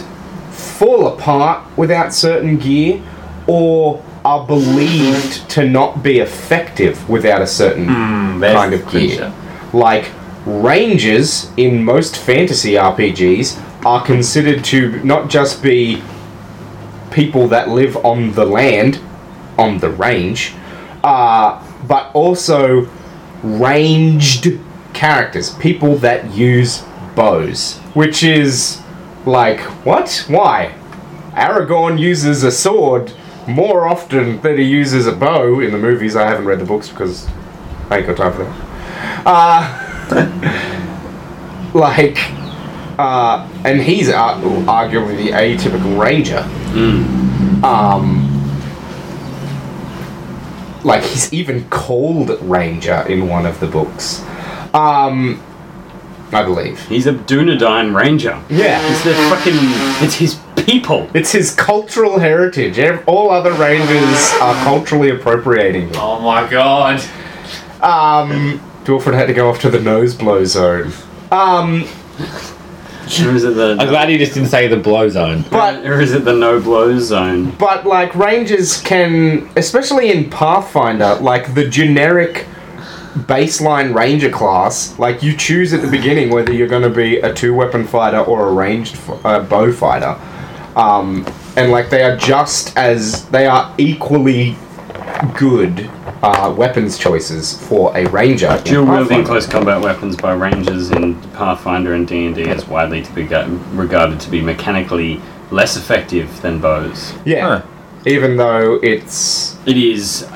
fall 0.51 1.07
apart 1.07 1.65
without 1.77 2.13
certain 2.13 2.57
gear 2.57 3.01
or 3.47 4.03
are 4.25 4.45
believed 4.45 5.49
to 5.49 5.67
not 5.67 6.03
be 6.03 6.19
effective 6.19 7.07
without 7.09 7.41
a 7.41 7.47
certain 7.47 7.87
Mm, 7.87 8.53
kind 8.53 8.73
of 8.73 8.89
gear. 8.89 9.33
Like 9.73 10.11
rangers 10.45 11.51
in 11.57 11.83
most 11.83 12.17
fantasy 12.17 12.73
RPGs 12.73 13.85
are 13.85 14.03
considered 14.05 14.63
to 14.65 15.01
not 15.03 15.29
just 15.29 15.61
be 15.63 16.01
people 17.11 17.47
that 17.47 17.69
live 17.69 17.95
on 18.05 18.33
the 18.33 18.45
land, 18.45 18.99
on 19.57 19.79
the 19.79 19.89
range, 19.89 20.53
uh, 21.03 21.63
but 21.87 22.11
also 22.13 22.87
ranged 23.43 24.47
characters, 24.93 25.53
people 25.55 25.95
that 25.97 26.33
use 26.33 26.83
bows, 27.17 27.75
which 27.95 28.23
is 28.23 28.79
like 29.25 29.59
what? 29.85 30.23
Why? 30.29 30.73
Aragorn 31.31 31.99
uses 31.99 32.43
a 32.43 32.51
sword 32.51 33.11
more 33.47 33.87
often 33.87 34.39
than 34.41 34.57
he 34.57 34.63
uses 34.63 35.07
a 35.07 35.11
bow 35.11 35.59
in 35.59 35.71
the 35.71 35.77
movies. 35.77 36.15
I 36.15 36.25
haven't 36.25 36.45
read 36.45 36.59
the 36.59 36.65
books 36.65 36.87
because 36.89 37.27
I 37.89 37.97
ain't 37.97 38.07
got 38.07 38.17
time 38.17 38.33
for 38.33 38.43
that. 38.43 38.55
Uh, 39.25 39.83
like, 41.73 42.17
uh, 42.99 43.49
and 43.65 43.81
he's 43.81 44.09
arguably 44.09 45.17
the 45.17 45.31
atypical 45.31 45.99
ranger. 45.99 46.43
Um, 47.65 48.25
like 50.83 51.03
he's 51.03 51.33
even 51.33 51.67
called 51.69 52.29
ranger 52.41 53.03
in 53.09 53.27
one 53.27 53.45
of 53.45 53.59
the 53.59 53.67
books. 53.67 54.23
Um, 54.73 55.43
I 56.31 56.43
believe. 56.43 56.79
He's 56.87 57.07
a 57.07 57.13
Dunedain 57.13 57.95
ranger. 57.95 58.41
Yeah. 58.49 58.81
It's 58.91 59.03
the 59.03 59.13
fucking. 59.13 59.53
It's 60.05 60.15
his 60.15 60.39
people. 60.65 61.09
It's 61.13 61.31
his 61.31 61.55
cultural 61.55 62.19
heritage. 62.19 62.77
All 63.05 63.31
other 63.31 63.53
rangers 63.53 64.31
are 64.41 64.53
culturally 64.65 65.09
appropriating 65.09 65.87
him. 65.87 65.95
Oh 65.95 66.19
my 66.19 66.49
god. 66.49 66.99
Um, 67.81 68.59
Dwarford 68.83 69.13
had 69.13 69.27
to 69.27 69.33
go 69.33 69.49
off 69.49 69.59
to 69.61 69.69
the 69.69 69.79
nose 69.79 70.15
blow 70.15 70.43
zone. 70.45 70.91
Um, 71.31 71.83
Or 73.23 73.31
is 73.35 73.43
it 73.45 73.55
the? 73.55 73.77
I'm 73.79 73.87
glad 73.87 74.09
you 74.11 74.17
just 74.17 74.33
didn't 74.33 74.49
say 74.49 74.67
the 74.67 74.75
blow 74.77 75.07
zone. 75.07 75.45
but 75.49 75.85
or 75.85 76.01
is 76.01 76.11
it 76.13 76.25
the 76.25 76.33
no 76.33 76.59
blow 76.59 76.99
zone? 76.99 77.51
but 77.51 77.85
like 77.85 78.13
rangers 78.15 78.81
can, 78.81 79.49
especially 79.55 80.11
in 80.11 80.29
Pathfinder, 80.29 81.15
like 81.21 81.53
the 81.53 81.65
generic 81.69 82.45
baseline 83.25 83.93
ranger 83.93 84.29
class, 84.29 84.97
like 84.99 85.23
you 85.23 85.35
choose 85.35 85.73
at 85.73 85.81
the 85.81 85.89
beginning 85.89 86.29
whether 86.29 86.53
you're 86.53 86.67
going 86.67 86.83
to 86.83 86.89
be 86.89 87.17
a 87.17 87.33
two 87.33 87.53
weapon 87.53 87.85
fighter 87.85 88.19
or 88.19 88.49
a 88.49 88.53
ranged 88.53 88.95
f- 88.95 89.25
uh, 89.25 89.39
bow 89.41 89.71
fighter. 89.71 90.19
Um, 90.75 91.25
and 91.55 91.71
like 91.71 91.89
they 91.89 92.03
are 92.03 92.15
just 92.15 92.77
as 92.77 93.27
they 93.29 93.47
are 93.47 93.73
equally 93.77 94.55
good 95.35 95.89
uh, 96.21 96.53
weapons 96.55 96.97
choices 96.97 97.59
for 97.67 97.95
a 97.97 98.05
ranger. 98.09 98.49
in 98.57 98.63
Dual 98.63 98.85
wielding 98.85 99.23
close 99.23 99.47
combat 99.47 99.81
weapons 99.81 100.15
by 100.15 100.33
rangers 100.33 100.91
in 100.91 101.19
Pathfinder 101.31 101.93
and 101.93 102.07
D 102.07 102.25
and 102.25 102.35
D 102.35 102.43
is 102.43 102.67
widely 102.67 103.01
to 103.01 103.11
be 103.13 103.23
regarded 103.23 104.19
to 104.19 104.29
be 104.29 104.41
mechanically 104.41 105.21
less 105.51 105.77
effective 105.77 106.41
than 106.41 106.59
bows. 106.59 107.13
Yeah. 107.25 107.63
Even 108.05 108.37
though 108.37 108.75
it's 108.83 109.57
It 109.65 109.77
is, 109.77 110.27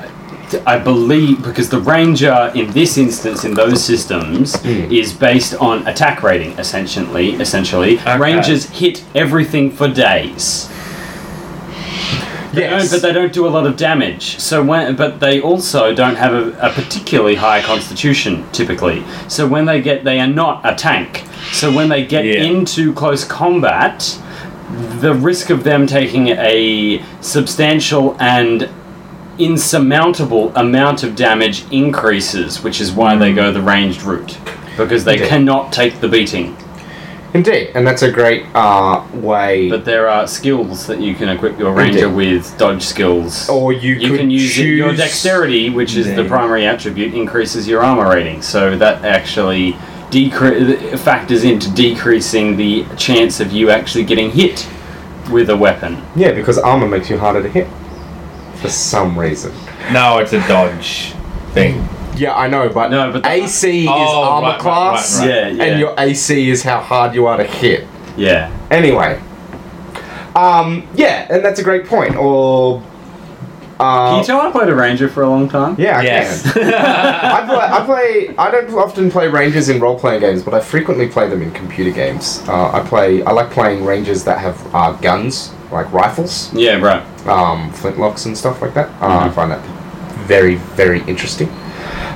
I 0.66 0.78
believe, 0.78 1.42
because 1.42 1.68
the 1.70 1.80
ranger 1.80 2.50
in 2.54 2.70
this 2.72 2.96
instance 2.98 3.44
in 3.44 3.54
those 3.54 3.82
systems 3.84 4.56
Hmm. 4.56 4.92
is 4.92 5.12
based 5.12 5.54
on 5.54 5.86
attack 5.86 6.22
rating. 6.22 6.52
Essentially, 6.58 7.34
essentially, 7.34 7.98
Okay. 7.98 8.18
rangers 8.18 8.70
hit 8.70 9.02
everything 9.14 9.70
for 9.70 9.88
days. 9.88 10.68
They 12.52 12.62
yes, 12.62 12.90
but 12.92 13.00
they 13.00 13.12
don't 13.14 13.32
do 13.32 13.46
a 13.46 13.48
lot 13.48 13.66
of 13.66 13.76
damage. 13.78 14.38
So 14.38 14.62
when, 14.62 14.94
but 14.94 15.20
they 15.20 15.40
also 15.40 15.94
don't 15.94 16.16
have 16.16 16.34
a, 16.34 16.50
a 16.60 16.68
particularly 16.70 17.36
high 17.36 17.62
constitution 17.62 18.44
typically. 18.52 19.02
So 19.28 19.46
when 19.46 19.64
they 19.64 19.80
get, 19.80 20.04
they 20.04 20.20
are 20.20 20.26
not 20.26 20.60
a 20.64 20.74
tank. 20.74 21.24
So 21.52 21.72
when 21.72 21.88
they 21.88 22.04
get 22.04 22.26
Yeah. 22.26 22.42
into 22.42 22.92
close 22.92 23.24
combat, 23.24 24.18
the 25.00 25.14
risk 25.14 25.48
of 25.48 25.64
them 25.64 25.86
taking 25.86 26.28
a 26.28 27.02
substantial 27.22 28.16
and 28.20 28.68
insurmountable 29.38 30.52
amount 30.56 31.02
of 31.02 31.16
damage 31.16 31.64
increases, 31.72 32.62
which 32.62 32.80
is 32.80 32.92
why 32.92 33.16
they 33.16 33.32
go 33.32 33.52
the 33.52 33.62
ranged 33.62 34.02
route 34.02 34.36
because 34.76 35.04
they 35.04 35.16
Okay. 35.16 35.28
cannot 35.28 35.72
take 35.72 36.00
the 36.00 36.08
beating. 36.08 36.56
indeed, 37.34 37.70
and 37.74 37.86
that's 37.86 38.02
a 38.02 38.10
great 38.10 38.44
uh, 38.54 39.02
way. 39.14 39.70
But 39.70 39.86
there 39.86 40.06
are 40.08 40.26
skills 40.26 40.86
that 40.86 41.00
you 41.00 41.14
can 41.14 41.30
equip 41.30 41.58
your 41.58 41.72
ranger 41.72 42.04
Indeed. 42.08 42.14
with, 42.16 42.58
dodge 42.58 42.82
skills. 42.82 43.48
or 43.48 43.72
you, 43.72 43.94
you 43.94 44.18
can 44.18 44.30
use 44.30 44.58
it, 44.58 44.66
your 44.66 44.94
dexterity, 44.94 45.70
which 45.70 45.96
is 45.96 46.14
the 46.14 46.24
primary 46.26 46.66
attribute, 46.66 47.14
increases 47.14 47.66
your 47.66 47.82
armor 47.82 48.08
rating. 48.10 48.42
So 48.42 48.76
that 48.76 49.02
actually 49.06 49.72
decre- 50.10 50.98
factors 50.98 51.42
into 51.44 51.70
decreasing 51.74 52.56
the 52.58 52.84
chance 52.98 53.40
of 53.40 53.50
you 53.50 53.70
actually 53.70 54.04
getting 54.04 54.30
hit 54.30 54.68
with 55.30 55.48
a 55.48 55.56
weapon. 55.56 56.02
Yeah, 56.14 56.32
because 56.32 56.58
armor 56.58 56.86
makes 56.86 57.08
you 57.08 57.16
harder 57.18 57.42
to 57.42 57.48
hit 57.48 57.66
for 58.62 58.68
some 58.70 59.18
reason. 59.18 59.52
No, 59.92 60.18
it's 60.18 60.32
a 60.32 60.40
dodge 60.48 61.12
thing. 61.52 61.86
Yeah, 62.16 62.34
I 62.34 62.46
know, 62.46 62.68
but, 62.68 62.90
No, 62.90 63.10
but 63.12 63.22
the- 63.22 63.28
AC 63.30 63.82
is 63.84 63.88
Oh, 63.90 64.22
armor 64.22 64.46
right, 64.48 64.52
right, 64.52 64.60
class, 64.60 65.18
right, 65.20 65.26
right. 65.28 65.34
Yeah, 65.34 65.48
yeah, 65.48 65.64
and 65.64 65.80
your 65.80 65.94
AC 65.98 66.50
is 66.50 66.62
how 66.62 66.78
hard 66.80 67.14
you 67.14 67.26
are 67.26 67.36
to 67.38 67.44
hit. 67.44 67.86
yeah. 68.16 68.50
Anyway, 68.70 69.20
um, 70.36 70.86
yeah, 70.94 71.26
and 71.30 71.44
that's 71.44 71.58
a 71.60 71.64
great 71.64 71.86
point. 71.86 72.16
Or, 72.16 72.80
Can 72.80 72.91
uh, 73.82 74.18
you 74.18 74.24
tell 74.24 74.40
I 74.40 74.50
played 74.50 74.68
a 74.68 74.74
ranger 74.74 75.08
for 75.08 75.22
a 75.22 75.28
long 75.28 75.48
time? 75.48 75.76
yeah, 75.78 75.98
I 75.98 76.02
Yes. 76.02 76.42
can. 76.52 76.62
I 76.74 77.44
play, 77.46 77.56
I 77.56 77.84
play. 77.84 78.34
I 78.38 78.50
don't 78.50 78.72
often 78.74 79.10
play 79.10 79.28
rangers 79.28 79.68
in 79.68 79.80
role-playing 79.80 80.20
games, 80.20 80.42
but 80.42 80.54
I 80.54 80.60
frequently 80.60 81.08
play 81.08 81.28
them 81.28 81.42
in 81.42 81.50
computer 81.52 81.90
games. 81.90 82.42
Uh, 82.48 82.70
I 82.72 82.80
play. 82.80 83.22
I 83.24 83.32
like 83.32 83.50
playing 83.50 83.84
rangers 83.84 84.24
that 84.24 84.38
have 84.38 84.74
uh, 84.74 84.92
guns, 84.92 85.52
like 85.70 85.92
rifles. 85.92 86.52
Yeah, 86.54 86.76
right. 86.76 87.02
um, 87.26 87.70
flintlocks 87.72 88.26
and 88.26 88.36
stuff 88.36 88.60
like 88.62 88.74
that. 88.74 88.88
Uh, 89.00 89.06
I 89.18 89.28
Mhm. 89.28 89.34
find 89.34 89.50
that 89.52 89.64
very, 90.26 90.56
very 90.76 91.00
interesting. 91.04 91.48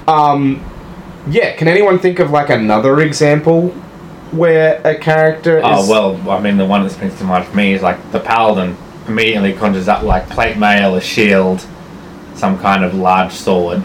Um, 0.08 0.60
yeah, 1.28 1.54
can 1.56 1.68
anyone 1.68 1.98
think 1.98 2.18
of 2.20 2.30
like 2.30 2.50
another 2.50 3.00
example 3.00 3.70
where 4.32 4.80
a 4.84 4.94
character 4.96 5.60
Oh 5.62 5.88
well, 5.88 6.30
I 6.30 6.40
mean 6.40 6.56
the 6.56 6.64
one 6.64 6.82
that 6.82 6.90
springs 6.90 7.16
to 7.18 7.24
mind 7.24 7.46
for 7.46 7.56
me 7.56 7.72
is 7.74 7.82
like 7.82 7.98
the 8.12 8.20
paladin 8.20 8.76
immediately 9.08 9.52
conjures 9.52 9.88
up 9.88 10.02
like 10.02 10.28
plate 10.28 10.56
mail, 10.56 10.94
a 10.94 11.00
shield, 11.00 11.64
some 12.34 12.58
kind 12.58 12.84
of 12.84 12.94
large 12.94 13.32
sword. 13.32 13.82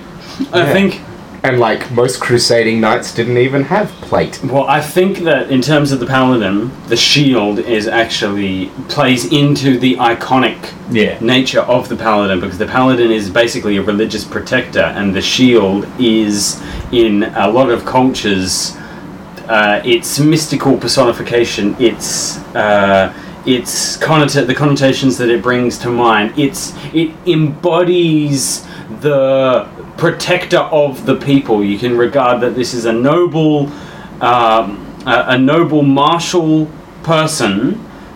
I 0.54 0.60
Yeah. 0.60 0.74
think. 0.74 1.02
and 1.44 1.60
like 1.60 1.90
most 1.90 2.20
crusading 2.20 2.80
knights 2.80 3.12
didn't 3.16 3.38
even 3.40 3.64
have 3.64 3.88
plate. 4.02 4.40
Well, 4.44 4.68
I 4.68 4.80
think 4.80 5.24
that 5.24 5.50
in 5.50 5.60
terms 5.64 5.92
of 5.92 6.00
the 6.00 6.06
paladin, 6.06 6.70
the 6.88 6.96
shield 6.96 7.58
is 7.58 7.88
actually 7.88 8.70
plays 8.90 9.26
into 9.26 9.80
the 9.80 9.96
iconic 9.96 10.58
Yeah. 10.92 11.16
nature 11.20 11.62
of 11.62 11.90
the 11.90 11.96
paladin 11.96 12.40
because 12.42 12.60
the 12.60 12.68
paladin 12.68 13.10
is 13.10 13.28
basically 13.32 13.76
a 13.78 13.82
religious 13.82 14.24
protector, 14.24 14.94
and 14.96 15.16
the 15.16 15.22
shield 15.22 15.88
is 15.98 16.62
in 16.92 17.24
a 17.36 17.50
lot 17.50 17.72
of 17.72 17.86
cultures. 17.86 18.78
Uh, 19.50 19.80
its 19.84 20.20
mystical 20.20 20.78
personification, 20.78 21.76
its 21.80 22.38
uh, 22.56 23.12
its 23.46 23.98
connota- 23.98 24.46
the 24.46 24.56
connotations 24.56 25.18
that 25.18 25.30
it 25.30 25.42
brings 25.42 25.78
to 25.80 25.90
mind. 25.90 26.38
It's 26.38 26.74
it 26.94 27.12
embodies 27.26 28.66
the 29.02 29.68
protector 29.98 30.60
of 30.60 31.06
the 31.06 31.16
people. 31.16 31.64
You 31.64 31.78
can 31.78 31.98
regard 31.98 32.42
that 32.42 32.56
this 32.56 32.74
is 32.74 32.86
a 32.86 32.94
noble, 32.94 33.72
um, 34.22 34.86
a, 35.06 35.26
a 35.30 35.38
noble 35.38 35.82
martial 35.84 36.70
person 37.04 37.74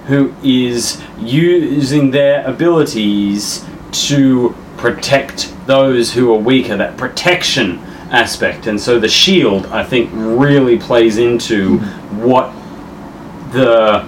who 0.07 0.33
is 0.43 1.01
using 1.19 2.11
their 2.11 2.45
abilities 2.45 3.65
to 3.91 4.55
protect 4.77 5.51
those 5.65 6.13
who 6.13 6.33
are 6.33 6.37
weaker. 6.37 6.77
That 6.77 6.97
protection 6.97 7.79
aspect, 8.11 8.67
and 8.67 8.79
so 8.79 8.99
the 8.99 9.09
shield, 9.09 9.65
I 9.67 9.83
think, 9.83 10.11
really 10.13 10.77
plays 10.77 11.17
into 11.17 11.79
what 12.19 12.53
the 13.51 14.07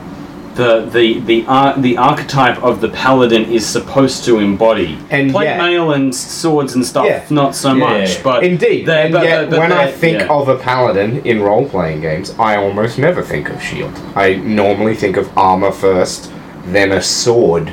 the 0.57 0.89
the 0.91 1.19
the 1.21 1.45
ar- 1.47 1.77
the 1.79 1.97
archetype 1.97 2.61
of 2.61 2.81
the 2.81 2.89
paladin 2.89 3.45
is 3.51 3.65
supposed 3.65 4.25
to 4.25 4.39
embody. 4.39 4.97
And 5.09 5.31
plate 5.31 5.45
yet- 5.45 5.57
mail 5.57 5.91
and 5.93 6.13
swords 6.13 6.75
and 6.75 6.85
stuff, 6.85 7.05
Yeah. 7.05 7.21
not 7.29 7.55
so 7.55 7.69
Yeah. 7.73 7.87
much. 7.87 8.23
But 8.23 8.43
Indeed, 8.43 8.85
they- 8.87 9.03
and 9.03 9.13
but- 9.13 9.23
yet 9.23 9.49
but 9.49 9.59
when 9.59 9.71
I 9.71 9.87
think 9.87 10.19
yeah. 10.19 10.27
of 10.27 10.49
a 10.49 10.55
paladin 10.55 11.21
in 11.23 11.41
role-playing 11.41 12.01
games, 12.01 12.33
I 12.37 12.57
almost 12.57 12.97
never 12.99 13.21
think 13.21 13.49
of 13.49 13.61
shield. 13.63 13.93
I 14.15 14.33
normally 14.35 14.95
think 14.95 15.15
of 15.17 15.29
armor 15.37 15.71
first, 15.71 16.31
then 16.67 16.91
a 16.91 17.01
sword. 17.01 17.71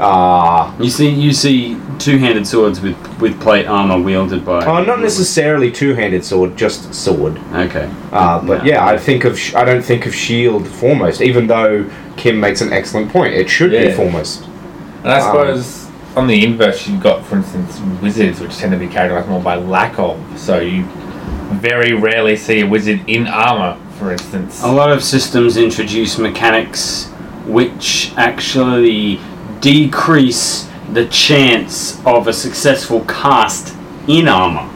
Uh, 0.00 0.72
you 0.80 0.88
see, 0.88 1.10
you 1.10 1.32
see 1.32 1.76
two-handed 1.98 2.46
swords 2.46 2.80
with 2.80 2.96
with 3.20 3.38
plate 3.40 3.66
armor 3.66 4.00
wielded 4.00 4.44
by. 4.44 4.64
oh, 4.64 4.82
not 4.82 5.00
necessarily 5.00 5.70
two-handed 5.70 6.24
sword, 6.24 6.56
just 6.56 6.94
sword. 6.94 7.38
Okay. 7.54 7.88
Uh, 8.10 8.40
but 8.40 8.58
No. 8.58 8.64
yeah, 8.64 8.86
I 8.86 8.96
think 8.96 9.24
of 9.24 9.38
sh- 9.38 9.54
I 9.54 9.64
don't 9.64 9.82
think 9.84 10.06
of 10.06 10.14
Shield 10.14 10.66
foremost, 10.66 11.20
even 11.20 11.46
though 11.46 11.84
Kim 12.16 12.40
makes 12.40 12.60
an 12.62 12.72
excellent 12.72 13.12
point. 13.12 13.34
It 13.34 13.50
should 13.50 13.70
be 13.72 13.76
Yeah. 13.76 13.94
foremost. 13.94 14.44
And 15.04 15.12
I 15.12 15.16
Um, 15.20 15.22
suppose 15.22 15.86
on 16.16 16.26
the 16.26 16.44
inverse, 16.44 16.88
you've 16.88 17.02
got, 17.02 17.24
for 17.26 17.36
instance, 17.36 17.78
wizards, 18.02 18.40
which 18.40 18.56
tend 18.56 18.72
to 18.72 18.78
be 18.78 18.86
characterized 18.86 19.28
more 19.28 19.40
by 19.40 19.56
lack 19.56 19.98
of. 19.98 20.16
So 20.36 20.60
you 20.60 20.84
very 21.52 21.92
rarely 21.92 22.36
see 22.36 22.60
a 22.60 22.66
wizard 22.66 23.00
in 23.06 23.26
armor, 23.26 23.76
for 23.98 24.12
instance. 24.12 24.62
A 24.64 24.72
lot 24.72 24.90
of 24.90 25.02
systems 25.04 25.56
introduce 25.58 26.16
mechanics 26.18 27.08
which 27.46 28.12
actually 28.16 29.18
decrease 29.60 30.68
the 30.92 31.06
chance 31.06 32.04
of 32.04 32.26
a 32.26 32.32
successful 32.32 33.02
cast 33.04 33.76
in 34.08 34.26
armor 34.28 34.68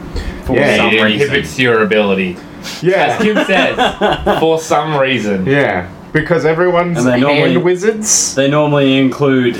for 0.45 0.55
Yeah, 0.55 0.77
some 0.77 0.87
it 0.93 1.01
reason. 1.03 1.21
inhibits 1.27 1.59
your 1.59 1.83
ability. 1.83 2.37
As 2.61 2.83
Yeah. 2.83 3.17
Kim 3.17 3.45
says, 3.45 4.39
for 4.39 4.59
some 4.59 4.95
reason. 4.97 5.45
Yeah. 5.45 5.89
Because 6.13 6.45
everyone's 6.45 6.99
And 6.99 7.07
they 7.07 7.19
normally- 7.19 7.51
hand 7.53 7.63
wizards. 7.63 8.35
They 8.35 8.49
normally 8.49 8.97
include. 8.97 9.57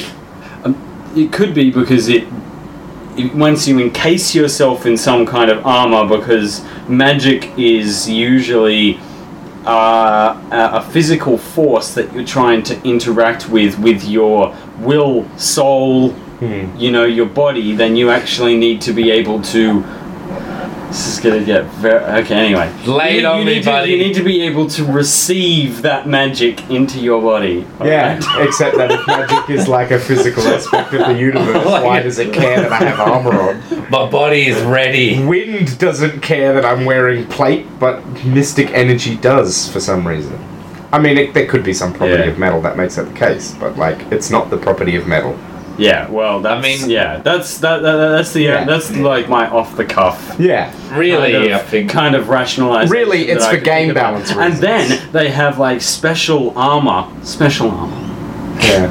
Um, 0.64 0.76
it 1.16 1.32
could 1.34 1.54
be 1.54 1.70
because 1.72 2.08
it, 2.08 2.24
it. 3.18 3.36
Once 3.36 3.68
you 3.68 3.80
encase 3.80 4.34
yourself 4.34 4.86
in 4.86 4.96
some 4.96 5.26
kind 5.26 5.52
of 5.52 5.66
armor, 5.66 6.18
because 6.18 6.64
magic 6.88 7.52
is 7.58 8.10
usually 8.10 9.00
uh, 9.66 10.40
a, 10.52 10.78
a 10.78 10.82
physical 10.92 11.38
force 11.38 11.94
that 11.96 12.14
you're 12.14 12.26
trying 12.26 12.64
to 12.64 12.82
interact 12.88 13.50
with, 13.50 13.80
with 13.80 14.04
your 14.04 14.56
will, 14.80 15.28
soul, 15.38 16.14
Hmm. 16.40 16.78
you 16.78 16.92
know, 16.92 17.06
your 17.06 17.28
body, 17.28 17.74
then 17.76 17.96
you 17.96 18.10
actually 18.10 18.58
need 18.58 18.82
to 18.82 18.92
be 18.92 19.10
able 19.10 19.42
to. 19.44 19.86
This 20.88 21.18
is 21.18 21.20
gonna 21.24 21.44
get 21.44 21.66
very 21.76 22.00
okay. 22.24 22.36
Anyway, 22.48 22.72
Lay 22.86 23.18
it 23.18 23.22
you, 23.22 23.28
on 23.28 23.40
you 23.40 23.46
me, 23.46 23.54
need 23.56 23.64
to, 23.64 23.70
buddy. 23.70 23.92
You 23.92 23.98
need 23.98 24.14
to 24.16 24.24
be 24.24 24.42
able 24.44 24.68
to 24.70 24.86
receive 24.86 25.82
that 25.82 26.08
magic 26.08 26.70
into 26.70 27.00
your 27.00 27.22
body. 27.22 27.66
Yeah, 27.84 28.20
alright? 28.22 28.48
except 28.48 28.78
that 28.78 28.92
if 28.92 29.06
magic 29.08 29.50
is 29.50 29.68
like 29.68 29.92
a 29.92 30.00
physical 30.00 30.44
aspect 30.44 30.94
of 30.94 31.08
the 31.08 31.18
universe, 31.20 31.66
why 31.66 32.02
does 32.02 32.20
it 32.20 32.34
care 32.34 32.62
that 32.62 32.72
I 32.72 32.78
have 32.86 33.00
armor 33.00 33.34
on? 33.34 33.90
My 33.90 34.10
body 34.10 34.48
is 34.48 34.62
ready. 34.64 35.24
Wind 35.26 35.78
doesn't 35.80 36.22
care 36.22 36.54
that 36.54 36.64
I'm 36.66 36.86
wearing 36.86 37.26
plate, 37.28 37.68
but 37.80 38.02
mystic 38.26 38.70
energy 38.72 39.18
does 39.18 39.68
for 39.70 39.80
some 39.80 40.08
reason. 40.08 40.40
I 40.94 41.00
mean, 41.00 41.18
it, 41.18 41.34
there 41.34 41.48
could 41.48 41.64
be 41.64 41.74
some 41.74 41.92
property 41.92 42.24
Yeah. 42.24 42.30
of 42.30 42.40
metal 42.40 42.62
that 42.62 42.78
makes 42.78 42.96
that 42.96 43.08
the 43.12 43.14
case, 43.20 43.54
but 43.60 43.76
like, 43.78 44.00
it's 44.14 44.30
not 44.30 44.50
the 44.50 44.58
property 44.58 44.96
of 44.96 45.08
metal. 45.08 45.38
Yeah, 45.78 46.10
well, 46.10 46.40
that's, 46.42 46.64
mean- 46.64 46.90
yeah, 46.90 47.18
that's 47.20 47.58
that, 47.60 47.82
that 47.82 47.96
that's 47.98 48.32
the 48.34 48.42
Yeah. 48.42 48.64
that's 48.66 48.92
like 48.96 49.28
my 49.30 49.48
off 49.50 49.76
the 49.76 49.86
cuff 49.86 50.36
Yeah, 50.40 50.72
Really, 50.98 51.34
kind 51.34 51.54
I 51.54 51.60
of, 51.60 51.66
think. 51.68 51.90
kind 51.90 52.16
of 52.16 52.30
rationalization. 52.30 52.92
Really, 52.92 53.24
it's 53.30 53.46
for 53.46 53.58
game 53.58 53.88
think 53.88 53.92
about. 53.92 54.14
balance 54.14 54.32
And 54.32 54.54
then 54.56 55.12
they 55.12 55.30
have 55.30 55.60
like 55.60 55.82
special 55.82 56.58
armor, 56.58 57.08
special 57.24 57.72
armor, 57.72 57.96
yeah. 58.60 58.88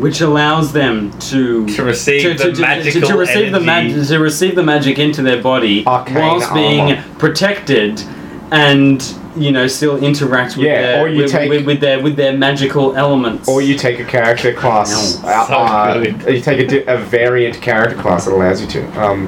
which 0.00 0.20
allows 0.20 0.72
them 0.72 1.12
to 1.30 1.66
To 1.68 1.82
receive 1.84 2.36
the 2.38 2.52
magical 2.60 3.08
to, 3.08 3.16
receive 3.16 3.52
the 3.52 3.60
energy. 3.60 3.96
mag- 3.96 4.06
to 4.08 4.18
receive 4.18 4.54
the 4.56 4.62
magic 4.62 4.98
into 4.98 5.22
their 5.22 5.40
body 5.42 5.86
Arcane 5.86 6.16
whilst 6.16 6.52
being 6.52 6.80
armor. 6.92 7.04
protected 7.18 8.02
and 8.50 9.00
you 9.36 9.52
know 9.52 9.66
still 9.66 9.96
interact 10.02 10.56
with 10.56 10.66
Yeah, 10.66 10.80
their 10.82 11.00
or 11.04 11.08
you 11.08 11.22
with, 11.22 11.30
take- 11.32 11.50
with, 11.50 11.66
with 11.66 11.80
their 11.80 12.00
with 12.02 12.16
their 12.16 12.36
magical 12.36 12.96
elements. 12.96 13.48
Or 13.48 13.60
you 13.62 13.76
take 13.76 13.98
a 14.00 14.04
character 14.04 14.52
class, 14.52 15.20
No, 15.22 15.28
uh, 15.28 15.46
so 15.46 15.54
uh, 15.54 16.30
you 16.30 16.40
take 16.40 16.70
a, 16.72 16.94
a 16.94 16.98
variant 16.98 17.60
character 17.60 17.96
class 17.96 18.24
that 18.24 18.32
allows 18.32 18.60
you 18.60 18.66
to. 18.68 19.00
Um, 19.02 19.26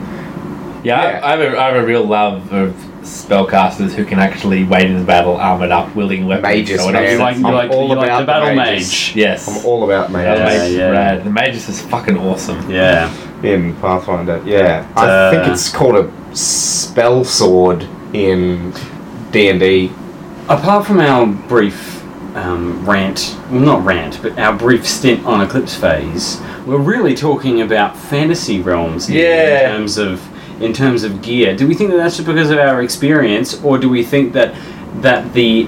Yeah, 0.84 1.02
Yeah. 1.02 1.20
I, 1.20 1.26
I, 1.26 1.30
have 1.36 1.40
a, 1.54 1.58
I 1.60 1.64
have 1.72 1.76
a 1.82 1.86
real 1.86 2.04
love 2.04 2.52
of 2.52 2.74
spellcasters 3.02 3.92
who 3.92 4.04
can 4.04 4.18
actually 4.18 4.64
wade 4.64 4.90
into 4.90 5.04
battle 5.04 5.36
armored 5.36 5.70
up, 5.70 5.94
wielding 5.96 6.26
weapons. 6.26 6.42
Mages, 6.44 6.80
or 6.80 6.86
whatever. 6.86 7.06
man. 7.06 7.18
like 7.18 7.36
you 7.38 7.46
I'm 7.46 7.54
like, 7.54 7.70
all 7.70 7.88
you 7.88 7.94
like 7.94 8.06
about 8.06 8.16
the 8.18 8.20
the 8.20 8.26
battle 8.26 8.54
mages. 8.54 8.88
mage. 8.90 9.16
Yes. 9.16 9.48
I'm 9.48 9.66
all 9.66 9.84
about 9.90 10.08
the 10.08 10.18
mages. 10.18 10.38
Yeah, 10.38 10.44
Magus 10.44 10.68
is 10.68 10.76
yeah. 10.76 10.90
rad. 10.90 11.24
The 11.24 11.30
mages 11.30 11.68
is 11.68 11.80
fucking 11.82 12.16
awesome. 12.18 12.70
Yeah. 12.70 13.10
in 13.42 13.74
Pathfinder. 13.76 14.42
Yeah, 14.44 14.86
I 14.96 15.06
Uh, 15.08 15.30
think 15.30 15.52
it's 15.52 15.68
called 15.70 15.96
a 15.96 16.10
spell 16.36 17.24
sword 17.24 17.82
in 18.12 18.72
D 19.32 19.48
and 19.50 19.60
D. 19.60 19.92
Apart 20.48 20.86
from 20.86 21.00
our 21.00 21.26
brief 21.26 22.02
um, 22.36 22.88
rant, 22.88 23.36
well, 23.50 23.60
not 23.60 23.84
rant, 23.84 24.20
but 24.22 24.38
our 24.38 24.56
brief 24.56 24.86
stint 24.86 25.24
on 25.26 25.40
Eclipse 25.42 25.74
Phase, 25.76 26.40
we're 26.66 26.78
really 26.78 27.14
talking 27.14 27.60
about 27.60 27.96
fantasy 27.96 28.60
realms 28.60 29.10
Yeah. 29.10 29.70
in 29.70 29.76
terms 29.76 29.98
of 29.98 30.22
in 30.62 30.72
terms 30.72 31.04
of 31.04 31.22
gear. 31.22 31.54
Do 31.56 31.68
we 31.68 31.74
think 31.74 31.90
that 31.90 31.98
that's 31.98 32.16
just 32.16 32.26
because 32.26 32.50
of 32.50 32.58
our 32.58 32.82
experience, 32.82 33.62
or 33.62 33.78
do 33.78 33.88
we 33.88 34.02
think 34.02 34.32
that 34.32 34.54
that 35.02 35.32
the 35.34 35.64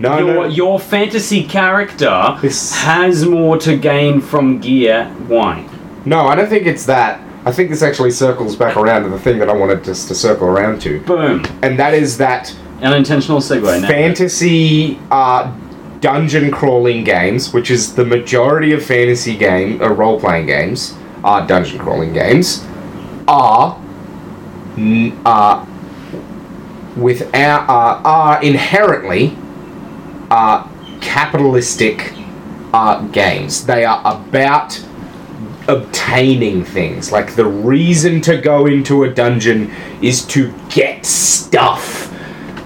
No, 0.00 0.18
your, 0.18 0.34
no, 0.34 0.44
your 0.46 0.80
fantasy 0.80 1.44
character 1.44 2.10
has 2.40 3.24
more 3.24 3.56
to 3.58 3.76
gain 3.76 4.20
from 4.20 4.58
gear? 4.58 5.04
Why? 5.28 5.66
no. 6.04 6.20
I 6.26 6.34
don't 6.34 6.48
think 6.48 6.66
it's 6.66 6.86
that. 6.86 7.20
I 7.46 7.52
think 7.52 7.70
this 7.70 7.80
actually 7.80 8.10
circles 8.10 8.56
back 8.56 8.76
around 8.76 9.04
to 9.04 9.08
the 9.08 9.20
thing 9.20 9.38
that 9.38 9.48
I 9.48 9.52
wanted 9.52 9.84
just 9.84 10.08
to 10.08 10.16
circle 10.16 10.48
around 10.48 10.82
to, 10.82 10.98
Boom! 11.02 11.44
and 11.62 11.78
that 11.78 11.94
is 11.94 12.18
that 12.18 12.54
Unintentional 12.82 13.38
segue. 13.38 13.82
Now. 13.82 13.88
fantasy 13.88 14.98
uh, 15.12 15.56
dungeon 16.00 16.50
crawling 16.50 17.04
games, 17.04 17.52
which 17.54 17.70
is 17.70 17.94
the 17.94 18.04
majority 18.04 18.72
of 18.72 18.84
fantasy 18.84 19.36
game 19.36 19.80
uh, 19.80 19.88
role 19.88 20.18
playing 20.18 20.46
games, 20.46 20.94
are 21.22 21.46
dungeon 21.46 21.78
crawling 21.78 22.12
games, 22.12 22.66
are 23.28 23.80
uh, 25.24 25.64
without 26.96 27.68
uh, 27.68 28.00
are 28.04 28.42
inherently 28.42 29.38
uh, 30.32 30.68
capitalistic 31.00 32.12
uh, 32.74 33.06
games. 33.08 33.64
They 33.66 33.84
are 33.84 34.00
about 34.04 34.84
obtaining 35.68 36.64
things. 36.64 37.12
Like 37.12 37.34
the 37.34 37.46
reason 37.46 38.20
to 38.22 38.36
go 38.36 38.66
into 38.66 39.04
a 39.04 39.12
dungeon 39.12 39.70
is 40.02 40.24
to 40.26 40.52
get 40.68 41.04
stuff. 41.04 42.12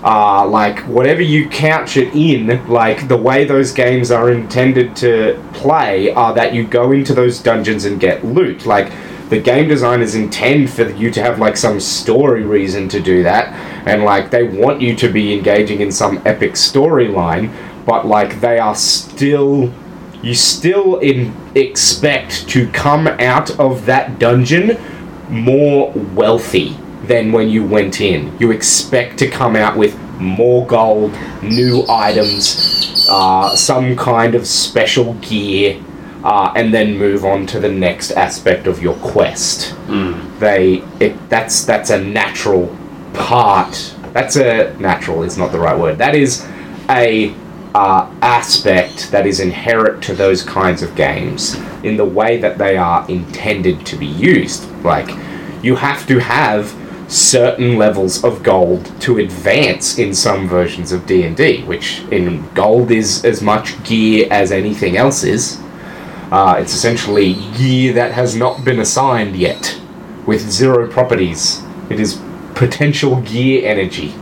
Uh, 0.02 0.46
like 0.48 0.80
whatever 0.86 1.20
you 1.20 1.46
couch 1.48 1.98
it 1.98 2.14
in, 2.14 2.66
like 2.68 3.06
the 3.08 3.16
way 3.16 3.44
those 3.44 3.70
games 3.72 4.10
are 4.10 4.30
intended 4.30 4.96
to 4.96 5.42
play 5.52 6.10
are 6.12 6.32
that 6.34 6.54
you 6.54 6.66
go 6.66 6.92
into 6.92 7.12
those 7.12 7.38
dungeons 7.38 7.84
and 7.84 8.00
get 8.00 8.24
loot. 8.24 8.64
Like 8.64 8.90
the 9.28 9.38
game 9.38 9.68
designers 9.68 10.14
intend 10.14 10.70
for 10.70 10.88
you 10.90 11.10
to 11.10 11.22
have 11.22 11.38
like 11.38 11.56
some 11.56 11.78
story 11.78 12.44
reason 12.44 12.88
to 12.88 13.00
do 13.00 13.22
that, 13.24 13.52
and 13.86 14.04
like 14.04 14.30
they 14.30 14.44
want 14.44 14.80
you 14.80 14.96
to 14.96 15.08
be 15.08 15.34
engaging 15.34 15.82
in 15.82 15.92
some 15.92 16.20
epic 16.24 16.52
storyline, 16.52 17.54
but 17.84 18.06
like 18.06 18.40
they 18.40 18.58
are 18.58 18.74
still 18.74 19.72
you 20.22 20.34
still 20.34 20.98
in 20.98 21.34
expect 21.54 22.48
to 22.48 22.68
come 22.70 23.06
out 23.06 23.58
of 23.58 23.86
that 23.86 24.18
dungeon 24.18 24.78
more 25.28 25.90
wealthy 26.14 26.76
than 27.04 27.32
when 27.32 27.48
you 27.48 27.64
went 27.64 28.00
in. 28.00 28.36
You 28.38 28.50
expect 28.50 29.18
to 29.18 29.28
come 29.28 29.56
out 29.56 29.76
with 29.76 29.98
more 30.20 30.66
gold, 30.66 31.12
new 31.42 31.84
items, 31.88 33.06
uh, 33.08 33.56
some 33.56 33.96
kind 33.96 34.34
of 34.34 34.46
special 34.46 35.14
gear, 35.14 35.82
uh, 36.22 36.52
and 36.54 36.74
then 36.74 36.98
move 36.98 37.24
on 37.24 37.46
to 37.46 37.58
the 37.58 37.70
next 37.70 38.10
aspect 38.12 38.66
of 38.66 38.82
your 38.82 38.94
quest. 38.96 39.74
They 40.38 40.84
it, 41.00 41.30
that's 41.30 41.64
that's 41.64 41.90
a 41.90 42.02
natural 42.02 42.76
part. 43.14 43.94
That's 44.12 44.36
a 44.36 44.76
natural 44.78 45.22
is 45.22 45.38
not 45.38 45.52
the 45.52 45.58
right 45.58 45.78
word. 45.78 45.98
That 45.98 46.14
is 46.14 46.46
a 46.90 47.34
uh, 47.74 48.12
aspect 48.22 49.10
that 49.10 49.26
is 49.26 49.40
inherent 49.40 50.02
to 50.04 50.14
those 50.14 50.42
kinds 50.42 50.82
of 50.82 50.94
games 50.94 51.54
in 51.82 51.96
the 51.96 52.04
way 52.04 52.38
that 52.38 52.58
they 52.58 52.76
are 52.76 53.08
intended 53.08 53.86
to 53.86 53.96
be 53.96 54.06
used. 54.06 54.68
Like, 54.82 55.08
you 55.62 55.76
have 55.76 56.06
to 56.08 56.18
have 56.18 56.74
certain 57.10 57.76
levels 57.76 58.22
of 58.22 58.42
gold 58.42 58.90
to 59.00 59.18
advance 59.18 59.98
in 59.98 60.14
some 60.14 60.48
versions 60.48 60.92
of 60.92 61.06
D&D, 61.06 61.64
which 61.64 62.00
in 62.10 62.48
gold 62.54 62.90
is 62.90 63.24
as 63.24 63.42
much 63.42 63.82
gear 63.84 64.28
as 64.30 64.52
anything 64.52 64.96
else 64.96 65.24
is. 65.24 65.60
Uh, 66.30 66.56
it's 66.60 66.72
essentially 66.72 67.34
gear 67.56 67.92
that 67.92 68.12
has 68.12 68.36
not 68.36 68.64
been 68.64 68.78
assigned 68.78 69.34
yet, 69.34 69.80
with 70.26 70.40
zero 70.40 70.88
properties. 70.88 71.62
It 71.90 71.98
is 71.98 72.20
potential 72.54 73.20
gear 73.22 73.66
energy. 73.66 74.14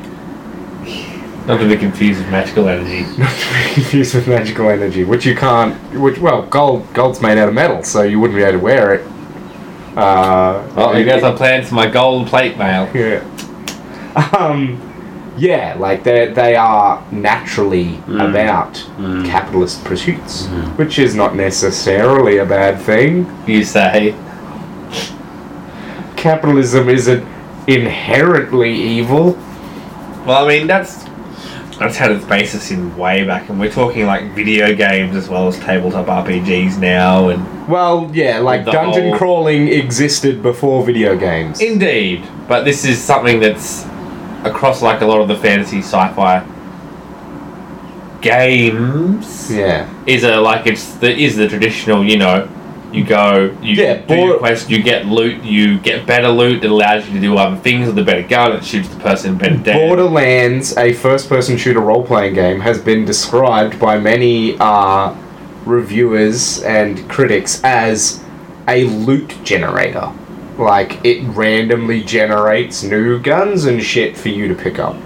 Not 1.48 1.58
to 1.60 1.68
be 1.68 1.76
confused 1.76 2.20
with 2.20 2.30
magical 2.30 2.68
energy. 2.68 3.00
Not 3.18 3.30
to 3.30 3.46
be 3.68 3.74
confused 3.74 4.14
with 4.14 4.28
magical 4.28 4.68
energy, 4.68 5.02
which 5.04 5.24
you 5.26 5.34
can't. 5.34 5.74
Which 5.98 6.18
well, 6.18 6.42
gold 6.42 6.92
gold's 6.92 7.20
made 7.22 7.38
out 7.38 7.48
of 7.48 7.54
metal, 7.54 7.82
so 7.82 8.02
you 8.02 8.20
wouldn't 8.20 8.36
be 8.36 8.42
able 8.42 8.58
to 8.58 8.64
wear 8.64 8.94
it. 8.94 9.06
Uh, 9.96 10.62
Well, 10.76 10.96
you 10.98 11.04
guys 11.06 11.22
are 11.24 11.34
plans 11.36 11.68
for 11.70 11.74
my 11.74 11.86
gold 11.88 12.26
plate 12.28 12.56
mail. 12.58 12.88
Yeah. 12.94 13.24
Um, 14.38 14.80
yeah, 15.38 15.76
like 15.78 16.02
they 16.02 16.26
they 16.32 16.56
are 16.56 17.02
naturally 17.12 18.00
Mm. 18.08 18.28
about 18.30 18.74
Mm. 18.98 19.24
capitalist 19.26 19.84
pursuits, 19.84 20.46
Mm. 20.48 20.76
which 20.76 20.98
is 20.98 21.14
not 21.14 21.34
necessarily 21.36 22.38
a 22.38 22.44
bad 22.44 22.80
thing. 22.80 23.26
You 23.46 23.64
say. 23.64 24.14
Capitalism 26.16 26.88
isn't 26.88 27.24
inherently 27.66 28.72
evil. 28.74 29.38
Well, 30.26 30.44
I 30.44 30.48
mean, 30.48 30.66
that's 30.66 31.04
that's 31.78 31.96
had 31.96 32.10
its 32.10 32.24
basis 32.24 32.70
in 32.70 32.96
way 32.96 33.24
back, 33.24 33.48
and 33.48 33.58
we're 33.60 33.70
talking 33.70 34.06
like 34.06 34.34
video 34.34 34.74
games 34.74 35.14
as 35.16 35.28
well 35.28 35.46
as 35.48 35.58
tabletop 35.60 36.06
RPGs 36.06 36.78
now, 36.78 37.28
and 37.28 37.68
Well, 37.68 38.10
yeah, 38.12 38.38
like 38.38 38.64
dungeon 38.64 39.08
whole- 39.10 39.16
crawling 39.16 39.68
existed 39.68 40.42
before 40.42 40.84
video 40.84 41.16
games. 41.16 41.60
indeed. 41.60 42.24
But 42.48 42.64
this 42.64 42.84
is 42.84 42.98
something 43.02 43.40
that's 43.40 43.84
across 44.44 44.82
like 44.82 45.00
a 45.02 45.06
lot 45.06 45.20
of 45.20 45.28
the 45.28 45.36
fantasy 45.36 45.78
sci-fi 45.80 46.42
games. 48.20 49.50
yeah. 49.50 49.88
Is 50.06 50.24
a 50.24 50.36
like 50.40 50.66
it's 50.66 50.94
the 50.94 51.14
is 51.16 51.36
the 51.36 51.48
traditional, 51.48 52.04
you 52.04 52.16
know. 52.18 52.48
You 52.92 53.04
go, 53.04 53.56
you 53.60 53.74
Yeah, 53.74 53.98
do 54.06 54.14
your 54.16 54.38
quest, 54.38 54.70
you 54.70 54.82
get 54.82 55.04
loot, 55.04 55.44
you 55.44 55.78
get 55.78 56.06
better 56.06 56.28
loot 56.28 56.62
that 56.62 56.70
allows 56.70 57.06
you 57.06 57.14
to 57.14 57.20
do 57.20 57.36
other 57.36 57.56
things 57.56 57.86
with 57.86 57.98
a 57.98 58.02
better 58.02 58.26
gun, 58.26 58.52
it 58.52 58.64
shoots 58.64 58.88
the 58.88 58.98
person 59.00 59.36
better 59.36 59.58
dead. 59.58 59.76
Borderlands, 59.76 60.74
a 60.76 60.94
first-person 60.94 61.58
shooter 61.58 61.80
role-playing 61.80 62.34
game, 62.34 62.60
has 62.60 62.80
been 62.80 63.04
described 63.04 63.78
by 63.78 63.98
many 63.98 64.56
uh, 64.58 65.14
reviewers 65.66 66.62
and 66.62 67.08
critics 67.10 67.62
as 67.62 68.24
a 68.66 68.84
loot 68.84 69.36
generator. 69.44 70.10
Like 70.56 71.04
it 71.04 71.22
randomly 71.28 72.02
generates 72.02 72.82
new 72.82 73.20
guns 73.20 73.66
and 73.66 73.82
shit 73.82 74.16
for 74.16 74.30
you 74.30 74.48
to 74.48 74.54
pick 74.54 74.78
up, 74.78 74.96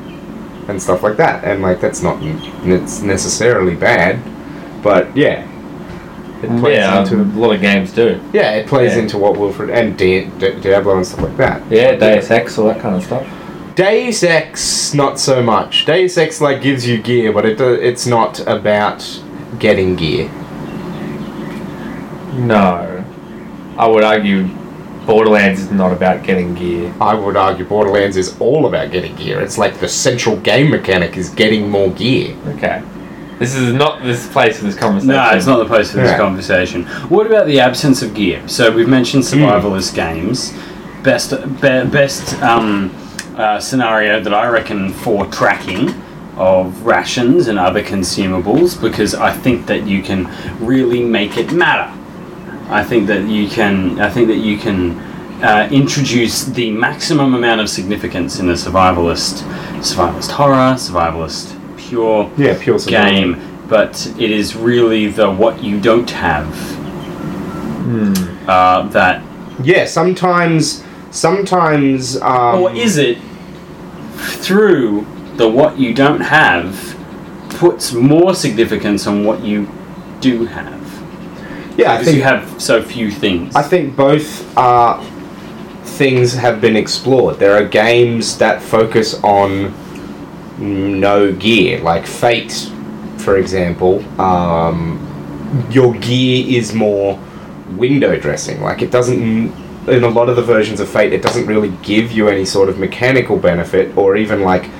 and 0.69 0.81
stuff 0.81 1.03
like 1.03 1.17
that. 1.19 1.45
And 1.45 1.61
like 1.63 1.81
that's 1.81 2.01
not 2.01 2.23
it's 2.23 3.03
necessarily 3.03 3.75
bad, 3.75 4.21
but 4.83 5.15
yeah, 5.17 5.47
it 6.43 6.61
plays 6.61 6.77
yeah, 6.77 7.01
into 7.03 7.21
a 7.23 7.27
lot 7.39 7.55
of 7.55 7.61
games 7.61 7.93
do. 7.93 8.21
yeah 8.33 8.53
it 8.53 8.67
plays 8.67 8.95
Yeah. 8.95 9.03
into 9.03 9.19
what 9.19 9.37
Wilfred 9.37 9.71
and 9.71 9.97
Di- 9.97 10.27
Di- 10.39 10.59
Diablo 10.61 10.97
and 10.97 11.07
stuff 11.07 11.21
like 11.23 11.37
that. 11.37 11.63
Yeah, 11.71 11.93
Deus 11.97 12.31
Ex, 12.31 12.59
all 12.59 12.67
that 12.67 12.81
kind 12.81 12.97
of 12.97 13.03
stuff. 13.05 13.27
Deus 13.75 14.23
Ex, 14.23 14.93
not 14.95 15.19
so 15.19 15.43
much. 15.43 15.85
Deus 15.87 16.19
Ex 16.19 16.41
like 16.41 16.61
gives 16.63 16.87
you 16.87 16.99
gear, 16.99 17.33
but 17.33 17.47
it 17.47 17.57
do- 17.59 17.75
it's 17.75 18.07
not 18.07 18.41
about 18.47 19.05
getting 19.59 19.97
gear. 19.97 20.31
No. 22.35 23.05
I 23.79 23.87
would 23.87 24.05
argue 24.05 24.49
Borderlands 25.07 25.61
is 25.61 25.71
not 25.71 25.93
about 25.93 26.23
getting 26.23 26.55
gear. 26.55 26.93
I 27.01 27.15
would 27.15 27.37
argue 27.37 27.65
Borderlands 27.65 28.17
is 28.17 28.39
all 28.39 28.67
about 28.67 28.91
getting 28.93 29.15
gear. 29.17 29.41
It's 29.41 29.59
like 29.59 29.79
the 29.79 29.89
central 29.89 30.37
game 30.37 30.71
mechanic 30.71 31.17
is 31.17 31.29
getting 31.31 31.69
more 31.69 31.91
gear. 31.91 32.37
Okay. 32.57 32.83
This 33.43 33.57
is 33.57 33.73
not 33.73 34.05
this 34.05 34.31
place 34.31 34.59
for 34.59 34.67
this 34.67 34.77
conversation. 34.77 35.17
No, 35.17 35.31
it's 35.31 35.47
not 35.47 35.59
the 35.59 35.67
place 35.67 35.91
for 35.91 35.97
this 35.97 36.17
conversation. 36.17 36.85
What 37.09 37.27
about 37.27 37.47
the 37.47 37.59
absence 37.59 38.01
of 38.01 38.15
gear? 38.15 38.47
So 38.47 38.71
we've 38.71 38.87
mentioned 38.87 39.25
survivalist 39.25 39.97
games. 39.97 40.53
Best 41.03 41.31
be, 41.31 41.85
best 41.91 42.41
um, 42.41 42.95
uh, 43.37 43.59
scenario 43.59 44.21
that 44.21 44.33
I 44.33 44.47
reckon 44.47 44.93
for 44.93 45.27
tracking 45.27 45.89
of 46.37 46.87
rations 46.87 47.49
and 47.49 47.59
other 47.59 47.83
consumables 47.83 48.81
because 48.81 49.13
I 49.13 49.33
think 49.33 49.67
that 49.67 49.89
you 49.89 50.05
can 50.05 50.31
really 50.65 51.03
make 51.03 51.37
it 51.37 51.53
matter. 51.53 51.93
I 52.71 52.85
think 52.85 53.09
that 53.09 53.27
you 53.27 53.49
can. 53.49 53.99
I 53.99 54.09
think 54.09 54.29
that 54.29 54.39
you 54.39 54.57
can 54.57 55.01
uh, 55.43 55.69
introduce 55.73 56.45
the 56.45 56.71
maximum 56.71 57.35
amount 57.35 57.61
of 57.61 57.69
significance 57.69 58.39
in 58.39 58.49
a 58.51 58.53
survivalist, 58.53 59.43
survivalist 59.81 60.31
horror, 60.31 60.77
survivalist 60.77 61.59
pure 61.93 62.31
Yeah, 62.39 62.57
pure 62.59 62.79
survival. 62.79 63.35
game, 63.35 63.67
but 63.69 64.07
it 64.19 64.31
is 64.31 64.57
really 64.57 65.09
the 65.09 65.31
what 65.31 65.63
you 65.63 65.79
don't 65.81 66.11
have 66.11 66.49
uh, 68.49 68.89
that, 68.89 69.23
Yeah, 69.63 69.85
sometimes, 69.87 70.83
sometimes. 71.11 72.17
Um, 72.21 72.63
or 72.63 72.75
is 72.75 72.97
it 72.97 73.19
through 74.17 75.07
the 75.37 75.49
what 75.49 75.79
you 75.79 75.95
don't 75.95 76.21
have 76.21 76.97
puts 77.51 77.93
more 77.93 78.35
significance 78.35 79.07
on 79.07 79.25
what 79.25 79.45
you 79.45 79.69
do 80.21 80.47
have? 80.47 80.81
Yeah, 81.77 81.93
I 81.93 81.99
because 81.99 82.05
think 82.07 82.17
you 82.19 82.23
have 82.23 82.61
so 82.61 82.83
few 82.83 83.11
things. 83.11 83.55
I 83.55 83.63
think 83.63 83.97
both 83.97 84.57
uh, 84.57 85.01
things 85.85 86.35
have 86.35 86.61
been 86.61 86.77
explored. 86.77 87.39
There 87.39 87.55
are 87.55 87.65
games 87.65 88.39
that 88.39 88.63
focus 88.63 89.15
on 89.23 89.73
no 90.63 91.33
gear, 91.33 91.81
like 91.81 92.07
Fate, 92.07 92.71
for 93.19 93.37
example. 93.37 94.03
Um, 94.21 94.99
your 95.71 95.95
gear 95.95 96.59
is 96.59 96.73
more 96.73 97.19
window 97.71 98.19
dressing. 98.19 98.63
Like 98.63 98.83
it 98.83 98.91
doesn't. 98.91 99.53
In 99.89 100.05
a 100.05 100.09
lot 100.09 100.29
of 100.29 100.37
the 100.37 100.43
versions 100.43 100.79
of 100.79 100.89
Fate, 100.89 101.13
it 101.13 101.23
doesn't 101.23 101.47
really 101.47 101.71
give 101.83 102.13
you 102.13 102.29
any 102.29 102.45
sort 102.45 102.69
of 102.69 102.79
mechanical 102.79 103.37
benefit, 103.37 103.97
or 103.97 104.17
even 104.17 104.43
like 104.43 104.71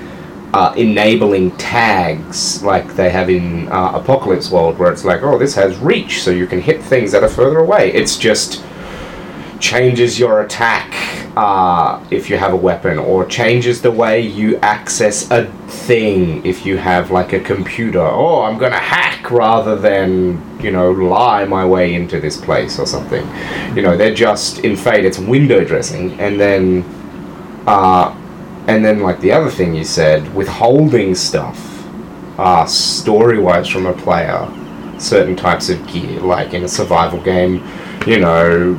uh, 0.53 0.73
enabling 0.77 1.51
tags 1.57 2.63
like 2.63 2.95
they 2.95 3.09
have 3.09 3.29
in 3.29 3.67
uh, 3.67 3.91
Apocalypse 3.95 4.49
World, 4.49 4.77
where 4.77 4.91
it's 4.91 5.03
like, 5.03 5.21
oh, 5.21 5.37
this 5.37 5.55
has 5.55 5.77
reach, 5.79 6.23
so 6.23 6.31
you 6.31 6.47
can 6.47 6.61
hit 6.61 6.81
things 6.81 7.11
that 7.11 7.23
are 7.23 7.29
further 7.29 7.59
away. 7.59 7.91
It's 7.91 8.17
just 8.17 8.63
changes 9.63 10.19
your 10.19 10.41
attack 10.41 10.91
uh, 11.37 12.05
if 12.11 12.29
you 12.29 12.37
have 12.37 12.51
a 12.51 12.55
weapon, 12.69 12.99
or 12.99 13.25
changes 13.25 13.81
the 13.81 13.89
way 13.89 14.19
you 14.19 14.57
access 14.57 15.31
a 15.31 15.45
thing 15.87 16.45
if 16.45 16.65
you 16.65 16.77
have 16.77 17.11
like 17.11 17.31
a 17.31 17.39
computer. 17.39 18.01
Oh, 18.01 18.43
I'm 18.43 18.57
gonna 18.57 18.77
hack 18.77 19.31
rather 19.31 19.75
than 19.77 20.41
you 20.61 20.69
know 20.69 20.91
lie 20.91 21.45
my 21.45 21.65
way 21.65 21.95
into 21.95 22.19
this 22.19 22.37
place 22.37 22.77
or 22.77 22.85
something. 22.85 23.25
You 23.75 23.81
know, 23.81 23.95
they're 23.95 24.13
just 24.13 24.59
in 24.59 24.75
Fate. 24.75 25.05
It's 25.05 25.17
window 25.17 25.63
dressing, 25.63 26.19
and 26.19 26.39
then. 26.39 26.83
Uh, 27.65 28.13
and 28.67 28.83
then, 28.83 29.01
like 29.01 29.19
the 29.19 29.31
other 29.31 29.49
thing 29.49 29.73
you 29.73 29.83
said, 29.83 30.33
withholding 30.33 31.15
stuff, 31.15 31.59
uh, 32.37 32.65
story 32.65 33.37
wise 33.37 33.67
from 33.67 33.85
a 33.85 33.93
player, 33.93 34.47
certain 34.99 35.35
types 35.35 35.69
of 35.69 35.85
gear, 35.87 36.19
like 36.21 36.53
in 36.53 36.63
a 36.63 36.67
survival 36.67 37.19
game, 37.21 37.61
you 38.07 38.19
know, 38.19 38.73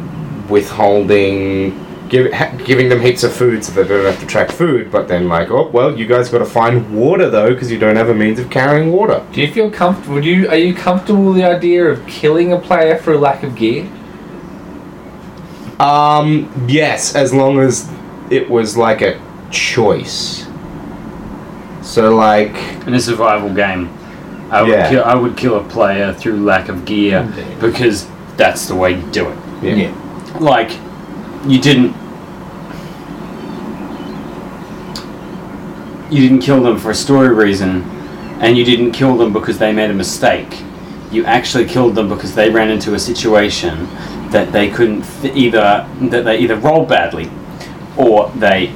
withholding, 0.49 1.73
give, 2.09 2.33
ha- 2.33 2.53
giving 2.65 2.89
them 2.89 3.01
heaps 3.01 3.23
of 3.25 3.33
food 3.33 3.65
so 3.65 3.73
they 3.73 3.87
don't 3.89 4.05
have 4.05 4.21
to 4.21 4.27
track 4.27 4.51
food, 4.51 4.91
but 4.91 5.09
then, 5.09 5.29
like, 5.29 5.51
oh, 5.51 5.69
well, 5.69 5.97
you 5.99 6.07
guys 6.07 6.29
got 6.29 6.39
to 6.39 6.45
find 6.45 6.95
water 6.97 7.29
though, 7.31 7.53
because 7.53 7.71
you 7.71 7.79
don't 7.79 7.97
have 7.97 8.09
a 8.09 8.15
means 8.15 8.39
of 8.39 8.51
carrying 8.51 8.93
water. 8.93 9.25
Do 9.33 9.41
you 9.41 9.53
feel 9.53 9.71
comfortable? 9.71 10.15
Would 10.17 10.25
you 10.25 10.49
are 10.49 10.57
you 10.57 10.75
comfortable 10.75 11.25
with 11.27 11.37
the 11.37 11.45
idea 11.45 11.85
of 11.87 12.07
killing 12.07 12.53
a 12.53 12.59
player 12.59 12.97
for 12.99 13.13
a 13.15 13.19
lack 13.19 13.43
of 13.43 13.55
gear? 13.57 13.87
Um, 15.81 16.67
yes, 16.69 17.15
as 17.15 17.33
long 17.35 17.59
as 17.59 17.91
it 18.31 18.49
was 18.49 18.77
like 18.77 19.03
a 19.03 19.21
choice. 19.51 20.47
So, 21.83 22.15
like, 22.15 22.55
in 22.87 22.95
a 22.95 23.01
survival 23.01 23.53
game, 23.53 23.91
I 24.51 24.63
would 24.63 24.71
Yeah. 24.71 24.89
kill, 24.89 25.05
I 25.05 25.15
would 25.15 25.37
kill 25.37 25.57
a 25.59 25.65
player 25.65 26.13
through 26.13 26.37
lack 26.45 26.69
of 26.69 26.85
gear 26.85 27.19
Indeed. 27.21 27.61
because 27.61 28.07
that's 28.37 28.67
the 28.69 28.75
way 28.75 28.93
you 28.93 29.03
do 29.11 29.29
it. 29.29 29.37
yeah. 29.63 29.91
Like 30.41 30.71
you 31.47 31.61
didn't 31.61 31.95
you 36.11 36.21
didn't 36.21 36.41
kill 36.41 36.63
them 36.63 36.79
for 36.79 36.91
a 36.91 36.95
story 36.95 37.33
reason 37.35 37.83
and 38.41 38.57
you 38.57 38.65
didn't 38.65 38.93
kill 38.93 39.17
them 39.17 39.33
because 39.33 39.59
they 39.59 39.73
made 39.73 39.91
a 39.91 39.95
mistake 39.95 40.63
you 41.11 41.25
actually 41.25 41.65
killed 41.65 41.95
them 41.95 42.09
because 42.09 42.35
they 42.35 42.51
ran 42.51 42.71
into 42.71 42.95
a 42.95 42.99
situation 42.99 43.87
that 44.31 44.53
they 44.53 44.69
couldn't 44.69 45.03
th- 45.23 45.35
either 45.37 45.89
that 46.03 46.25
they 46.25 46.39
either 46.39 46.57
rolled 46.57 46.89
badly 46.89 47.31
or 47.97 48.29
they 48.37 48.73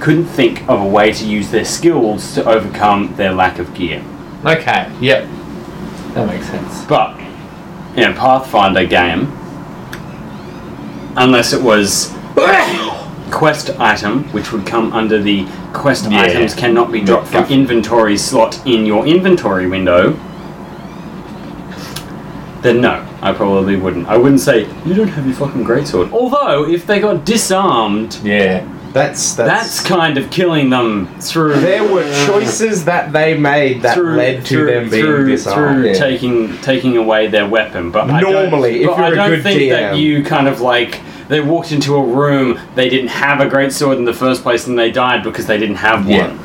couldn't 0.00 0.26
think 0.26 0.62
of 0.68 0.80
a 0.80 0.86
way 0.86 1.12
to 1.12 1.26
use 1.26 1.50
their 1.50 1.64
skills 1.64 2.34
to 2.34 2.44
overcome 2.44 3.14
their 3.16 3.32
lack 3.32 3.58
of 3.58 3.74
gear 3.74 4.04
Okay. 4.44 4.88
Yep. 5.00 5.28
That 6.14 6.26
makes 6.28 6.46
sense. 6.46 6.84
but 6.84 7.18
in 7.96 8.12
a 8.12 8.14
Pathfinder 8.14 8.86
game, 8.86 9.26
unless 11.18 11.52
it 11.52 11.62
was 11.62 12.12
quest 13.30 13.70
item, 13.78 14.24
which 14.32 14.52
would 14.52 14.66
come 14.66 14.92
under 14.92 15.20
the 15.20 15.46
quest 15.74 16.10
Yeah. 16.10 16.22
items 16.22 16.54
cannot 16.54 16.90
be 16.90 17.00
dropped 17.00 17.28
from 17.28 17.44
inventory 17.44 18.16
slot 18.16 18.58
in 18.64 18.86
your 18.86 19.06
inventory 19.06 19.66
window, 19.68 20.16
then 22.62 22.80
no, 22.80 23.04
I 23.22 23.32
probably 23.32 23.76
wouldn't. 23.76 24.08
I 24.08 24.16
wouldn't 24.16 24.40
say 24.40 24.66
you 24.84 24.94
don't 24.94 25.08
have 25.08 25.26
your 25.26 25.34
fucking 25.34 25.64
greatsword. 25.64 26.10
Although 26.12 26.66
if 26.68 26.86
they 26.86 27.00
got 27.00 27.24
disarmed, 27.24 28.18
Yeah. 28.24 28.62
That's, 28.92 29.34
that's, 29.34 29.76
that's. 29.78 29.86
kind 29.86 30.16
of 30.18 30.30
killing 30.30 30.70
them 30.70 31.06
through. 31.20 31.60
there 31.60 31.84
were 31.86 32.02
choices 32.26 32.84
that 32.86 33.12
they 33.12 33.36
made 33.36 33.82
that 33.82 33.94
through, 33.94 34.16
led 34.16 34.44
to 34.46 34.48
through, 34.48 34.66
them 34.66 34.90
being 34.90 35.04
through, 35.04 35.26
disarmed. 35.26 35.76
through 35.82 35.86
Yeah. 35.88 35.98
taking 35.98 36.58
taking 36.58 36.96
away 36.96 37.26
their 37.28 37.46
weapon. 37.48 37.90
But 37.90 38.10
I 38.10 38.20
Normally, 38.20 38.82
don't, 38.82 38.90
if 38.92 38.96
but 38.96 38.98
you're 38.98 39.12
a 39.12 39.16
don't 39.16 39.30
good 39.30 39.42
think 39.42 39.70
that 39.70 39.94
DM. 39.94 40.00
you 40.00 40.24
kind 40.24 40.48
of 40.48 40.60
like 40.60 41.00
they 41.28 41.40
walked 41.40 41.72
into 41.72 41.94
a 41.96 42.02
room, 42.02 42.58
they 42.74 42.88
didn't 42.88 43.08
have 43.10 43.40
a 43.40 43.48
great 43.48 43.72
sword 43.72 43.98
in 43.98 44.04
the 44.04 44.14
first 44.14 44.42
place, 44.42 44.66
and 44.66 44.78
they 44.78 44.90
died 44.90 45.22
because 45.22 45.46
they 45.46 45.58
didn't 45.58 45.76
have 45.76 46.08
Yeah. 46.08 46.28
one. 46.28 46.38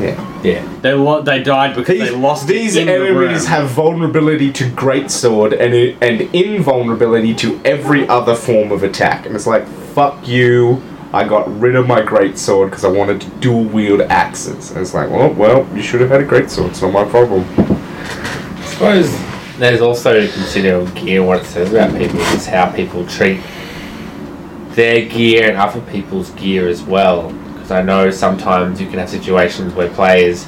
Yeah. 0.00 0.40
Yeah. 0.44 0.62
They 0.82 0.92
lo- 0.92 1.22
they 1.22 1.42
died 1.42 1.74
because 1.74 1.98
These, 1.98 2.10
they 2.10 2.16
lost 2.16 2.46
these 2.46 2.76
it 2.76 2.82
in 2.82 2.86
the 2.86 3.00
room. 3.12 3.24
enemies 3.24 3.46
have 3.46 3.68
vulnerability 3.70 4.52
to 4.52 4.64
greatsword 4.70 5.52
and 5.58 5.96
and 6.02 6.20
invulnerability 6.34 7.34
to 7.34 7.60
every 7.64 8.08
other 8.08 8.34
form 8.34 8.70
of 8.72 8.82
attack, 8.82 9.26
and 9.26 9.34
it's 9.34 9.46
like 9.46 9.66
fuck 9.94 10.26
you. 10.26 10.82
I 11.10 11.26
got 11.26 11.48
rid 11.58 11.74
of 11.74 11.86
my 11.86 12.02
great 12.02 12.36
sword 12.36 12.70
because 12.70 12.84
I 12.84 12.88
wanted 12.88 13.22
to 13.22 13.30
dual 13.40 13.64
wield 13.64 14.02
axes. 14.02 14.72
And 14.72 14.80
it's 14.80 14.92
like, 14.92 15.08
well, 15.08 15.32
well, 15.32 15.66
you 15.74 15.82
should 15.82 16.02
have 16.02 16.10
had 16.10 16.20
a 16.20 16.24
great 16.24 16.50
sword. 16.50 16.70
It's 16.70 16.82
not 16.82 16.92
my 16.92 17.04
problem. 17.04 17.46
I 17.58 18.64
suppose 18.66 19.58
there's 19.58 19.80
also 19.80 20.20
to 20.20 20.32
consider 20.32 20.84
gear 20.92 21.22
what 21.22 21.40
it 21.40 21.46
says 21.46 21.72
about 21.72 21.96
people 21.96 22.20
is 22.20 22.46
how 22.46 22.70
people 22.70 23.06
treat 23.06 23.40
their 24.70 25.08
gear 25.08 25.48
and 25.48 25.56
other 25.56 25.80
people's 25.90 26.30
gear 26.32 26.68
as 26.68 26.82
well. 26.82 27.32
Because 27.54 27.70
I 27.70 27.80
know 27.80 28.10
sometimes 28.10 28.78
you 28.78 28.86
can 28.88 28.98
have 28.98 29.08
situations 29.08 29.72
where 29.72 29.88
players, 29.88 30.46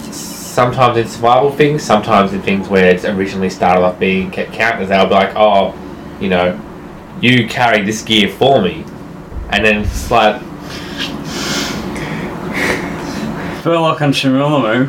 sometimes 0.00 0.96
in 0.96 1.06
survival 1.06 1.52
things, 1.52 1.82
sometimes 1.82 2.32
in 2.32 2.40
things 2.40 2.68
where 2.68 2.94
it's 2.94 3.04
originally 3.04 3.50
started 3.50 3.82
off 3.82 4.00
being 4.00 4.30
kept 4.30 4.54
counters, 4.54 4.88
they'll 4.88 5.04
be 5.04 5.12
like, 5.12 5.34
oh, 5.36 5.74
you 6.18 6.30
know, 6.30 6.58
you 7.20 7.46
carry 7.46 7.82
this 7.82 8.00
gear 8.02 8.28
for 8.28 8.62
me. 8.62 8.84
And 9.52 9.64
then 9.64 9.78
it's 9.82 10.10
like, 10.10 10.40
Furlock 13.62 14.00
and 14.00 14.14
Shamilamu. 14.14 14.86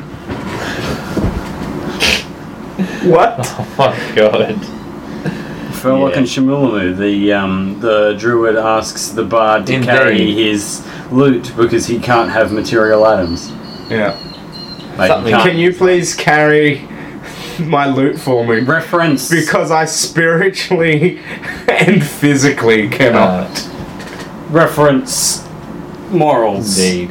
What? 3.09 3.35
oh 3.39 3.75
my 3.77 4.15
god. 4.15 4.55
Furlock 5.81 6.11
Yeah. 6.11 6.17
and 6.19 6.27
Shamilamu, 6.27 6.95
the 6.97 7.33
um, 7.33 7.79
the 7.79 8.15
druid 8.17 8.55
asks 8.55 9.09
the 9.09 9.23
bard 9.23 9.65
to 9.67 9.73
Indeed. 9.73 9.85
carry 9.87 10.31
his 10.33 10.85
loot 11.11 11.51
because 11.57 11.87
he 11.87 11.99
can't 11.99 12.29
have 12.29 12.51
material 12.51 13.03
items. 13.03 13.51
Yeah. 13.89 14.17
Like, 14.97 15.07
Something- 15.09 15.33
can't- 15.33 15.49
Can 15.49 15.57
you 15.57 15.73
please 15.73 16.15
carry 16.15 16.87
my 17.59 17.87
loot 17.87 18.19
for 18.19 18.45
me? 18.45 18.59
reference 18.59 19.29
Because 19.29 19.71
I 19.71 19.85
spiritually 19.85 21.19
and 21.67 22.05
physically 22.05 22.87
cannot. 22.89 23.49
Reference 24.51 25.47
morals? 26.09 26.77
Indeed. 26.77 27.09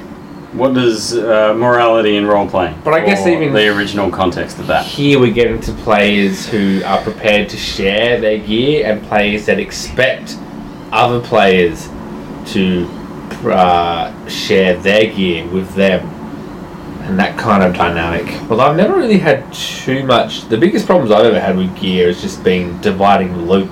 What 0.53 0.74
does 0.74 1.16
uh, 1.16 1.55
morality 1.55 2.16
in 2.16 2.26
role 2.26 2.49
playing? 2.49 2.76
But 2.84 2.95
I 2.95 3.05
guess 3.05 3.24
or 3.24 3.30
even- 3.30 3.53
the 3.55 3.68
original 3.68 4.11
context 4.11 4.59
of 4.59 4.66
that. 4.66 4.84
Here 4.84 5.18
we 5.18 5.30
get 5.30 5.47
into 5.49 5.72
players 5.72 6.47
who 6.47 6.82
are 6.84 7.01
prepared 7.03 7.49
to 7.51 7.57
share 7.57 8.20
their 8.20 8.38
gear 8.38 8.84
and 8.91 9.03
players 9.07 9.47
that 9.47 9.61
expect 9.61 10.36
other 10.93 11.20
players 11.20 11.88
to 12.47 12.86
uh, 13.45 14.12
share 14.28 14.76
their 14.78 15.12
gear 15.14 15.47
with 15.47 15.72
them. 15.74 16.01
And 17.05 17.18
that 17.18 17.38
kind 17.38 17.62
of 17.62 17.74
dynamic. 17.74 18.26
Well, 18.51 18.61
I've 18.61 18.76
never 18.76 18.97
really 18.97 19.18
had 19.18 19.53
too 19.53 20.05
much. 20.05 20.49
The 20.49 20.57
biggest 20.57 20.86
problems 20.86 21.11
I've 21.11 21.26
ever 21.26 21.41
had 21.41 21.57
with 21.57 21.76
gear 21.78 22.09
has 22.09 22.20
just 22.20 22.45
been 22.45 22.80
dividing 22.80 23.47
loot. 23.49 23.70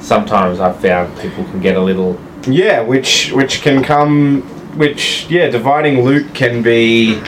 Sometimes 0.00 0.60
I've 0.60 0.80
found 0.80 1.16
people 1.18 1.44
can 1.44 1.60
get 1.60 1.76
a 1.76 1.80
little. 1.80 2.18
Yeah, 2.46 2.80
which 2.80 3.32
which 3.32 3.60
can 3.62 3.82
come, 3.82 4.42
which 4.78 5.26
yeah, 5.28 5.48
dividing 5.50 6.02
loot 6.04 6.34
can 6.34 6.62
be 6.62 7.20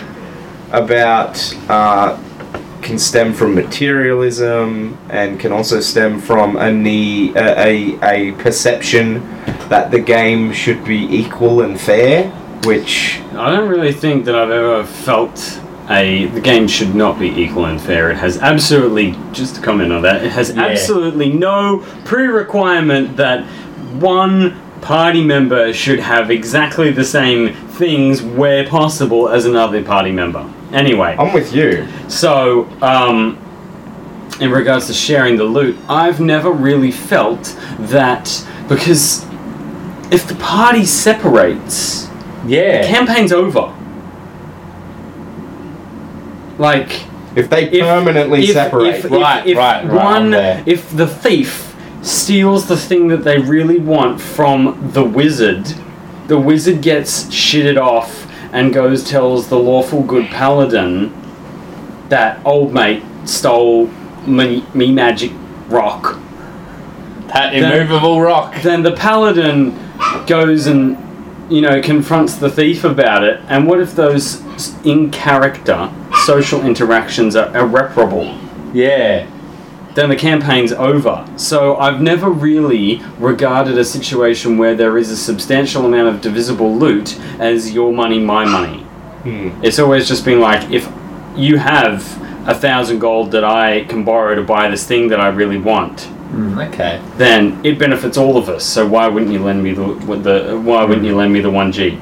about 0.70 1.36
uh, 1.68 2.18
can 2.80 2.98
stem 2.98 3.32
from 3.32 3.54
materialism 3.54 4.98
and 5.10 5.38
can 5.38 5.52
also 5.52 5.80
stem 5.80 6.18
from 6.18 6.56
a 6.56 6.72
need, 6.72 7.36
a, 7.36 7.98
a 8.00 8.30
a 8.30 8.32
perception 8.42 9.20
that 9.68 9.90
the 9.90 10.00
game 10.00 10.52
should 10.52 10.84
be 10.84 10.96
equal 11.14 11.62
and 11.62 11.80
fair, 11.80 12.30
which 12.64 13.20
I 13.32 13.50
don't 13.50 13.68
really 13.68 13.92
think 13.92 14.24
that 14.24 14.34
I've 14.34 14.50
ever 14.50 14.84
felt 14.84 15.60
a 15.90 16.26
the 16.26 16.40
game 16.40 16.66
should 16.68 16.94
not 16.94 17.18
be 17.18 17.28
equal 17.28 17.66
and 17.66 17.80
fair. 17.80 18.10
It 18.10 18.16
has 18.16 18.38
absolutely 18.38 19.14
just 19.32 19.56
to 19.56 19.60
comment 19.60 19.92
on 19.92 20.02
that. 20.02 20.24
It 20.24 20.32
has 20.32 20.54
Yeah. 20.54 20.62
absolutely 20.62 21.30
no 21.32 21.84
pre-requirement 22.04 23.16
that 23.18 23.44
one 24.00 24.54
party 24.82 25.24
member 25.24 25.72
should 25.72 26.00
have 26.00 26.30
exactly 26.30 26.90
the 26.90 27.04
same 27.04 27.54
things 27.54 28.20
where 28.20 28.66
possible 28.68 29.28
as 29.28 29.46
another 29.46 29.82
party 29.82 30.12
member. 30.12 30.44
Anyway, 30.72 31.16
I'm 31.18 31.32
with 31.32 31.54
you. 31.54 31.86
so, 32.08 32.68
um, 32.82 33.38
in 34.40 34.50
regards 34.50 34.86
to 34.88 34.92
sharing 34.94 35.36
the 35.36 35.44
loot, 35.44 35.76
I've 35.88 36.20
never 36.20 36.50
really 36.50 36.90
felt 36.90 37.56
that 37.78 38.44
because 38.68 39.24
if 40.10 40.26
the 40.26 40.34
party 40.36 40.84
separates, 40.84 42.08
Yeah. 42.46 42.86
campaign's 42.86 43.32
over. 43.32 43.72
Like 46.58 47.02
If 47.34 47.48
they 47.48 47.68
permanently 47.80 48.44
if- 48.44 48.52
separate, 48.52 48.88
if, 48.96 49.10
Right, 49.10 49.46
if 49.46 49.56
right, 49.56 49.86
right, 49.86 50.04
one, 50.04 50.30
there. 50.30 50.62
if 50.66 50.94
the 50.94 51.06
thief 51.06 51.71
steals 52.02 52.66
the 52.66 52.76
thing 52.76 53.08
that 53.08 53.24
they 53.24 53.38
really 53.38 53.78
want 53.78 54.20
from 54.20 54.90
the 54.92 55.04
wizard, 55.04 55.66
the 56.26 56.38
wizard 56.38 56.82
gets 56.82 57.24
shitted 57.26 57.80
off 57.80 58.28
and 58.52 58.72
goes 58.74 59.08
tells 59.08 59.48
the 59.48 59.58
lawful 59.58 60.02
good 60.02 60.26
paladin 60.26 61.12
that 62.08 62.38
old 62.44 62.72
mate 62.74 63.02
stole 63.24 63.86
me, 64.26 64.64
me 64.74 64.92
magic 64.92 65.32
rock. 65.68 66.18
That 67.28 67.52
Then- 67.52 67.72
immovable 67.72 68.20
rock. 68.20 68.54
Then 68.62 68.82
the 68.82 68.92
paladin 68.92 69.74
goes 70.26 70.66
and 70.66 70.98
you 71.48 71.60
know 71.62 71.80
confronts 71.80 72.34
the 72.34 72.50
thief 72.50 72.84
about 72.84 73.24
it. 73.24 73.40
And 73.48 73.66
what 73.66 73.80
if 73.80 73.94
those 73.94 74.42
in 74.84 75.10
character 75.10 75.90
social 76.26 76.60
interactions 76.62 77.34
are 77.36 77.54
irreparable? 77.56 78.34
Yeah. 78.74 79.24
Then 79.94 80.08
the 80.08 80.16
campaign's 80.16 80.72
over. 80.72 81.26
So 81.36 81.76
I've 81.76 82.00
never 82.00 82.30
really 82.30 83.02
regarded 83.18 83.76
a 83.78 83.84
situation 83.84 84.56
where 84.58 84.74
there 84.74 84.96
is 84.98 85.10
a 85.10 85.16
substantial 85.16 85.84
amount 85.84 86.08
of 86.08 86.20
divisible 86.20 86.74
loot 86.76 87.18
as 87.38 87.72
your 87.72 87.92
money, 87.92 88.18
my 88.18 88.44
money. 88.44 88.78
Hmm. 89.24 89.50
It's 89.62 89.78
always 89.78 90.08
just 90.08 90.24
been 90.24 90.40
like 90.40 90.70
if 90.70 90.90
you 91.36 91.58
have 91.58 92.02
a 92.48 92.54
thousand 92.54 92.98
gold 92.98 93.30
that 93.32 93.44
I 93.44 93.84
can 93.84 94.04
borrow 94.04 94.34
to 94.34 94.42
buy 94.42 94.68
this 94.68 94.86
thing 94.86 95.08
that 95.08 95.20
I 95.20 95.28
really 95.28 95.58
want, 95.58 96.08
Mm, 96.32 96.66
okay. 96.72 96.98
then 97.18 97.60
it 97.62 97.78
benefits 97.78 98.16
all 98.16 98.38
of 98.38 98.48
us. 98.48 98.64
So 98.64 98.88
why 98.88 99.06
wouldn't 99.06 99.30
you 99.30 99.40
lend 99.44 99.62
me 99.62 99.74
the, 99.74 99.84
the 100.16 100.58
why 100.58 100.82
wouldn't 100.82 101.06
you 101.06 101.14
lend 101.14 101.30
me 101.30 101.40
the 101.40 101.50
one 101.50 101.70
G? 101.72 101.98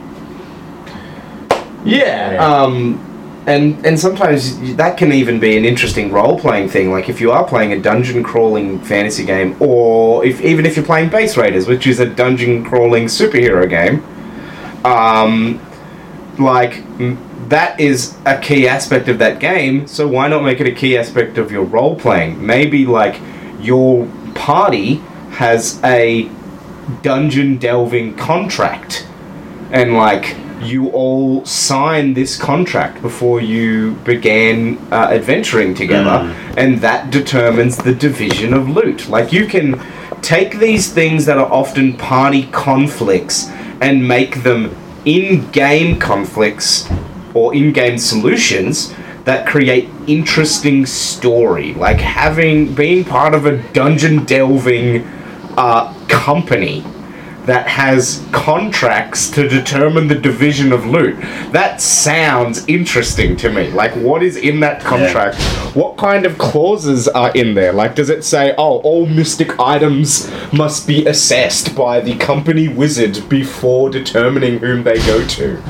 Yeah. 1.85 2.33
Yeah. 2.33 2.45
Um, 2.63 2.99
and 3.47 3.85
and 3.87 3.99
sometimes 3.99 4.77
that 4.77 4.97
can 4.97 5.13
even 5.13 5.41
be 5.41 5.57
an 5.57 5.65
interesting 5.65 6.13
role 6.13 6.39
playing 6.39 6.69
thing. 6.69 6.91
Like 6.91 7.09
if 7.09 7.21
you 7.21 7.31
are 7.31 7.47
playing 7.47 7.73
a 7.73 7.81
dungeon 7.81 8.23
crawling 8.23 8.81
fantasy 8.81 9.25
game, 9.25 9.57
or 9.61 10.25
if 10.25 10.41
even 10.41 10.67
if 10.67 10.77
you're 10.77 10.85
playing 10.85 11.11
Base 11.11 11.37
Raiders, 11.37 11.67
which 11.67 11.87
is 11.87 12.01
a 12.01 12.07
dungeon 12.07 12.65
crawling 12.65 13.07
superhero 13.07 13.69
game, 13.69 14.05
um, 14.85 15.61
like 16.39 16.83
that 17.49 17.81
is 17.81 18.17
a 18.27 18.39
key 18.39 18.69
aspect 18.69 19.09
of 19.09 19.19
that 19.19 19.41
game. 19.41 19.87
So 19.87 20.07
why 20.07 20.29
not 20.29 20.45
make 20.45 20.61
it 20.61 20.67
a 20.67 20.73
key 20.73 20.97
aspect 20.97 21.39
of 21.39 21.51
your 21.51 21.65
role 21.65 21.97
playing? 21.97 22.45
Maybe 22.45 22.87
like 22.87 23.21
your 23.59 24.07
party 24.35 24.97
has 25.33 25.81
a 25.83 26.31
dungeon 27.03 27.57
delving 27.57 28.17
contract 28.17 29.07
and 29.71 29.95
like 29.95 30.37
you 30.63 30.91
all 30.91 31.45
sign 31.45 32.15
this 32.15 32.37
contract 32.39 33.03
before 33.03 33.41
you 33.41 33.93
began 34.05 34.79
uh, 34.93 35.09
adventuring 35.11 35.75
together 35.75 36.35
and 36.57 36.79
that 36.79 37.11
determines 37.11 37.77
the 37.77 37.95
division 37.95 38.53
of 38.53 38.69
loot. 38.69 39.09
Like 39.09 39.33
you 39.33 39.47
can 39.47 39.81
take 40.23 40.59
these 40.59 40.93
things 40.93 41.25
that 41.27 41.39
are 41.39 41.51
often 41.51 41.97
party 41.97 42.45
conflicts 42.53 43.49
and 43.81 44.07
make 44.07 44.43
them 44.43 44.77
in-game 45.05 45.99
conflicts 45.99 46.89
or 47.35 47.55
in-game 47.55 47.97
solutions 47.99 48.95
that 49.25 49.47
create 49.47 49.89
interesting 50.07 50.85
story. 50.87 51.75
Like 51.75 51.99
having 51.99 52.75
being 52.75 53.05
part 53.05 53.35
of 53.35 53.47
a 53.47 53.63
dungeon 53.73 54.25
delving 54.25 55.07
uh, 55.57 55.95
company 56.09 56.85
that 57.51 57.67
has 57.67 58.25
contracts 58.31 59.29
to 59.29 59.49
determine 59.49 60.07
the 60.07 60.15
division 60.15 60.73
of 60.73 60.87
loot. 60.87 61.21
That 61.51 61.81
sounds 61.81 62.65
interesting 62.69 63.37
to 63.39 63.51
me. 63.51 63.73
Like, 63.73 63.91
what 63.97 64.23
is 64.23 64.37
in 64.37 64.61
that 64.61 64.81
contract? 64.83 65.37
What 65.75 65.97
kind 65.97 66.27
of 66.27 66.39
clauses 66.39 67.09
are 67.09 67.33
in 67.33 67.55
there? 67.55 67.73
Like, 67.73 67.97
does 67.97 68.09
it 68.09 68.23
say, 68.23 68.55
oh, 68.57 68.79
all 68.83 69.05
mystic 69.05 69.59
items 69.59 70.31
must 70.53 70.87
be 70.87 71.05
assessed 71.07 71.75
by 71.75 71.99
the 71.99 72.17
company 72.19 72.69
wizard 72.69 73.29
before 73.29 73.91
determining 73.91 74.61
whom 74.61 74.85
they 74.85 74.99
go 74.99 75.27
to? 75.27 75.61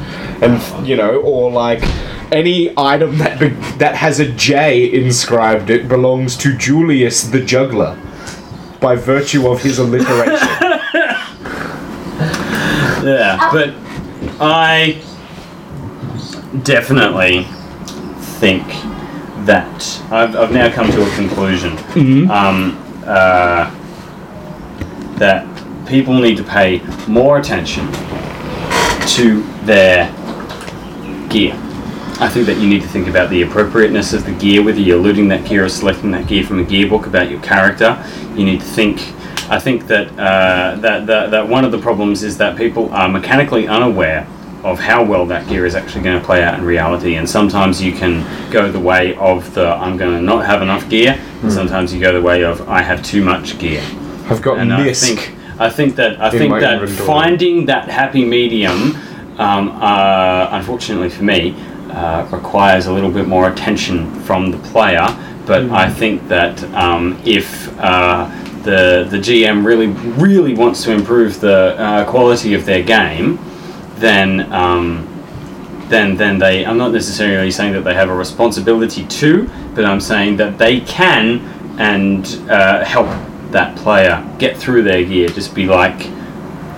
And, 0.43 0.87
you 0.87 0.97
know, 0.97 1.22
or 1.22 1.51
like, 1.51 1.83
any 2.31 2.74
item 2.76 3.16
that 3.18 3.41
be- 3.41 3.49
that 3.78 3.95
has 3.95 4.20
a 4.20 4.31
J 4.31 4.93
inscribed 4.93 5.70
it 5.70 5.89
belongs 5.89 6.37
to 6.37 6.55
Julius 6.55 7.22
the 7.22 7.43
juggler 7.43 7.99
by 8.81 8.97
virtue 8.97 9.49
of 9.49 9.62
his 9.62 9.78
alliteration. 9.78 10.49
Yeah, 13.03 13.48
but 13.53 13.74
I 14.40 15.03
definitely 16.62 17.44
think 18.38 18.66
that 19.46 20.03
I've, 20.11 20.36
I've 20.36 20.53
now 20.53 20.70
come 20.70 20.90
to 20.90 21.03
a 21.03 21.14
conclusion. 21.16 21.76
Um, 22.30 22.76
uh, 23.07 23.74
that 25.18 25.46
people 25.86 26.14
need 26.18 26.36
to 26.36 26.44
pay 26.44 26.80
more 27.09 27.38
attention 27.38 27.86
to 29.09 29.42
their 29.64 30.07
gear. 31.28 31.55
I 32.20 32.28
think 32.28 32.46
that 32.46 32.59
you 32.59 32.68
need 32.68 32.82
to 32.82 32.88
think 32.88 33.09
about 33.09 33.30
the 33.30 33.42
appropriateness 33.42 34.12
of 34.12 34.24
the 34.26 34.32
gear, 34.32 34.62
whether 34.62 34.80
you're 34.80 34.98
looting 34.98 35.28
that 35.28 35.48
gear 35.48 35.64
or 35.64 35.68
selecting 35.68 36.11
that 36.11 36.26
gear 36.26 36.44
from 36.44 36.59
a 36.59 36.64
gear 36.64 36.88
book 36.88 37.07
about 37.07 37.30
your 37.30 37.40
character. 37.40 38.03
You 38.34 38.44
need 38.44 38.61
to 38.61 38.66
think. 38.66 39.01
I 39.51 39.59
think 39.59 39.88
that, 39.88 40.07
uh, 40.12 40.76
that, 40.76 41.07
that, 41.07 41.30
that 41.32 41.48
one 41.48 41.64
of 41.64 41.72
the 41.72 41.78
problems 41.78 42.22
is 42.22 42.38
that 42.38 42.57
people 42.57 42.88
are 42.90 43.09
mechanically 43.09 43.66
unaware 43.66 44.26
of 44.62 44.78
how 44.78 45.03
well 45.03 45.26
that 45.26 45.48
gear 45.48 45.66
is 45.66 45.74
actually 45.74 46.03
going 46.05 46.20
to 46.20 46.24
play 46.24 46.42
out 46.42 46.59
in 46.59 46.64
reality. 46.64 47.16
And 47.16 47.28
sometimes 47.28 47.82
you 47.82 47.92
can 47.92 48.24
go 48.53 48.70
the 48.70 48.78
way 48.78 49.16
of 49.16 49.53
the 49.55 49.66
I'm 49.68 49.96
going 49.96 50.14
to 50.16 50.22
not 50.22 50.46
have 50.46 50.62
enough 50.62 50.88
gear, 50.88 51.18
and 51.42 51.53
sometimes 51.53 51.92
you 51.92 52.01
go 52.01 52.12
the 52.12 52.22
way 52.22 52.44
of 52.44 52.68
I 52.68 52.82
have 52.82 53.03
too 53.03 53.24
much 53.24 53.59
gear. 53.59 53.82
I've 54.28 54.40
got 54.42 54.59
And 54.59 54.72
I 54.72 54.92
think 54.92 55.34
I 55.59 55.68
think 55.68 55.96
that 55.96 56.20
I 56.20 56.30
think 56.30 56.53
that 56.61 56.88
finding 56.88 57.66
that 57.66 57.88
happy 57.88 58.24
medium, 58.24 58.96
um, 59.38 59.70
uh, 59.80 60.48
unfortunately 60.53 61.11
for 61.11 61.24
me, 61.24 61.57
uh, 61.90 62.28
requires 62.30 62.86
a 62.86 62.92
little 62.92 63.11
bit 63.11 63.26
more 63.26 63.48
attention 63.48 64.14
from 64.22 64.51
the 64.51 64.59
player. 64.59 65.07
But 65.46 65.64
Hmm. 65.64 65.74
I 65.74 65.90
think 65.90 66.28
that 66.28 66.62
um, 66.74 67.18
if 67.24 67.68
uh, 67.80 68.30
the 68.62 69.06
the 69.08 69.18
GM 69.18 69.64
really 69.64 69.86
really 69.86 70.54
wants 70.54 70.84
to 70.84 70.92
improve 70.92 71.40
the 71.40 71.76
uh, 71.78 72.11
quality 72.11 72.54
of 72.54 72.64
their 72.64 72.82
game, 72.82 73.38
then. 73.96 74.52
Um, 74.52 75.06
then, 75.90 76.16
then 76.16 76.38
they. 76.38 76.64
I'm 76.64 76.78
not 76.78 76.92
necessarily 76.92 77.50
saying 77.50 77.72
that 77.72 77.82
they 77.82 77.94
have 77.94 78.08
a 78.08 78.14
responsibility 78.14 79.04
to, 79.04 79.50
but 79.74 79.84
I'm 79.84 80.00
saying 80.00 80.36
that 80.36 80.56
they 80.56 80.80
can 80.80 81.40
and 81.78 82.24
uh, 82.48 82.84
help 82.84 83.08
that 83.50 83.76
player 83.76 84.24
get 84.38 84.56
through 84.56 84.82
their 84.84 85.04
gear. 85.04 85.28
Just 85.28 85.54
be 85.54 85.66
like, 85.66 86.06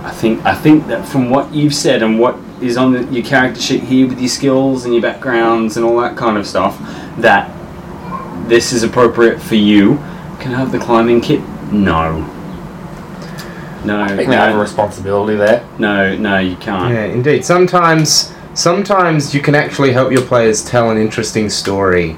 I 0.03 0.11
think. 0.11 0.43
I 0.43 0.55
think 0.55 0.87
that 0.87 1.07
from 1.07 1.29
what 1.29 1.53
you've 1.53 1.75
said 1.75 2.01
and 2.01 2.19
what 2.19 2.37
is 2.59 2.75
on 2.75 2.93
the, 2.93 3.03
your 3.05 3.23
character 3.23 3.61
sheet 3.61 3.83
here 3.83 4.07
with 4.07 4.19
your 4.19 4.29
skills 4.29 4.85
and 4.85 4.93
your 4.93 5.03
backgrounds 5.03 5.77
and 5.77 5.85
all 5.85 5.99
that 6.01 6.17
kind 6.17 6.37
of 6.37 6.47
stuff, 6.47 6.77
that 7.19 7.51
this 8.49 8.73
is 8.73 8.83
appropriate 8.83 9.39
for 9.39 9.55
you. 9.55 9.97
Can 10.39 10.53
I 10.53 10.57
have 10.57 10.71
the 10.71 10.79
climbing 10.79 11.21
kit? 11.21 11.41
No. 11.73 12.29
No, 13.85 13.99
I 14.01 14.07
think 14.15 14.29
they 14.29 14.35
have 14.35 14.51
a 14.51 14.53
no, 14.53 14.61
responsibility 14.61 15.35
there. 15.35 15.67
no, 15.77 16.15
no, 16.15 16.37
you 16.39 16.55
can't. 16.55 16.93
Yeah, 16.93 17.03
indeed. 17.05 17.43
Sometimes, 17.43 18.33
sometimes 18.53 19.33
you 19.35 19.41
can 19.41 19.55
actually 19.55 19.91
help 19.91 20.11
your 20.11 20.21
players 20.21 20.63
tell 20.63 20.89
an 20.89 20.97
interesting 20.97 21.49
story, 21.49 22.15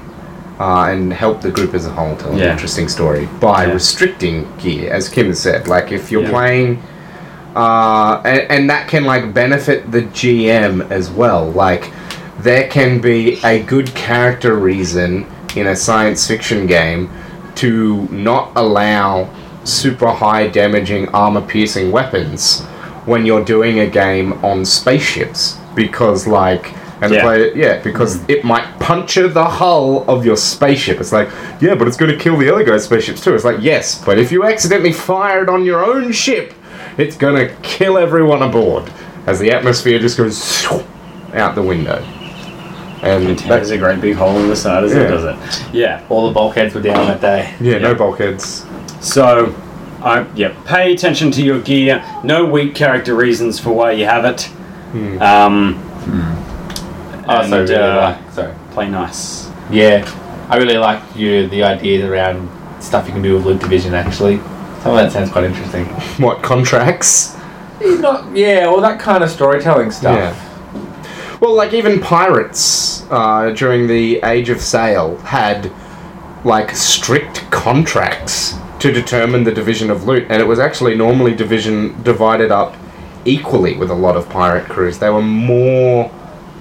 uh, 0.60 0.84
and 0.90 1.12
help 1.12 1.40
the 1.40 1.50
group 1.50 1.74
as 1.74 1.84
a 1.86 1.90
whole 1.90 2.16
tell 2.16 2.32
an 2.32 2.38
Yeah. 2.38 2.52
interesting 2.52 2.88
story 2.88 3.28
by 3.40 3.66
Yeah. 3.66 3.72
restricting 3.72 4.46
gear, 4.58 4.92
as 4.92 5.08
Kim 5.08 5.26
has 5.26 5.40
said. 5.40 5.66
Like 5.66 5.90
if 5.90 6.12
you're 6.12 6.22
Yeah. 6.22 6.30
playing, 6.30 6.82
uh, 7.56 8.20
and, 8.24 8.42
and 8.48 8.70
that 8.70 8.86
can 8.86 9.04
like 9.04 9.34
benefit 9.34 9.90
the 9.90 10.02
GM 10.02 10.86
as 10.90 11.10
well. 11.10 11.50
Like 11.50 11.90
there 12.38 12.68
can 12.68 13.00
be 13.00 13.40
a 13.42 13.58
good 13.60 13.92
character 13.94 14.54
reason 14.54 15.26
in 15.56 15.66
a 15.66 15.74
science 15.74 16.26
fiction 16.28 16.66
game 16.66 17.10
to 17.56 18.06
not 18.12 18.52
allow 18.54 19.28
super 19.66 20.10
high 20.10 20.46
damaging 20.48 21.08
armor 21.10 21.40
piercing 21.40 21.90
weapons 21.92 22.62
when 23.04 23.24
you're 23.26 23.44
doing 23.44 23.80
a 23.80 23.86
game 23.86 24.32
on 24.44 24.64
spaceships 24.64 25.58
because 25.74 26.26
like 26.26 26.72
and 27.02 27.12
Yeah. 27.12 27.22
player 27.22 27.52
yeah 27.54 27.82
because 27.82 28.18
mm. 28.18 28.30
it 28.30 28.44
might 28.44 28.66
puncture 28.80 29.28
the 29.28 29.44
hull 29.44 30.08
of 30.08 30.24
your 30.24 30.36
spaceship 30.36 30.98
it's 31.00 31.12
like 31.12 31.28
yeah 31.60 31.74
but 31.74 31.86
it's 31.88 31.96
going 31.96 32.10
to 32.10 32.18
kill 32.18 32.36
the 32.38 32.50
other 32.52 32.64
guy's 32.64 32.84
spaceships 32.84 33.22
too 33.22 33.34
it's 33.34 33.44
like 33.44 33.58
yes 33.60 34.02
but 34.04 34.18
if 34.18 34.32
you 34.32 34.44
accidentally 34.44 34.92
fire 34.92 35.42
it 35.42 35.48
on 35.48 35.64
your 35.64 35.84
own 35.84 36.10
ship 36.12 36.54
it's 36.96 37.16
going 37.16 37.36
to 37.36 37.54
kill 37.62 37.98
everyone 37.98 38.42
aboard 38.42 38.90
as 39.26 39.38
the 39.38 39.50
atmosphere 39.50 39.98
just 39.98 40.16
goes 40.16 40.64
out 41.34 41.54
the 41.54 41.62
window 41.62 42.02
and 43.02 43.28
It 43.28 43.38
that, 43.40 43.58
has 43.58 43.70
a 43.70 43.78
great 43.78 44.00
big 44.00 44.16
hole 44.16 44.38
in 44.38 44.48
the 44.48 44.56
side 44.56 44.82
as 44.84 44.92
Yeah. 44.94 45.00
it 45.02 45.08
does 45.08 45.24
it. 45.24 45.74
Yeah. 45.74 46.02
All 46.08 46.26
the 46.28 46.32
bulkheads 46.32 46.74
were 46.74 46.80
down 46.80 47.06
that 47.08 47.20
day. 47.20 47.54
yeah 47.60 47.76
no 47.78 47.94
bulkheads 47.94 48.64
So, 49.06 49.54
I 50.02 50.26
yeah, 50.34 50.54
pay 50.66 50.92
attention 50.92 51.30
to 51.32 51.42
your 51.42 51.60
gear. 51.60 52.04
No 52.24 52.44
weak 52.44 52.74
character 52.74 53.14
reasons 53.14 53.58
for 53.58 53.72
why 53.72 53.92
you 53.92 54.04
have 54.04 54.24
it. 54.24 54.50
Um, 55.20 55.76
I 57.26 57.36
also 57.38 57.60
And, 57.60 57.68
really 57.68 57.74
uh, 57.74 58.10
like. 58.10 58.32
Sorry. 58.32 58.54
play 58.72 58.88
nice. 58.88 59.48
Yeah, 59.70 60.04
I 60.48 60.56
really 60.56 60.76
like 60.76 61.02
you 61.14 61.48
the 61.48 61.62
ideas 61.62 62.04
around 62.04 62.50
stuff 62.82 63.06
you 63.06 63.12
can 63.12 63.22
do 63.22 63.36
with 63.36 63.46
loot 63.46 63.60
division. 63.60 63.94
Actually, 63.94 64.38
some 64.82 64.92
of 64.92 64.96
that 64.96 65.12
sounds 65.12 65.30
quite 65.30 65.44
interesting. 65.44 65.84
what 66.18 66.42
contracts 66.42 67.36
Not 67.80 68.36
yeah, 68.36 68.64
all 68.66 68.80
that 68.80 68.98
kind 68.98 69.22
of 69.22 69.30
storytelling 69.30 69.92
stuff. 69.92 70.16
Yeah. 70.16 71.38
Well, 71.40 71.54
like 71.54 71.72
even 71.74 72.00
pirates 72.00 73.04
uh, 73.10 73.50
during 73.50 73.86
the 73.86 74.20
Age 74.24 74.48
of 74.48 74.60
Sail 74.60 75.16
had 75.18 75.72
like 76.44 76.74
strict 76.74 77.50
contracts 77.50 78.54
to 78.80 78.92
determine 78.92 79.44
the 79.44 79.52
division 79.52 79.90
of 79.90 80.04
loot, 80.04 80.26
and 80.28 80.40
it 80.40 80.46
was 80.46 80.58
actually 80.58 80.94
normally 80.94 81.34
division 81.34 82.00
divided 82.02 82.50
up 82.50 82.76
equally 83.24 83.76
with 83.76 83.90
a 83.90 83.94
lot 83.94 84.16
of 84.16 84.28
pirate 84.28 84.68
crews. 84.68 84.98
They 84.98 85.10
were 85.10 85.22
more 85.22 86.10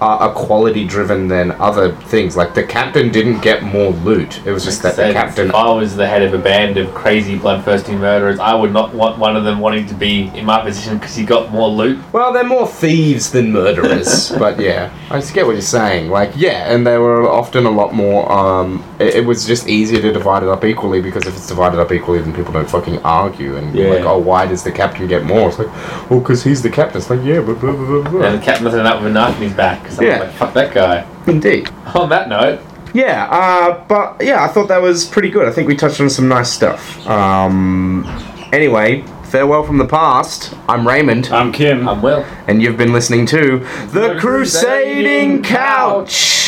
uh, 0.02 0.30
equality 0.32 0.86
driven 0.86 1.28
than 1.28 1.52
other 1.54 1.92
things. 1.94 2.36
Like 2.36 2.54
the 2.54 2.64
captain 2.64 3.12
didn't 3.12 3.42
get 3.42 3.64
more 3.64 3.92
loot. 3.92 4.46
It 4.46 4.52
was 4.52 4.66
just 4.66 4.84
that 4.84 4.96
the 4.96 5.14
captain. 5.14 5.50
If 5.50 5.56
I 5.56 5.72
was 5.72 5.96
the 5.96 6.08
head 6.08 6.22
of 6.22 6.34
a 6.34 6.38
band 6.38 6.78
of 6.78 6.94
crazy 6.94 7.38
bloodthirsty 7.38 7.96
murderers, 7.96 8.40
I 8.40 8.54
would 8.54 8.74
not 8.74 8.94
want 8.94 9.18
one 9.18 9.36
of 9.36 9.44
them 9.44 9.60
wanting 9.60 9.88
to 9.88 9.94
be 9.94 10.28
in 10.36 10.46
my 10.46 10.62
position 10.62 10.98
because 10.98 11.16
he 11.16 11.26
got 11.26 11.52
more 11.52 11.70
loot. 11.70 12.00
Well, 12.12 12.34
they're 12.34 12.44
more 12.44 12.68
thieves 12.68 13.32
than 13.32 13.52
murderers, 13.52 14.32
but 14.40 14.60
yeah, 14.60 14.94
I 15.10 15.20
just 15.20 15.34
get 15.34 15.46
what 15.46 15.54
you're 15.54 15.62
saying. 15.62 16.10
Like, 16.10 16.32
yeah, 16.36 16.74
and 16.74 16.86
they 16.86 16.98
were 16.98 17.30
often 17.30 17.66
a 17.66 17.72
lot 17.72 17.94
more. 17.94 18.30
Um, 18.32 18.84
it, 19.00 19.16
it 19.16 19.26
was 19.26 19.46
just 19.46 19.68
easier 19.68 20.02
to 20.02 20.12
divide 20.12 20.44
it 20.44 20.50
up 20.50 20.66
equally 20.66 21.02
because 21.02 21.26
if 21.26 21.36
it's 21.36 21.48
divided 21.48 21.80
up 21.80 21.92
equally, 21.92 22.20
then 22.20 22.34
people 22.34 22.52
don't 22.54 22.70
fucking 22.70 23.00
argue 23.04 23.56
and 23.56 23.74
Yeah. 23.74 23.90
like, 23.90 24.04
oh, 24.06 24.18
why 24.18 24.46
does 24.46 24.64
the 24.64 24.72
captain 24.72 25.08
get 25.08 25.24
more? 25.24 25.50
It's 25.50 25.58
like, 25.60 25.68
well, 26.10 26.20
because 26.20 26.44
he's 26.44 26.62
the 26.62 26.70
captain. 26.70 26.98
It's 26.98 27.10
like, 27.10 27.24
yeah, 27.24 27.40
but 27.42 27.60
blah 27.60 27.72
blah 27.72 28.02
blah. 28.02 28.12
blah. 28.12 28.24
And 28.24 28.40
the 28.42 28.44
captain 28.44 28.66
doesn't 28.66 28.86
up 28.86 28.98
with 29.02 29.12
a 29.12 29.14
knife 29.14 29.38
in 29.38 29.44
his 29.44 29.54
back. 29.54 29.85
So 29.90 30.04
Yeah. 30.04 30.20
like, 30.20 30.32
fuck 30.34 30.54
that 30.54 30.74
guy. 30.74 31.06
Indeed. 31.28 31.70
On 31.96 32.10
that 32.10 32.30
note, 32.30 32.60
Yeah, 32.94 33.26
uh, 33.30 33.84
but 33.88 34.18
yeah, 34.22 34.44
I 34.44 34.48
thought 34.48 34.68
that 34.70 34.82
was 34.82 35.06
pretty 35.06 35.30
good. 35.30 35.48
I 35.48 35.52
think 35.52 35.68
we 35.68 35.76
touched 35.76 36.00
on 36.00 36.10
some 36.10 36.28
nice 36.30 36.50
stuff. 36.52 37.06
Um, 37.08 38.06
anyway, 38.54 39.04
farewell 39.26 39.64
from 39.64 39.78
the 39.80 39.86
past. 39.88 40.54
I'm 40.70 40.88
Raymond, 40.88 41.28
I'm 41.32 41.52
Kim. 41.52 41.90
I'm 41.90 42.02
Will. 42.02 42.26
and 42.48 42.62
you've 42.62 42.78
been 42.78 42.94
listening 42.94 43.26
to 43.28 43.60
The 43.92 44.00
The 44.14 44.16
Crusading 44.20 44.20
Crusading 44.20 45.44
Couch. 45.44 46.42